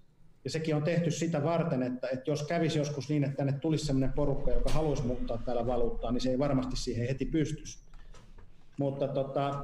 [0.43, 3.85] ja sekin on tehty sitä varten, että, että jos kävisi joskus niin, että tänne tulisi
[3.85, 7.85] sellainen porukka, joka haluaisi muuttaa täällä valuuttaa, niin se ei varmasti siihen heti pystyisi.
[8.79, 9.63] Mutta tota,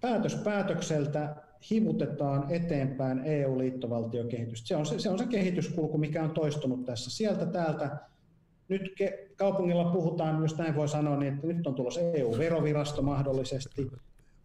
[0.00, 1.36] päätös päätökseltä
[1.70, 4.68] hivutetaan eteenpäin EU-liittovaltiokehitystä.
[4.68, 7.10] Se on se, se on se kehityskulku, mikä on toistunut tässä.
[7.10, 7.96] Sieltä täältä
[8.68, 13.90] nyt ke, kaupungilla puhutaan, jos näin voi sanoa, niin että nyt on tulossa EU-verovirasto mahdollisesti.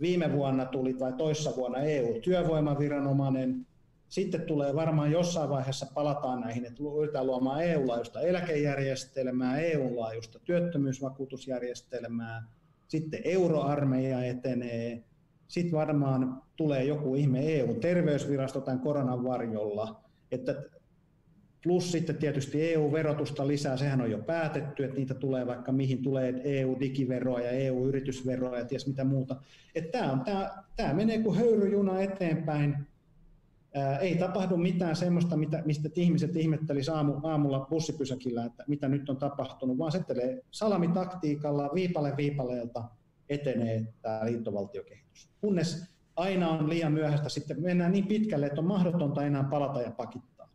[0.01, 3.67] Viime vuonna tuli tai toissa vuonna EU-työvoimaviranomainen.
[4.09, 12.43] Sitten tulee varmaan jossain vaiheessa palataan näihin, että yritetään luomaan EU-laajuista eläkejärjestelmää, EU-laajuista työttömyysvakuutusjärjestelmää.
[12.87, 15.03] Sitten euroarmeija etenee,
[15.47, 20.55] sitten varmaan tulee joku ihme EU-terveysvirasto tämän koronan varjolla, että
[21.65, 26.41] plus sitten tietysti EU-verotusta lisää, sehän on jo päätetty, että niitä tulee vaikka mihin tulee
[26.43, 29.35] EU-digiveroa ja EU-yritysveroa ja ties mitä muuta.
[29.75, 32.77] Että tämä, on, tämä, tämä menee kuin höyryjuna eteenpäin.
[34.01, 39.17] Ei tapahdu mitään semmoista, mitä, mistä ihmiset ihmettelisi aamu, aamulla bussipysäkillä, että mitä nyt on
[39.17, 40.03] tapahtunut, vaan se
[40.51, 42.83] salamitaktiikalla viipale viipaleelta
[43.29, 45.29] etenee tämä liittovaltiokehitys.
[45.41, 49.91] Kunnes aina on liian myöhäistä, sitten mennään niin pitkälle, että on mahdotonta enää palata ja
[49.91, 50.49] pakittaa.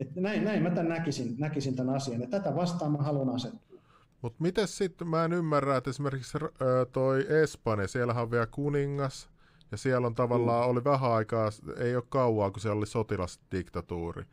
[0.00, 3.80] Että näin, näin mä tämän näkisin, näkisin tämän asian, ja tätä vastaan mä haluan asettua.
[4.22, 9.30] Mutta miten sitten, mä en ymmärrä, että esimerkiksi ö, toi Espanja, siellähän on vielä kuningas,
[9.70, 10.70] ja siellä on tavallaan, mm.
[10.70, 14.24] oli vähän aikaa, ei ole kauaa, kun siellä oli sotilasdiktatuuri.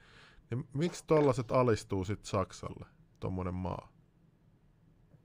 [0.50, 2.86] Niin miksi tollaset alistuu sitten Saksalle,
[3.20, 3.92] tuommoinen maa?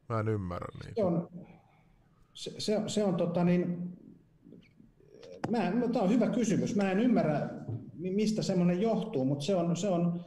[0.09, 0.95] Mä en ymmärrä niitä.
[0.95, 1.29] Se on,
[2.37, 3.93] se, se, se on tota niin,
[5.51, 6.76] mä, no, tämä on hyvä kysymys.
[6.76, 7.51] Mä en ymmärrä,
[7.95, 10.24] mistä semmoinen johtuu, mutta se on, se on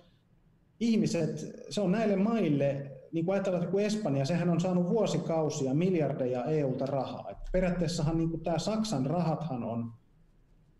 [0.80, 5.74] ihmiset, se on näille maille, niin kuin ajatellaan, että kun Espanja, sehän on saanut vuosikausia
[5.74, 7.30] miljardeja EUlta rahaa.
[7.32, 9.94] Et periaatteessahan niin kuin tämä Saksan rahathan on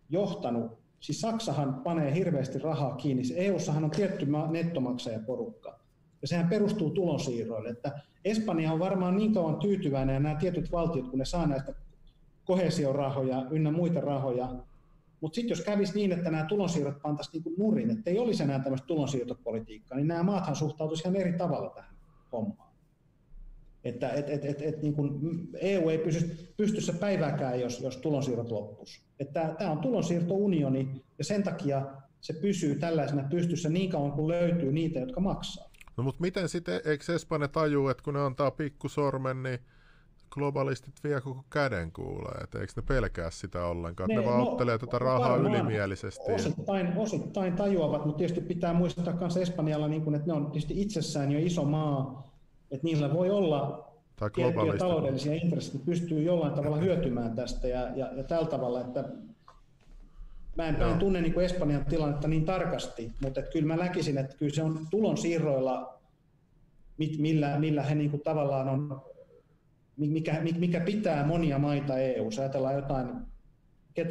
[0.10, 3.24] johtanut, siis Saksahan panee hirveästi rahaa kiinni.
[3.36, 5.79] EUssahan on tietty nettomaksajaporukka,
[6.22, 7.70] ja sehän perustuu tulonsiirroille.
[7.70, 11.74] Että Espanja on varmaan niin kauan tyytyväinen, ja nämä tietyt valtiot, kun ne saa näistä
[12.46, 14.56] kohesiorahoja ynnä muita rahoja,
[15.22, 18.60] mutta sitten jos kävisi niin, että nämä tulonsiirrot pantaisiin niin nurin, että ei olisi enää
[18.60, 21.96] tämmöistä tulonsiirtopolitiikkaa, niin nämä maathan suhtautuisivat ihan eri tavalla tähän
[22.32, 22.70] hommaan.
[23.84, 25.20] Että et, et, et, et, niin kuin
[25.54, 29.02] EU ei pysy pystyssä päivääkään, jos, jos tulonsiirrot loppuisi.
[29.34, 31.86] Tämä on tulonsiirtounioni ja sen takia
[32.22, 35.69] se pysyy tällaisena pystyssä niin kauan kuin löytyy niitä, jotka maksaa.
[36.00, 39.60] No mutta miten sitten, eikö Espanja tajuu, että kun ne antaa pikkusormen, niin
[40.30, 44.52] globalistit vie koko käden kuulee, että eikö ne pelkää sitä ollenkaan, ne, ne vaan no,
[44.52, 46.32] ottelee tätä rahaa ylimielisesti.
[46.32, 50.82] Osittain, osittain tajuavat, mutta tietysti pitää muistaa myös Espanjalla, niin kun, että ne on tietysti
[50.82, 52.32] itsessään jo iso maa,
[52.72, 58.14] että niillä voi olla tai tiettyjä taloudellisia intressejä, pystyy jollain tavalla hyötymään tästä ja, ja,
[58.14, 59.04] ja tällä tavalla, että
[60.60, 63.84] mä en, mä en tunne niin kuin Espanjan tilannetta niin tarkasti, mutta että kyllä mä
[63.84, 66.00] näkisin, että kyllä se on tulonsiirroilla,
[67.18, 69.02] millä, millä he niin kuin tavallaan on
[69.98, 72.30] mikä, mikä pitää monia maita EU.
[72.40, 73.08] Ajatellaan jotain,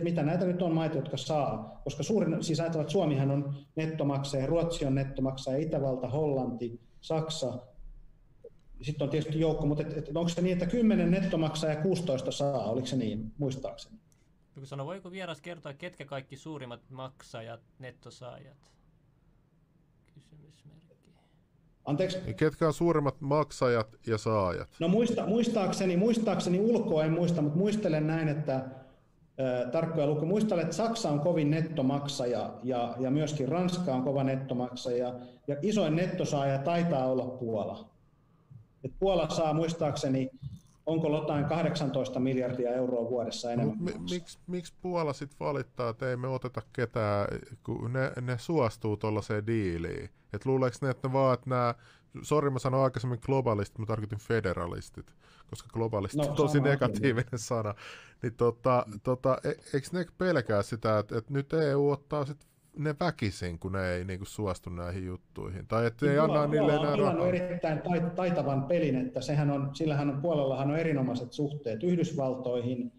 [0.02, 4.46] mitä näitä nyt on maita, jotka saa, koska suurin, siis ajatellaan, että Suomihan on nettomaksaja,
[4.46, 7.58] Ruotsi on nettomaksaja, Itävalta, Hollanti, Saksa,
[8.82, 12.30] sitten on tietysti joukko, mutta et, et, onko se niin, että 10 nettomaksaja ja 16
[12.30, 13.98] saa, oliko se niin, muistaakseni?
[14.59, 18.72] Joku sanoi, voiko vieras kertoa, ketkä kaikki suurimmat maksajat, nettosaajat?
[20.14, 21.10] Kysymysmerkki.
[21.85, 22.18] Anteeksi?
[22.35, 24.68] Ketkä on suurimmat maksajat ja saajat?
[24.80, 30.26] No muista, muistaakseni, muistaakseni ulkoa en muista, mutta muistelen näin, että äh, tarkkoja luku.
[30.26, 35.14] Muistelen, että Saksa on kovin nettomaksaja ja, ja myöskin Ranska on kova nettomaksaja
[35.48, 37.90] ja isoin nettosaaja taitaa olla Puola.
[38.85, 40.30] Et Puola saa muistaakseni,
[40.89, 43.78] onko jotain 18 miljardia euroa vuodessa enemmän.
[43.78, 47.27] No, mi- miksi, miksi Puola sitten valittaa, että ei me oteta ketään,
[47.65, 50.10] kun ne, ne suostuu tuollaiseen diiliin?
[50.32, 51.74] Et luuleeko ne, että ne vaan, että nämä,
[52.23, 55.15] sori mä sanoin aikaisemmin globalistit, mä tarkoitin federalistit,
[55.51, 57.74] koska globalisti No, on tosi negatiivinen sana.
[58.23, 62.47] Niin tota, tota, e, eikö ne pelkää sitä, että, että nyt EU ottaa sit
[62.78, 65.66] ne väkisin, kun ne ei niinku suostu näihin juttuihin?
[65.66, 67.28] Tai että ei anna niille enää on rahaa?
[67.28, 72.92] erittäin tait- taitavan pelin, että sehän on, sillähän on puolellahan on erinomaiset suhteet Yhdysvaltoihin.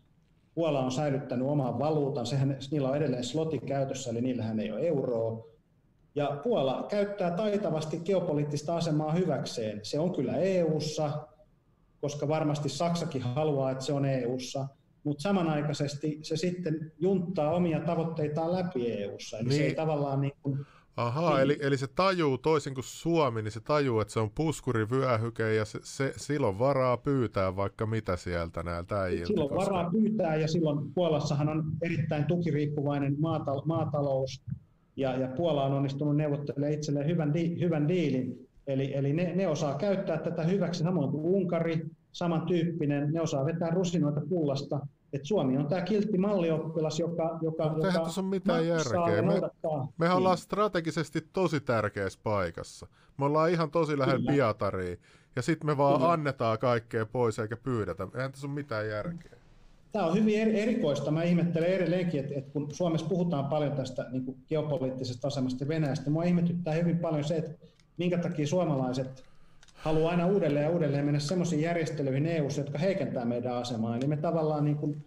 [0.55, 4.87] Puola on säilyttänyt oman valuutan, sehän, niillä on edelleen sloti käytössä, eli niillähän ei ole
[4.87, 5.45] euroa.
[6.15, 9.79] Ja Puola käyttää taitavasti geopoliittista asemaa hyväkseen.
[9.83, 11.27] Se on kyllä EU:ssa,
[12.01, 14.67] koska varmasti Saksakin haluaa, että se on EU:ssa,
[15.03, 19.37] mutta samanaikaisesti se sitten junttaa omia tavoitteitaan läpi EU:ssa.
[19.37, 19.65] Eli se Niin.
[19.69, 20.59] ei tavallaan niin kuin,
[20.97, 21.41] Ahaa, Niin.
[21.41, 25.65] eli, eli se tajuu toisin kuin Suomi, niin se tajuu, että se on puskurivyöhyke ja
[25.65, 29.27] se, se, silloin varaa pyytää vaikka mitä sieltä näiltä äijiltä.
[29.27, 34.41] Silloin koska- varaa pyytää ja silloin Puolassahan on erittäin tukiriippuvainen maatal- maatalous
[34.95, 38.47] ja, ja Puola on onnistunut neuvottelemaan itselleen hyvän, di- hyvän diilin.
[38.67, 43.69] Eli, eli ne, ne osaa käyttää tätä hyväksi samoin kuin Unkari, samantyyppinen, ne osaa vetää
[43.69, 44.79] rusinoita pullasta.
[45.13, 49.21] Et Suomi on tämä kiltti mallioppilas, joka, joka, eihän joka tässä ole mitään järkeä.
[49.21, 49.41] Me-.
[49.61, 50.11] Mehän Niin.
[50.11, 52.87] ollaan strategisesti tosi tärkeässä paikassa.
[53.17, 54.33] Me ollaan ihan tosi lähellä Kyllä.
[55.35, 56.11] Ja sitten me vaan Kyllä.
[56.11, 58.07] annetaan kaikkea pois eikä pyydetä.
[58.15, 59.31] Eihän tässä ole mitään järkeä.
[59.91, 61.11] Tämä on hyvin eri- erikoista.
[61.11, 66.09] Mä ihmettelen edelleenkin, että, että kun Suomessa puhutaan paljon tästä niin kuin geopoliittisesta asemasta Venäjästä,
[66.09, 67.51] mua ihmetyttää hyvin paljon se, että
[67.97, 69.23] minkä takia suomalaiset
[69.79, 73.97] haluaa aina uudelleen ja uudelleen mennä semmoisiin järjestelyihin eu jotka heikentää meidän asemaa.
[73.97, 75.05] Eli me tavallaan niin kuin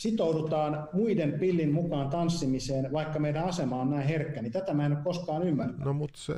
[0.00, 4.92] sitoudutaan muiden pillin mukaan tanssimiseen, vaikka meidän asema on näin herkkä, niin tätä mä en
[4.92, 5.84] ole koskaan ymmärtänyt.
[5.84, 6.34] No mut se,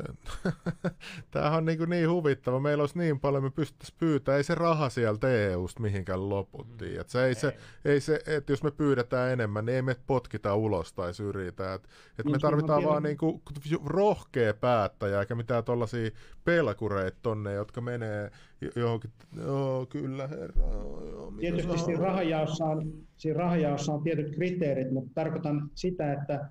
[1.31, 2.61] tämähän on niin, kuin niin huvittava.
[2.61, 4.37] Meillä olisi niin paljon, me pystyttäisiin pyytää.
[4.37, 7.01] Ei se raha sieltä EUsta mihinkään loputtiin.
[7.01, 10.55] Et se ei, se, ei se, että jos me pyydetään enemmän, niin ei me potkita
[10.55, 11.75] ulos tai syrjitä.
[11.75, 11.83] Et,
[12.19, 13.43] et me Niin, tarvitaan kyllä mä vaan niin kuin
[13.85, 16.11] rohkea päättäjä, eikä mitään tuollaisia
[16.45, 22.93] pelkureita tonne, jotka menee jo- johonkin, joo kyllä herra, joo, Tietysti siinä haluat?" rahajaossa on,
[23.17, 26.51] siinä rahajaossa on tietyt kriteerit, mutta tarkoitan sitä, että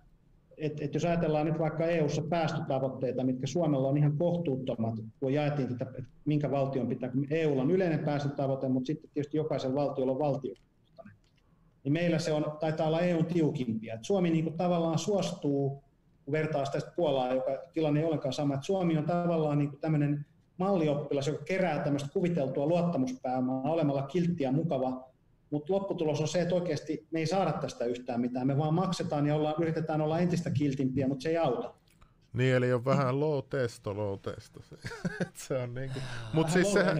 [0.57, 5.69] et, et jos ajatellaan nyt vaikka EU-ssa päästötavoitteita, mitkä Suomella on ihan kohtuuttomat, kun jaettiin
[5.69, 10.11] tätä, että minkä valtion pitää, kun EUlla on yleinen päästötavoite, mutta sitten tietysti jokaisen valtiolla
[10.11, 11.15] on valtiokohtainen.
[11.83, 13.93] Niin meillä se on, taitaa olla EUn tiukimpia.
[13.93, 15.83] Et Suomi niin kuin tavallaan suostuu,
[16.31, 20.25] vertaa sitä Puolaa, joka tilanne ei ollenkaan sama, että Suomi on tavallaan niin kuin tämmöinen
[20.57, 25.11] mallioppilas, joka kerää tämmöistä kuviteltua luottamuspääomaa olemalla kiltti ja mukava,
[25.49, 28.47] mutta lopputulos on se, että oikeasti me ei saada tästä yhtään mitään.
[28.47, 31.73] Me vaan maksetaan ja ollaan, yritetään olla entistä kiltimpiä, mutta se ei auta.
[32.33, 34.59] Niin, eli on vähän low testo, low testo.
[35.21, 35.99] Et se on niinku,
[36.33, 36.97] mut Vähän siis sehän,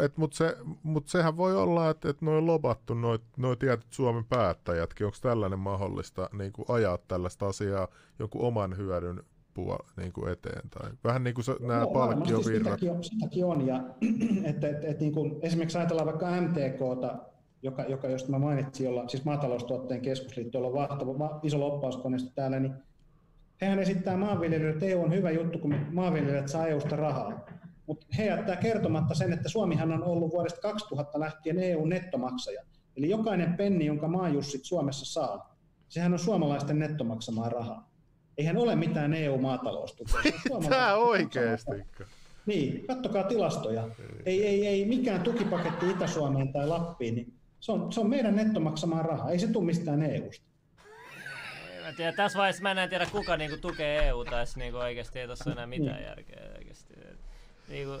[0.00, 4.24] et, mut, se, mut sehän voi olla, että et noin lobattu, noin noi tietyt Suomen
[4.24, 9.22] päättäjätkin, onko tällainen mahdollista niinku ajaa tällaista asiaa jonkun oman hyödyn
[9.58, 10.70] puol- niinku eteen?
[10.70, 12.80] Tai vähän niin kuin nämä varmasti palkkiovirrat.
[12.80, 13.66] Sitäkin on, sitäkin on.
[13.66, 13.84] Ja,
[14.50, 17.18] että, että, että niin kuin, esimerkiksi ajatellaan vaikka MTKta,
[17.62, 22.30] joka, joka josta mä mainitsin, jolla, siis maataloustuotteen keskusliitto, jolla on vahtava, va, iso loppauskoneisto
[22.34, 22.74] täällä, niin
[23.64, 27.46] hehän esittää maanviljelijöille, että EU on hyvä juttu, kun maanviljelijät saa EUsta rahaa.
[27.86, 32.62] Mutta he jättää kertomatta sen, että Suomihan on ollut vuodesta 2000 lähtien EU-nettomaksaja.
[32.96, 35.56] Eli jokainen penni, jonka maajussit Suomessa saa,
[35.88, 37.90] sehän on suomalaisten nettomaksamaa rahaa.
[38.38, 40.14] Eihän ole mitään EU-maataloustukea.
[40.22, 40.30] Tää
[40.70, 40.96] rahaa.
[42.46, 43.88] Niin, kattokaa tilastoja.
[44.26, 49.02] Ei, ei, ei mikään tukipaketti Itä-Suomeen tai Lappiin, niin se on, se on meidän nettomaksamaa
[49.02, 49.30] rahaa.
[49.30, 50.46] Ei se tule mistään EUsta.
[51.96, 55.52] Tiedä, tässä vaiheessa mä en tiedä kuka niinku tukee EU tässä niinku oikeesti ei tossa
[55.52, 56.06] enää mitään Niin.
[56.06, 56.94] järkeä oikeesti.
[57.68, 57.92] Niinku,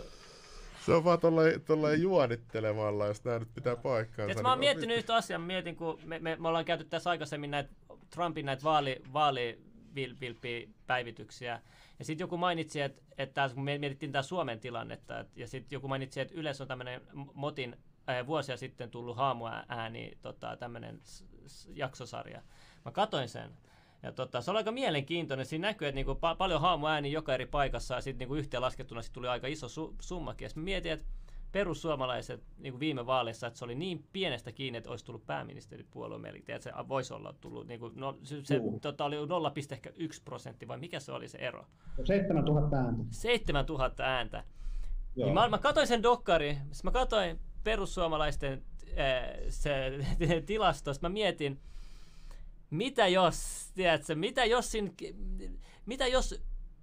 [0.86, 4.16] Se on vaan tolleen, tolleen juonittelemalla, jos nämä nyt pitää paikkaansa.
[4.16, 6.84] Tiedätkö, niin mä oon miettinyt yhtä asiaa, mä mietin, kun me, me, me ollaan käyty
[6.84, 7.70] tässä aikaisemmin näitä
[8.10, 11.60] Trumpin näitä vaali, vaalivilppipäivityksiä.
[11.98, 15.76] Ja sitten joku mainitsi, että, että kun me mietittiin tämä Suomen tilannetta, et, ja sitten
[15.76, 17.00] joku mainitsi, että Yleensä on tämmöinen
[17.34, 17.76] Motin
[18.08, 21.00] äh, vuosia sitten tullut haamuääni tota, tämmöinen
[21.74, 22.42] jaksosarja.
[22.84, 23.50] Mä katoin sen.
[24.04, 25.46] Ja tota, se oli aika mielenkiintoinen.
[25.46, 29.12] Siinä näkyy, että niinku pa- paljon haamuääni joka eri paikassa ja sitten niinku yhteenlaskettuna sit
[29.12, 30.44] tuli aika iso su- summakin.
[30.44, 31.06] Ja sit mä mietin, että
[31.52, 36.38] perussuomalaiset niin viime vaaleissa, että se oli niin pienestä kiinni, että olisi tullut pääministeripuolue meille,
[36.38, 39.22] että se voisi olla tullut, niin kuin, no, se, se tota, oli 0,1
[40.24, 41.66] prosentti, vai mikä se oli se ero?
[42.04, 43.04] 7000 ääntä.
[43.10, 44.44] 7000 ääntä.
[45.16, 45.26] Joo.
[45.26, 48.62] Niin mä, mä katsoin sen dokkari, mä katsoin perussuomalaisten
[49.48, 49.92] se,
[50.46, 51.60] tilastosta, mä mietin,
[52.74, 54.90] mitä jos, tiedätkö, mitä jos, siinä,
[55.86, 56.40] mitä jos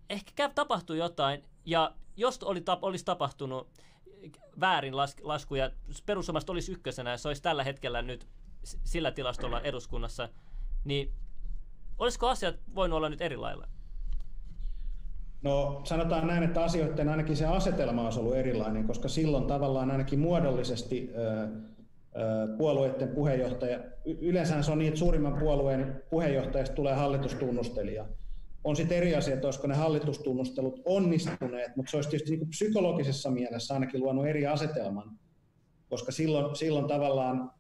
[0.10, 3.68] ehkä tapahtuu jotain, ja jos oli, tap, olisi tapahtunut
[4.60, 5.72] väärin las, lasku, ja
[6.06, 8.28] perussuomalaiset olisi ykkösenä, ja se olisi tällä hetkellä nyt
[8.64, 10.30] sillä tilastolla eduskunnassa,
[10.84, 11.12] niin
[11.98, 13.68] olisiko asiat voinut olla nyt eri lailla?
[15.42, 20.20] No sanotaan näin, että asioiden ainakin se asetelma olisi ollut erilainen, koska silloin tavallaan ainakin
[20.20, 21.10] muodollisesti
[22.58, 28.06] puolueiden puheenjohtaja, yleensä se on niin, että suurimman puolueen puheenjohtajasta tulee hallitustunnustelija.
[28.64, 33.32] On sitten eri asia, että olisiko ne hallitustunnustelut onnistuneet, mutta se olisi tietysti niin psykologisessa
[33.32, 35.12] mielessä ainakin luonut eri asetelman,
[35.90, 37.52] koska silloin, silloin tavallaan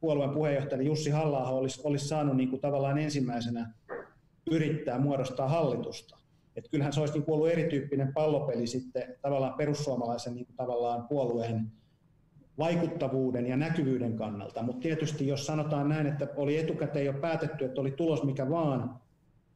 [0.00, 3.72] puolueen puheenjohtaja Jussi halla olisi, olisi saanut niin kuin tavallaan ensimmäisenä
[4.50, 6.18] yrittää muodostaa hallitusta.
[6.56, 11.72] Et kyllähän se olisi niin ollut erityyppinen pallopeli sitten tavallaan perussuomalaisen niin kuin tavallaan puolueen
[12.58, 14.62] vaikuttavuuden ja näkyvyyden kannalta.
[14.62, 19.00] Mutta tietysti jos sanotaan näin, että oli etukäteen jo päätetty, että oli tulos mikä vaan,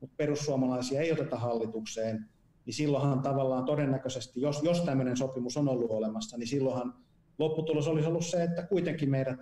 [0.01, 2.29] mutta perussuomalaisia ei oteta hallitukseen,
[2.67, 6.95] niin silloinhan tavallaan todennäköisesti, jos, jos tämmöinen sopimus on ollut olemassa, niin silloinhan
[7.39, 9.41] lopputulos olisi ollut se, että kuitenkin meidät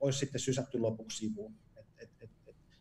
[0.00, 1.54] olisi sitten sysätty lopuksi sivuun.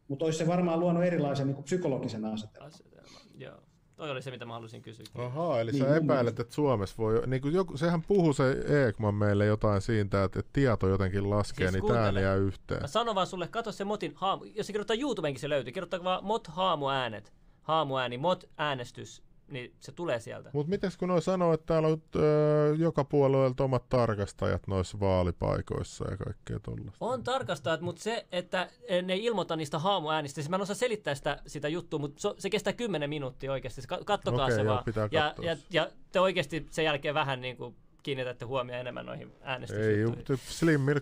[0.07, 2.67] Mutta olisi se varmaan luonut erilaisen niin psykologisen asetelman.
[2.67, 3.57] Asetelma, joo.
[3.95, 5.05] Toi oli se, mitä mä halusin kysyä.
[5.15, 7.27] Ahaa, eli niin, sä epäilet, että Suomessa voi...
[7.27, 11.71] Niin kuin joku, sehän puhuu se Eekman meille jotain siitä, että, että tieto jotenkin laskee,
[11.71, 12.81] siis niin tää jää yhteen.
[12.81, 14.43] Mä sanon vaan sulle, katso se Motin haamu.
[14.55, 15.73] Jos se kirjoittaa YouTubeenkin se löytyy.
[15.73, 17.33] Kirjoittaa vaan Mot haamuäänet.
[17.61, 20.49] Haamuääni, Mot äänestys niin se tulee sieltä.
[20.53, 26.11] Mutta miten kun noi sanoo, että täällä on öö, joka puolueelta omat tarkastajat noissa vaalipaikoissa
[26.11, 26.97] ja kaikkea tuollaista?
[26.99, 28.69] On tarkastajat, mutta se, että
[29.03, 32.29] ne ei ilmoita niistä haamuäänistä, siis mä en osaa selittää sitä, sitä juttua, mutta se,
[32.37, 33.81] se kestää 10 minuuttia oikeasti.
[34.05, 35.09] Kattokaa okay, se joo, vaan.
[35.11, 40.25] Ja, ja, ja, te oikeasti sen jälkeen vähän niin kuin kiinnitätte huomioon enemmän noihin äänestysjuttuihin.
[40.29, 41.01] Ei, Slimmille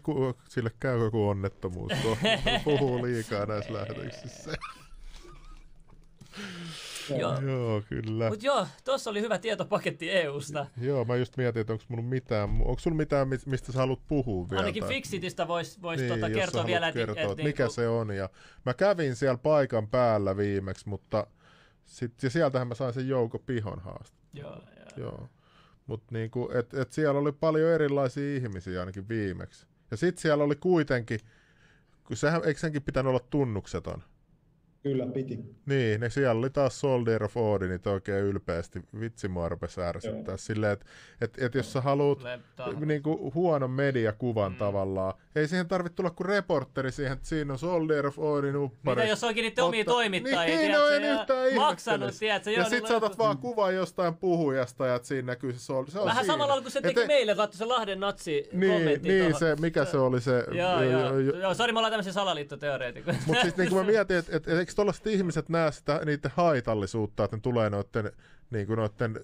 [0.49, 2.17] sille käy joku onnettomuus, kun
[2.63, 4.51] puhuu liikaa näissä lähetyksissä.
[7.09, 7.41] Joo.
[7.41, 8.29] joo, kyllä.
[8.29, 10.65] Mutta joo, tuossa oli hyvä tietopaketti EUsta.
[10.81, 14.49] Joo, mä just mietin, että onko mulla mitään, onko sulla mitään, mistä sä haluat puhua
[14.49, 14.59] vielä?
[14.59, 17.73] Ainakin Fixitistä voisi vois niin, tota kertoa vielä, että, kertoa, että, että mikä niinku...
[17.73, 18.15] se on.
[18.15, 18.29] Ja
[18.65, 21.27] mä kävin siellä paikan päällä viimeksi, mutta
[21.85, 24.17] sit, ja sieltähän mä sain sen Jouko Pihon haaste.
[24.33, 24.85] Joo, joo.
[24.97, 25.29] joo.
[25.87, 29.67] Mutta niinku, et, et siellä oli paljon erilaisia ihmisiä ainakin viimeksi.
[29.91, 31.19] Ja sitten siellä oli kuitenkin,
[32.03, 34.03] kun sehän, eikö senkin pitänyt olla tunnukseton?
[34.83, 35.39] Kyllä, piti.
[35.65, 38.81] Niin, ne siellä oli taas Soldier of Odinit oikein ylpeästi.
[38.99, 40.37] Vitsi mua rupesi ärsyttää.
[40.37, 40.85] Silleen, että
[41.21, 42.19] et, et jos sä haluat
[42.85, 44.57] niinku, huonon mediakuvan mm.
[44.57, 49.01] tavallaan, ei siihen tarvitse tulla kuin reporteri siihen, että siinä on Soldier of Odin uppari.
[49.01, 52.51] Mitä jos onkin niitä omia toimittajia, niin, no, en yhtään maksanut, tiedätkö?
[52.51, 55.91] Ja sit saatat vaan kuvan jostain puhujasta ja että siinä näkyy se Soldier.
[55.91, 56.33] Se on Vähän siinä.
[56.33, 59.97] samalla kuin se teki et, meille, että se Lahden natsi Niin, niin se, mikä se
[59.97, 60.45] oli se...
[60.51, 61.19] Joo, joo.
[61.19, 63.17] Joo, sori, me ollaan tämmöisiä salaliittoteoreetikkoja.
[63.25, 66.31] Mutta siis niin kuin mä mietin, että et, et, eikö tuollaiset ihmiset näe sitä, niiden
[66.35, 68.11] haitallisuutta, että ne tulee noiden,
[68.51, 69.17] niin kuin noiden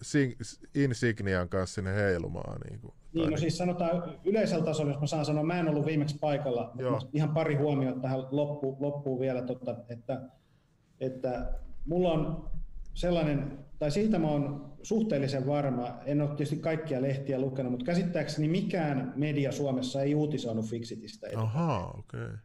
[0.76, 2.62] insignian kanssa sinne heilumaan.
[2.70, 3.40] Niin, kuin, niin no niin.
[3.40, 7.34] siis sanotaan yleisellä tasolla, jos mä saan sanoa, mä en ollut viimeksi paikalla, mutta ihan
[7.34, 10.22] pari huomiota tähän loppu, loppuun vielä, tota, että,
[11.00, 11.52] että
[11.86, 12.50] mulla on
[12.94, 18.48] sellainen, tai siitä mä oon suhteellisen varma, en ole tietysti kaikkia lehtiä lukenut, mutta käsittääkseni
[18.48, 21.28] mikään media Suomessa ei uutisoinut Fixitistä.
[21.36, 22.24] Ahaa, okei.
[22.24, 22.38] Okay.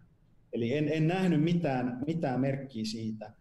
[0.53, 3.33] Eli en, en nähnyt mitään, mitään merkkiä siitä.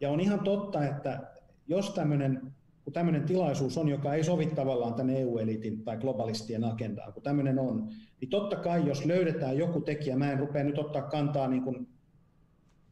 [0.00, 1.32] Ja on ihan totta, että
[1.68, 2.52] jos tämmöinen,
[2.84, 7.58] kun tämmöinen tilaisuus on, joka ei sovi tavallaan tämän EU-elitin tai globalistien agendaan, kun tämmöinen
[7.58, 7.88] on,
[8.20, 11.88] niin totta kai jos löydetään joku tekijä, mä en rupea nyt ottaa kantaa niin kuin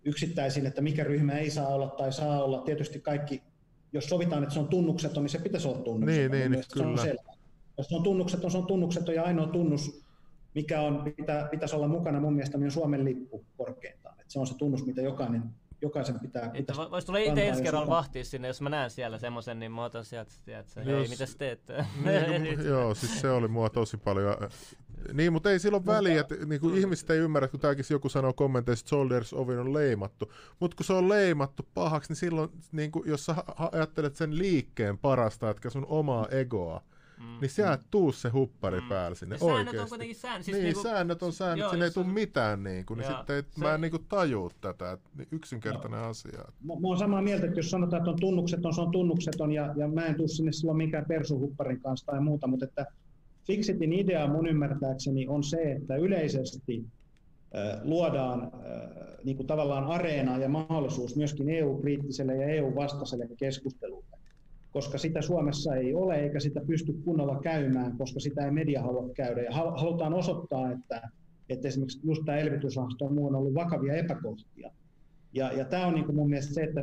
[0.05, 2.59] yksittäisin, että mikä ryhmä ei saa olla tai saa olla.
[2.59, 3.43] Tietysti kaikki,
[3.93, 6.31] jos sovitaan, että se on tunnukseton, niin se pitäisi olla tunnukseton.
[6.31, 7.35] Niin, niin, se on selvä.
[7.79, 10.04] Jos se on tunnukseton, se on tunnukseton ja ainoa tunnus,
[10.55, 14.21] mikä on, pitä, pitäisi olla mukana mun mielestä, on Suomen lippu korkeintaan.
[14.21, 15.43] Et se on se tunnus, mitä jokainen
[15.85, 16.49] jokaisen pitää...
[16.49, 19.85] pitää Voisi tulla itse ensi kerralla vahtia sinne, jos mä näen siellä semmoisen, niin mä
[19.85, 21.61] otan sieltä, että hei, mitäs teet?
[22.05, 24.37] Niin, no, joo, siis se oli mua tosi paljon.
[25.13, 26.81] Niin, mutta ei silloin väliä, että niin kuin mm.
[26.81, 30.33] ihmiset ei ymmärrä, kun tämäkin joku sanoo kommenteissa, että Soldiers Ovin on leimattu.
[30.61, 33.35] Mutta kun se on leimattu pahaksi, niin silloin, niin kuin, jos sä
[33.73, 36.83] ajattelet sen liikkeen parasta, että sun omaa egoa,
[37.19, 37.41] Mm.
[37.41, 37.85] Niin sieltä mm.
[37.91, 38.89] tuu se huppari mm.
[38.89, 39.79] päälle sinne säännöt oikeasti.
[39.79, 40.45] on kuitenkin säännöt.
[40.45, 43.37] Siis niin, niinku, säännöt on säännöt, joo, sinne ei tule mitään niin kuin, niin sitten
[43.37, 43.61] ei, se...
[43.61, 46.09] mä en niin kuin tajuu tätä, niin yksinkertainen joo.
[46.09, 46.39] asia.
[46.39, 49.75] Mä, mä oon samaa mieltä, että jos sanotaan, että on tunnukseton, se on tunnukseton ja,
[49.77, 52.87] ja mä en tuu sinne silloin minkään persuhupparin kanssa tai muuta, mutta että
[53.47, 56.85] Fixitin idea mun ymmärtääkseni on se, että yleisesti
[57.83, 58.53] luodaan
[59.25, 64.19] niin kuin tavallaan areena ja mahdollisuus myöskin EU-kriittiselle ja EU-vastaiselle keskustelulle,
[64.75, 69.09] koska sitä Suomessa ei ole eikä sitä pysty kunnolla käymään, koska sitä ei media halua
[69.15, 69.43] käydä.
[69.43, 71.03] Ja halutaan osoittaa, että,
[71.49, 74.71] että esimerkiksi just tämä elvytysrahasto on muun ollut vakavia epäkohtia.
[75.33, 76.81] Ja, ja tämä on niin kuin mun mielestä se, että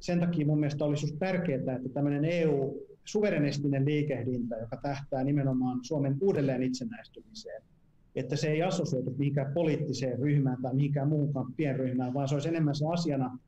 [0.00, 5.78] sen takia mun mielestä olisi just tärkeää, että tämmöinen EU suverenistinen liikehdintä, joka tähtää nimenomaan
[5.82, 7.62] Suomen uudelleen itsenäistymiseen,
[8.16, 12.74] että se ei assosioitu mihinkään poliittiseen ryhmään tai mihinkään muuhun pienryhmään, vaan se olisi enemmän
[12.74, 13.38] se asiana,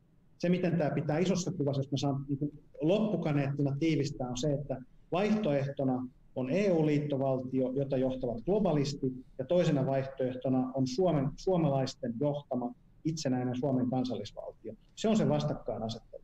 [0.41, 4.83] se miten tämä pitää isossa kuvassa, jos mä saan niin loppukaneettina tiivistää, on se, että
[5.13, 6.07] vaihtoehtona
[6.37, 14.75] on EU-liittovaltio, jota johtavat globalisti, ja toisena vaihtoehtona on Suomen, suomalaisten johtama itsenäinen Suomen kansallisvaltio.
[14.97, 16.23] Se on se vastakkainasettelu.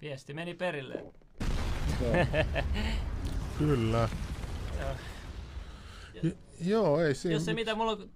[0.00, 1.04] Viesti meni perille.
[3.58, 4.08] Kyllä.
[6.66, 7.34] Joo, ei siinä.
[7.34, 8.10] Jos se mitä, mulla on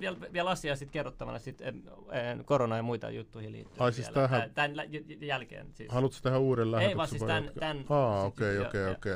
[0.00, 1.82] vielä, vielä asiaa sitten kerrottavana sit, en,
[2.12, 3.82] en, korona ja muita juttuihin liittyen.
[3.82, 4.50] Ai siis tähän?
[4.54, 4.72] Tämän
[5.20, 5.66] jälkeen.
[5.74, 5.92] Siis.
[5.92, 6.90] Haluatko tehdä uuden lähetyksen?
[6.90, 7.50] Ei vaan siis tämän.
[7.58, 9.14] tämän Aa, okei, okei, okei.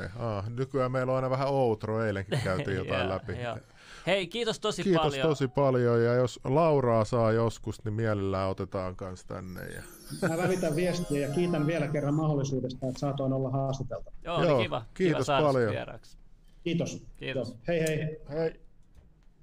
[0.49, 3.33] Nykyään meillä on aina vähän outro, eilenkin käytiin jotain läpi.
[4.07, 5.13] Hei, kiitos tosi kiitos paljon.
[5.13, 9.61] Kiitos tosi paljon ja jos Lauraa saa joskus, niin mielellään otetaan kans tänne.
[9.61, 9.83] Ja...
[10.29, 14.11] Mä välitän viestiä ja kiitän vielä kerran mahdollisuudesta, että saatoin olla haastatelta.
[14.23, 14.85] Joo, Joo kiva.
[14.93, 15.71] Kiitos kiva paljon.
[15.71, 16.22] Vieraksi.
[16.63, 17.05] Kiitos.
[17.17, 17.49] Kiitos.
[17.49, 17.57] Joo.
[17.67, 18.17] Hei hei.
[18.29, 18.61] Hei.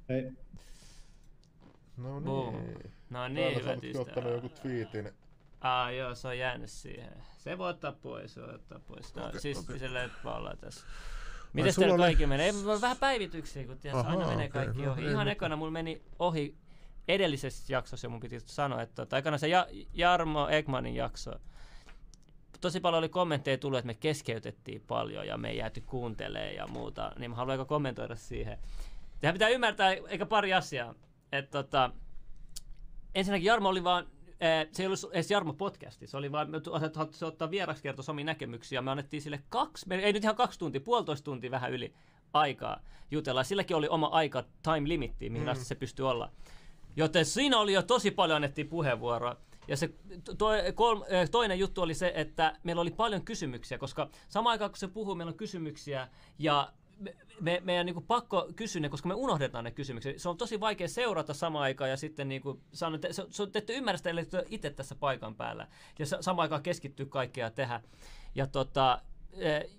[0.09, 0.31] Hei.
[1.97, 2.25] No niin.
[2.25, 2.55] Boom.
[3.11, 5.13] No niin, hyvät ottanut joku twiitin.
[5.61, 7.13] Ah, joo, se on jäänyt siihen.
[7.39, 9.15] Se voi ottaa pois, se voi ottaa pois.
[9.15, 9.79] No, okay, siis okay.
[9.79, 10.87] silleen vaan tässä.
[11.53, 12.29] Miten teillä kaikki oli...
[12.29, 12.47] menee?
[12.47, 15.05] Ei, vähän päivityksiä, kun tiedät, aina menee okay, kaikki no, ohi.
[15.05, 16.57] Ihan ei, ekana mulla meni ohi
[17.09, 21.33] edellisessä jaksossa, mun piti sanoa, että tota, aikana se ja, Jarmo Ekmanin jakso,
[22.61, 26.67] tosi paljon oli kommentteja tullut, että me keskeytettiin paljon ja me ei jääty kuuntelemaan ja
[26.67, 28.59] muuta, niin mä haluan kommentoida siihen.
[29.21, 30.95] Tähän pitää ymmärtää eikä pari asiaa.
[31.33, 31.91] Että tota,
[33.15, 34.07] ensinnäkin Jarmo oli vaan
[34.73, 36.49] se ei ollut edes Jarmo podcasti, se oli vaan,
[36.97, 40.81] haluttiin ottaa vieraksi kertoa omia näkemyksiä, me annettiin sille kaksi, ei nyt ihan kaksi tuntia,
[40.81, 41.95] puolitoista tuntia vähän yli
[42.33, 42.81] aikaa
[43.11, 43.45] jutella.
[43.45, 45.51] Silläkin oli oma aika, time limitti, mihin mm.
[45.53, 46.31] asti se pystyy olla.
[46.97, 49.37] Joten siinä oli jo tosi paljon annettiin puheenvuoroa.
[49.71, 49.91] Ja se
[50.39, 54.79] to, kolm, toinen juttu oli se, että meillä oli paljon kysymyksiä, koska samaan aikaan kun
[54.79, 59.15] se puhuu, meillä on kysymyksiä ja me, me, meidän niin pakko kysyä ne, koska me
[59.15, 60.19] unohdetaan ne kysymykset.
[60.19, 63.47] Se on tosi vaikea seurata samaan aikaan ja sitten niin kuin sanon, että se, se,
[63.47, 65.69] te ette ymmärrä sitä, itse tässä paikan päällä.
[65.99, 67.81] Ja samaan aikaan keskittyy kaikkea tehdä.
[68.35, 69.03] Ja, tota,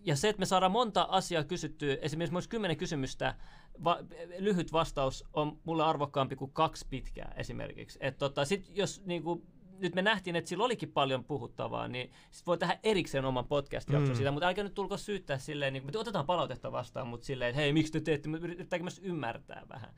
[0.03, 3.35] ja se, että me saadaan monta asiaa kysyttyä, esimerkiksi myös kymmenen kysymystä,
[3.83, 3.99] va,
[4.37, 7.99] lyhyt vastaus on mulle arvokkaampi kuin kaksi pitkää esimerkiksi.
[8.01, 9.47] Et tota, sit jos niin kuin,
[9.81, 14.09] nyt me nähtiin, että sillä olikin paljon puhuttavaa, niin sit voi tehdä erikseen oman podcast-jakson
[14.09, 14.15] mm.
[14.15, 17.61] siitä, mutta älkää nyt tulko syyttää silleen, niin, me otetaan palautetta vastaan, mutta silleen, että
[17.61, 19.93] hei, miksi te teette, yritetäänkö myös ymmärtää vähän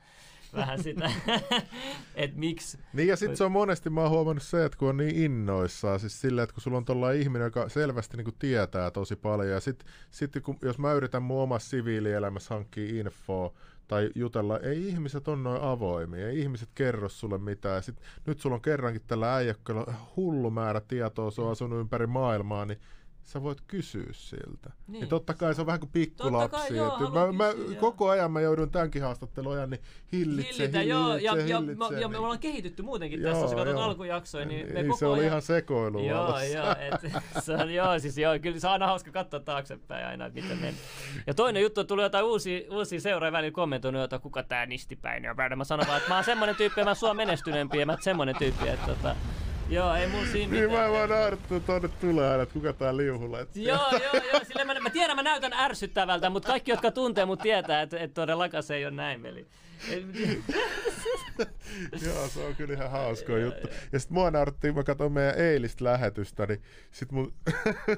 [0.56, 1.12] vähän sitä,
[2.16, 2.80] että miksi.
[2.94, 6.00] Niin ja sitten se on monesti, mä oon huomannut se, että kun on niin innoissaan,
[6.00, 9.50] siis silleen, että kun sulla on tuollainen ihminen, joka selvästi niin kuin tietää tosi paljon,
[9.50, 13.54] ja sitten sit, kun, jos mä yritän mun omassa siviilielämässä hankkia infoa,
[13.88, 17.84] tai jutella, ei ihmiset on noin avoimia, ei ihmiset kerro sulle mitään.
[17.84, 19.86] Sit, nyt sulla on kerrankin tällä äijäkköllä
[20.16, 22.80] hullu määrä tietoa, se on asunut ympäri maailmaa, niin
[23.24, 24.72] sä voit kysyä siltä.
[24.88, 25.00] Niin.
[25.00, 26.76] niin totta kai se on vähän kuin pikkulapsi.
[26.76, 29.82] Joo, mä, mä, koko ajan mä joudun tämänkin haastattelun ajan, niin
[30.14, 33.46] hillitse, hillitä, hillitse, joo, ja, hillitse, ja, hillitse, ja, me ollaan kehitytty muutenkin joo, tässä,
[33.46, 35.28] jos katsot alkujaksoja, niin me Ei, koko se oli ajan...
[35.28, 37.14] ihan sekoilu Joo, joo, et,
[37.46, 40.78] se on, joo, siis joo, kyllä se on aina hauska katsoa taaksepäin aina, miten meni.
[41.28, 45.30] Ja toinen juttu, että tuli jotain uusia, uusia seuraajia välillä kommentoinut, että kuka tää nistipäin
[45.30, 45.58] on.
[45.58, 48.02] Mä sanon vaan, että mä oon semmonen tyyppi, ja mä oon menestyneempi, ja mä oon
[48.02, 49.16] semmonen tyyppi, että tota,
[49.74, 50.70] Joo, ei mun siinä mitään.
[50.70, 53.38] Niin mä vaan naurattu tuonne tulee aina, että kuka tää liuhulla.
[53.40, 53.48] joo,
[53.92, 54.42] joo, joo.
[54.48, 58.22] Sille mä, mä, tiedän, mä näytän ärsyttävältä, mutta kaikki, jotka tuntee mut tietää, että, että
[58.22, 59.48] todellakaan se ei ole näin, veli.
[62.06, 63.68] Joo, se on kyllä ihan hauska juttu.
[63.92, 66.62] Ja sit mua naurattiin, mä katsoin meidän eilistä lähetystä, niin
[66.92, 67.34] sit mun,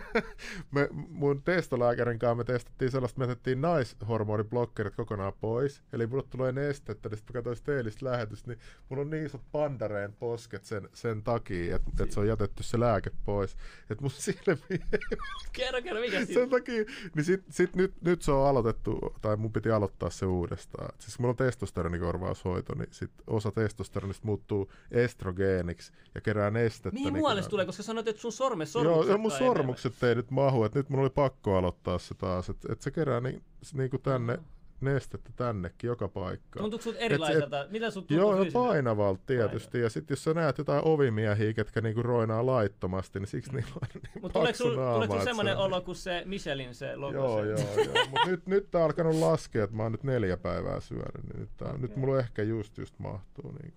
[0.72, 5.84] me, mun testolääkärin kanssa me testattiin sellaista, me jätettiin naishormoniblokkerit kokonaan pois.
[5.94, 8.60] Eli mulle tulee nestettä, niin sit mä katsoin sitä eilistä lähetystä, niin
[8.90, 12.80] mulla on niin isot pandareen posket sen, sen takia, että et se on jätetty se
[12.80, 13.58] lääke pois.
[13.90, 14.86] Että mun silmiin...
[15.54, 16.84] kerro, kerro, mikä Sen takia,
[17.16, 20.90] niin sit, sit nyt, nyt se on aloitettu, tai mun piti aloittaa se uudestaan.
[21.00, 26.94] Siis mulla on testosteronikorvaushoito, niin sit osa testosteronista muuttuu estrogeeniksi ja kerää nestettä.
[26.94, 30.32] Mihin niin muualle tulee, koska sanoit, että sun sorme, sormukset Joo, mun sormukset ei nyt
[30.32, 33.44] mahu, että nyt mun oli pakko aloittaa se taas, että et se kerää niin,
[33.74, 34.40] niin kuin tänne,
[34.82, 36.64] nestettä tännekin joka paikkaan.
[36.64, 37.66] Tuntuuko sut Et- erilaiselta?
[37.70, 39.80] Mitä tuntuu Joo, no painavalta tietysti.
[39.80, 43.88] Ja sitten jos sä näet jotain ovimiehiä, ketkä niinku roinaa laittomasti, niin siksi niillä on
[43.94, 47.18] niin Mutta tuleeko että semmoinen olo kuin se Michelin se logo?
[47.18, 48.06] Joo, joo, joo.
[48.10, 51.40] Mut nyt, nyt tää on alkanut laskea, että mä oon nyt neljä päivää syönyt, niin
[51.40, 53.52] nyt, tää, nyt mulla ehkä just just mahtuu.
[53.62, 53.74] Niin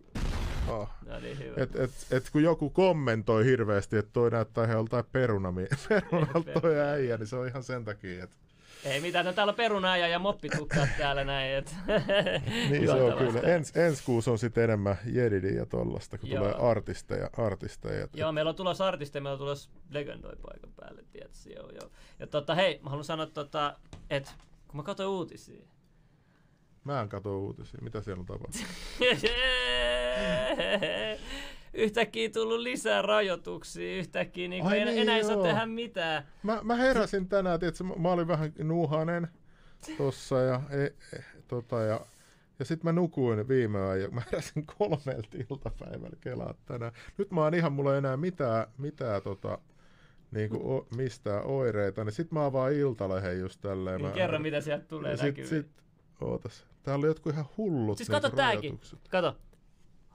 [0.68, 0.90] ah.
[1.06, 1.62] No niin, hyvä.
[1.62, 6.80] Et, et, et kun joku kommentoi hirveästi, että toi näyttää ihan joltain perunami, perunalta toi
[6.80, 8.36] äijä, niin se on ihan sen takia, että
[8.84, 11.54] Ei mitään, no täällä on perunaaja ja moppitukkaat täällä näin.
[11.54, 11.74] Et
[12.70, 13.40] niin se on kyllä.
[13.40, 16.44] Ens, ensi kuussa on sitten enemmän jedidiä ja tollasta, kun Joo.
[16.44, 17.30] tulee artisteja.
[17.38, 21.02] artisteja et- Joo, meillä on tulossa artisteja, meillä on tulossa legendoi paikan päälle,
[21.56, 21.90] joo, joo.
[22.18, 23.76] Ja tota, hei, mä haluan sanoa, tota,
[24.10, 24.30] että
[24.68, 25.64] kun mä katsoin uutisia,
[26.84, 27.78] Mä en katso uutisia.
[27.82, 28.66] Mitä siellä on tapahtunut?
[31.74, 36.26] yhtäkkiä tullut lisää rajoituksia, yhtäkkiä niin Ai ei, niin, enää ei saa tehdä mitään.
[36.42, 39.28] Mä, mä heräsin tänään, tiedätkö, mä, mä olin vähän nuuhanen
[39.98, 42.00] tossa ja, e, e, tota, ja,
[42.58, 46.92] ja sitten mä nukuin viime ajan ja mä heräsin kolmelta iltapäivällä kelaa tänään.
[47.18, 49.58] Nyt mä oon ihan, mulla ei enää mitään, mitään tota,
[50.30, 53.96] niinku, o, mistään oireita, niin sit mä avaan iltalehen just tälleen.
[53.96, 55.48] Niin mä, kerro, mitä sieltä tulee sit, näkyviin.
[55.48, 55.66] sit,
[56.20, 56.66] ootas.
[56.82, 58.60] Täällä oli jotkut ihan hullut Siis kato tääkin.
[58.60, 58.98] rajoitukset.
[59.08, 59.36] Kato.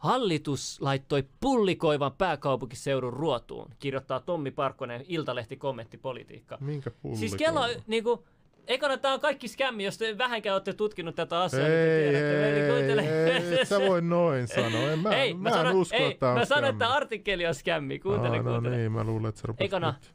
[0.03, 6.57] Hallitus laittoi pullikoivan pääkaupunkiseudun ruotuun, kirjoittaa Tommi Parkkonen, Iltalehti kommentti politiikka.
[6.61, 7.17] Minkä pulli?
[7.17, 8.23] Siis Kela, niinku,
[8.67, 12.11] Ekana tämä on kaikki skämmi, jos te vähänkään olette tutkinut tätä asiaa, niin Ei, ei,
[12.11, 12.67] tiedätte.
[12.69, 13.09] Kuuntele-
[13.53, 14.91] ei, et sä voi noin sanoa.
[14.91, 17.55] En, mä, ei, mä, mä, en sanon, usko, ei, että mä sanon, että artikkeli on
[17.55, 17.99] skämmi.
[17.99, 18.75] Kuuntele, Aa, no kuuntele.
[18.77, 20.13] niin, mä luulen, että se rupesi Ekana, nyt.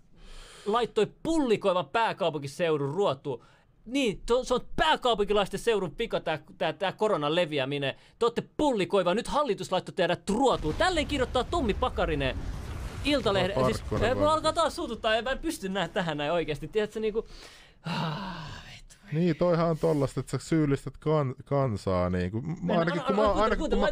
[0.67, 3.45] laittoi pullikoivan pääkaupunkiseudun ruotuun.
[3.89, 7.95] Niin, to, se on pääkaupunkilaisten seudun pika tää, tää, tää koronan leviäminen.
[8.19, 10.75] Te ootte pullikoiva, nyt hallitus laittoi teidät ruotuun.
[10.75, 12.37] Tälleen kirjoittaa Tommi Pakarinen
[13.05, 13.57] Iltalehden.
[13.57, 16.69] Vai Siis, Parkkonen eh, mulla alkaa taas suututtaa, en mä pysty nähdä tähän näin oikeesti.
[16.69, 17.27] Tiedätkö niinku...
[17.83, 18.59] Ah.
[19.13, 22.11] Niin, toihan on tollasta, että sä syyllistät kan, kansaa.
[22.11, 23.89] Niin kuin, mä Mennä, ainakin, kun mä, aina, kun mä,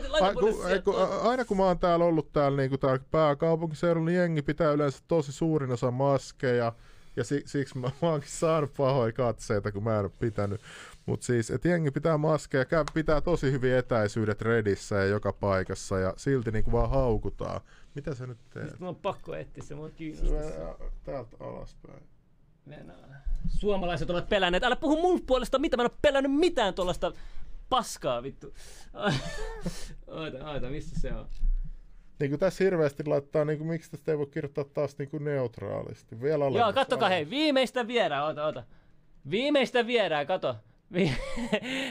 [0.68, 0.82] ei,
[1.22, 4.98] aina kun mä oon täällä ollut täällä, niin kuin täällä pääkaupunkiseudulla, niin jengi pitää yleensä
[5.08, 6.72] tosi suurin osa maskeja.
[7.16, 10.60] Ja si, siksi mä, mä oonkin saanut pahoja katseita, kun mä en ole pitänyt.
[11.06, 15.98] Mutta siis, että jengi pitää maskeja, käy, pitää tosi hyvin etäisyydet redissä ja joka paikassa,
[15.98, 17.60] ja silti niin kuin vaan haukutaan.
[17.94, 18.64] Mitä sä nyt teet?
[18.64, 20.76] Nyt mun on pakko etsiä se, mua kiinnostaa.
[21.04, 22.02] Täältä alaspäin.
[22.66, 23.22] Mennään.
[23.48, 24.64] Suomalaiset ovat pelänneet.
[24.64, 27.12] Älä puhu mun puolesta mitä, mä en ole pelännyt mitään tuollaista
[27.68, 28.54] paskaa vittu.
[30.06, 31.26] oota, oota, missä se on?
[32.18, 35.24] Niin kuin tässä hirveästi laittaa, niin kuin, miksi tästä ei voi kirjoittaa taas niin kuin
[35.24, 36.20] neutraalisti.
[36.22, 36.72] Vielä Joo, olemassa.
[36.72, 38.64] kattokaa hei, viimeistä viedään, oota, oota.
[39.30, 40.56] Viimeistä viedään, kato.
[40.92, 41.16] Vi-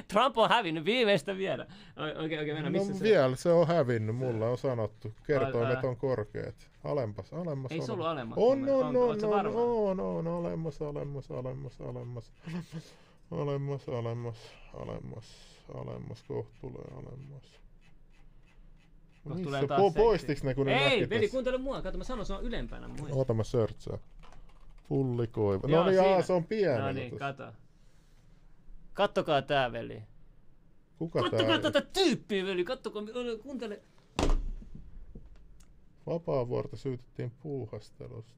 [0.08, 1.68] Trump on hävinnyt, viimeistä viedään.
[1.98, 3.10] Okei, okei, okay, mennään, missä no se on?
[3.10, 5.14] vielä se on hävinnyt, mulla on sanottu.
[5.28, 6.56] Kertoimet on korkeat.
[6.84, 7.72] Alemmas, alemmas.
[7.72, 8.38] Ei se ollut alemmas.
[8.38, 9.60] On, on, on, on, varma?
[9.60, 12.32] on, on, alemmas, alemmas, alemmas, alemmas,
[13.32, 14.38] alemmas, alemmas,
[14.74, 15.26] alemmas,
[15.74, 17.65] alemmas, kohta tulee alemmas.
[19.30, 21.82] Kohta tulee taas Po- poistiks ne, kun ne Ei, veli, kuuntele mua.
[21.82, 22.88] Kato, mä sanon, se on ylempänä.
[22.88, 23.16] Muista.
[23.16, 24.00] Oota mä searchaan.
[24.90, 25.68] Pullikoiva.
[25.68, 26.80] No niin, jaa, se on pieni.
[26.80, 27.44] No niin, kato.
[28.94, 30.04] Kattokaa tää, veli.
[30.98, 31.72] Kuka Kattokaa tää?
[31.72, 32.64] tätä tyyppiä, veli.
[32.64, 33.04] Kattokaa,
[33.44, 33.82] kuuntele.
[36.06, 38.34] Vapaavuorta syytettiin puuhastelusta.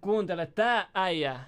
[0.00, 1.40] Kuuntele, tää äijä.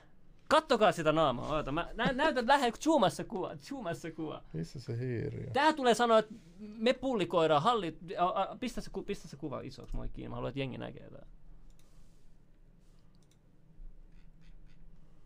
[0.51, 1.49] Kattokaa sitä naamaa.
[1.57, 3.57] Oota, mä nä- näytän lähden zoomassa kuva.
[3.57, 4.43] Zoomassa kuva.
[4.53, 5.53] Missä se hiiri on?
[5.53, 7.99] Tää tulee sanoa, että me pullikoidaan halli...
[8.19, 10.29] A, a, pistä, se, ku- pistä se kuva isoksi, moi kiinni.
[10.29, 11.27] Mä haluan, että jengi näkee tää.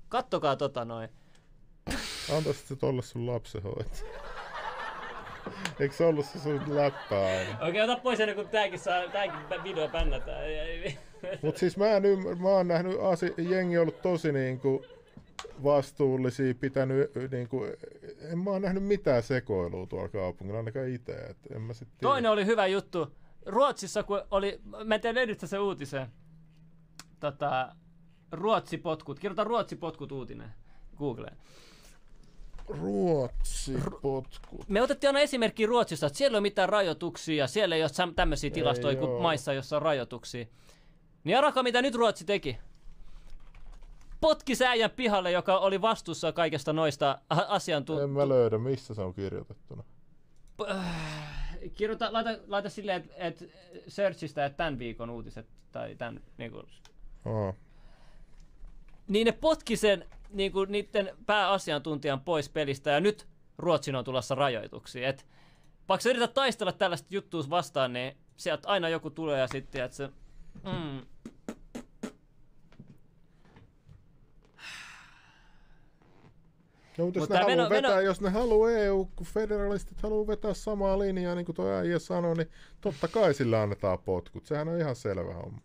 [0.09, 1.09] Kattokaa tota noin.
[2.37, 3.91] Antaisit se tolle sun lapsenhoito.
[5.81, 7.69] Eikö se ollut se sun läppä aina?
[7.69, 10.45] Okei, ota pois ennen kuin tääkin, saa, tääkin video bännätään.
[10.45, 10.99] Ei-
[11.43, 14.85] Mut siis mä en ymmärrä, mä oon nähnyt asi- jengi ollut tosi niinku
[15.65, 17.67] vastuullisia, pitänyt niinku,
[18.21, 22.13] en mä oon nähnyt mitään sekoilua tuolla kaupungilla, ainakaan itse, et en mä sit tiedä.
[22.13, 23.17] Toinen oli hyvä juttu.
[23.47, 26.07] Ruotsissa, kun oli, mä en tiedä löydätkö se uutisen,
[27.21, 27.77] tota,
[28.33, 30.49] Ruotsi-potkut, kirjoita Ruotsi-potkut uutinen
[30.97, 31.37] Googleen.
[32.69, 34.65] Ruotsi potku.
[34.69, 38.51] Me otettiin aina esimerkki Ruotsista, että siellä ei ole mitään rajoituksia, siellä ei ole tämmöisiä
[38.51, 39.23] tilastoja kuin oo.
[39.23, 40.47] maissa, jossa on rajoituksia.
[41.25, 42.59] Niin araka, mitä nyt Ruotsi teki?
[44.25, 48.15] Potki äijän pihalle, joka oli vastuussa kaikesta noista a- En asiantuntijoista.
[48.19, 49.85] mä löydä, missä se on kirjoitettuna.
[51.75, 53.51] Kirjoita, laita, laita silleen, että et
[53.89, 56.63] searchista, että tämän viikon uutiset tai tämän niinku,
[57.25, 57.53] Aa.
[59.09, 63.27] niin ne potki sen niin kuin niiden pääasiantuntijan pois pelistä ja nyt
[63.59, 65.09] Ruotsin on tulossa rajoituksia.
[65.09, 65.27] Et,
[65.89, 69.97] vaikka sä yrität taistella tällaista juttua vastaan, niin sieltä aina joku tulee ja sitten, että
[69.97, 70.09] se...
[70.65, 71.07] Mm,
[76.99, 80.55] No, mutta jos ne meno- vetää, meno- jos ne haluaa EU, kun federalistit haluaa vetää
[80.55, 82.51] samaa linjaa, niin kuin tuo äijä sanoi, niin
[82.81, 84.47] totta kai sillä annetaan potkut.
[84.47, 85.61] Sehän on ihan selvä homma.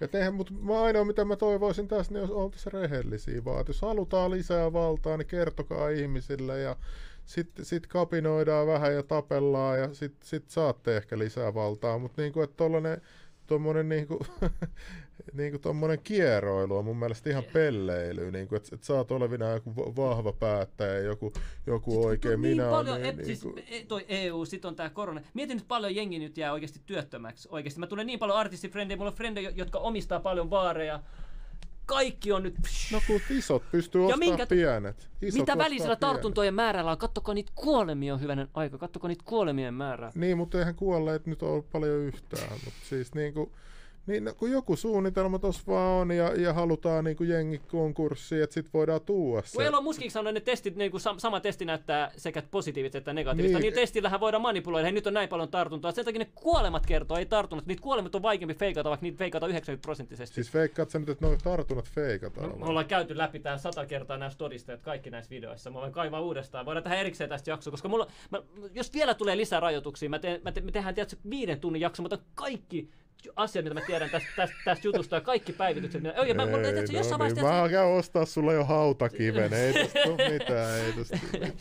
[0.00, 0.52] Ja tehän, mutta
[0.84, 3.60] ainoa mitä mä toivoisin tässä, niin jos oltaisiin rehellisiä vaan.
[3.60, 6.76] Että jos halutaan lisää valtaa, niin kertokaa ihmisille ja
[7.24, 11.98] sitten sit kapinoidaan vähän ja tapellaan ja sitten sit saatte ehkä lisää valtaa.
[11.98, 13.00] Mutta niinku, että tollanen,
[13.46, 13.88] tommonen
[15.26, 19.50] niinku, niinku tommonen kieroilu on mun mielestä ihan pelleily, niinku, että et sä oot olevina
[19.50, 21.32] joku va- vahva päättäjä, joku,
[21.66, 23.20] joku oikein, niin minä paljon, olen...
[23.20, 25.20] e, siis, e- toi EU, sit on tää korona.
[25.34, 27.48] Mietin nyt paljon jengi nyt jää oikeasti työttömäksi.
[27.50, 27.80] Oikeasti.
[27.80, 31.02] Mä tunnen niin paljon artistifrendejä, mulla on frendejä, jotka omistaa paljon baareja.
[31.86, 32.54] Kaikki on nyt...
[32.92, 35.08] No kun isot pystyy ostamaan minkä- pienet.
[35.22, 36.98] Isot Mitä välisellä tartuntojen määrällä on?
[36.98, 38.78] Kattokaa niitä kuolemia on hyvänen aika.
[38.78, 40.12] Kattokaa niitä kuolemien määrää.
[40.14, 42.52] Niin, mutta eihän kuolleet nyt ole paljon yhtään.
[42.64, 43.52] Mutta siis niinku,
[44.06, 48.54] niin, no, kun joku suunnitelma tuossa vaan on ja, ja halutaan niinku jengi konkurssiin, että
[48.54, 49.52] sit voidaan tuua se.
[49.56, 53.58] Kun Elon Muskiksi sanoi, ne testit, niin kuin sama testi näyttää sekä positiivista että negatiivista,
[53.58, 53.62] Niin.
[53.62, 54.82] niin, niin testillähän voidaan manipuloida.
[54.84, 55.92] Hei, nyt on näin paljon tartuntoa.
[55.92, 57.66] Sen takia ne kuolemat kertoo, ei tartunnat.
[57.66, 60.34] Niitä kuolemat on vaikeampi feikata, vaikka niitä feikata 90 prosenttisesti.
[60.34, 62.48] Siis veikkaat sä nyt, että ne tartunnat feikataan?
[62.50, 62.68] Me vai?
[62.68, 65.70] ollaan käyty läpi tää sata kertaa näistä todisteet kaikki näissä videoissa.
[65.70, 66.66] Mä voin kaivaa uudestaan.
[66.66, 68.42] Voidaan tehdä erikseen tästä jaksoa, koska mulla, mä,
[68.74, 72.02] jos vielä tulee lisää rajoituksia, mä teen, mä te, me tehdään tiedätkö, viiden tunnin jakso,
[72.02, 72.90] mä otan kaikki
[73.36, 76.02] asiat, mitä mä tiedän tästä, tästä, tästä jutusta ja kaikki päivitykset.
[76.02, 77.62] Mitä, ja mä, mä, Ei, tiedätkö, no jossain niin, vaiheessa...
[77.62, 81.52] mä käyn ostaa sulle jo hautakiven, ei tästä tuu mitään, ei tästä mitään.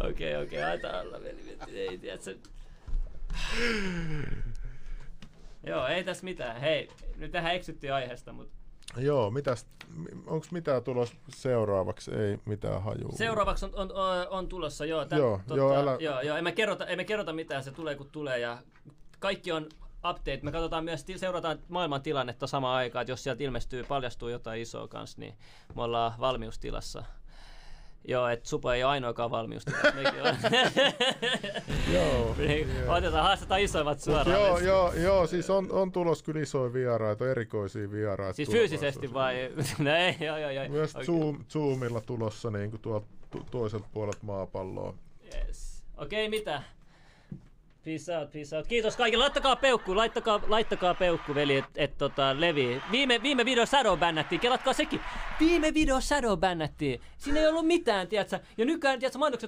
[0.10, 1.58] Okei, okei, aita alla, veli.
[1.72, 2.36] Ei, tiedätkö.
[5.66, 6.60] Joo, ei tässä mitään.
[6.60, 8.56] Hei, nyt tähän eksyttiin aiheesta, mutta
[8.96, 9.66] Joo, mitäs,
[10.26, 12.10] onko mitään tulos seuraavaksi?
[12.14, 13.12] Ei mitään hajua.
[13.16, 15.04] seuraavaksi on, on, on, on tulossa, joo.
[15.04, 18.38] Tä, Joo, joo, älä- joo, joo, emme kerrota, emme kerrota mitään, se tulee kun tulee
[18.38, 18.58] ja
[19.18, 19.68] kaikki on
[20.10, 20.40] update.
[20.42, 24.88] Me katsotaan myös, seurataan maailman tilannetta samaan aikaan, että jos sieltä ilmestyy, paljastuu jotain isoa
[24.88, 25.34] kanssa, niin
[25.74, 27.04] me ollaan valmiustilassa.
[28.08, 29.88] Joo, että Supo ei ole ainoakaan valmiustilassa.
[30.28, 30.36] On.
[31.94, 32.34] Joo.
[32.38, 34.30] Niin, Otetaan, haastetaan isoimmat suoraan.
[34.40, 38.32] joo, joo, joo, siis on, on tulos kyllä isoja vieraita, erikoisia vieraita.
[38.36, 39.34] Siis fyysisesti vai?
[39.78, 40.68] No ei, joo, joo, joo.
[40.68, 41.06] Myös Okei.
[41.06, 44.94] Zoom, Zoomilla tulossa niin kuin tuolta tu- toiselta puolelta maapalloa.
[45.34, 45.82] Yes.
[45.96, 46.62] Okei, mitä?
[47.86, 48.66] Peace out, peace out.
[48.66, 49.22] Kiitos kaikille.
[49.22, 52.82] Laittakaa peukku, laittakaa, laittakaa peukku, veli, että et, tota, levi.
[52.90, 55.00] Viime, viime video shadow bännättiin, kelatkaa sekin.
[55.40, 57.00] Viime video shadow bännättiin.
[57.18, 58.40] Siinä ei ollut mitään, tiedätkö?
[58.58, 59.42] Ja nykyään, tiedätkö, mainokset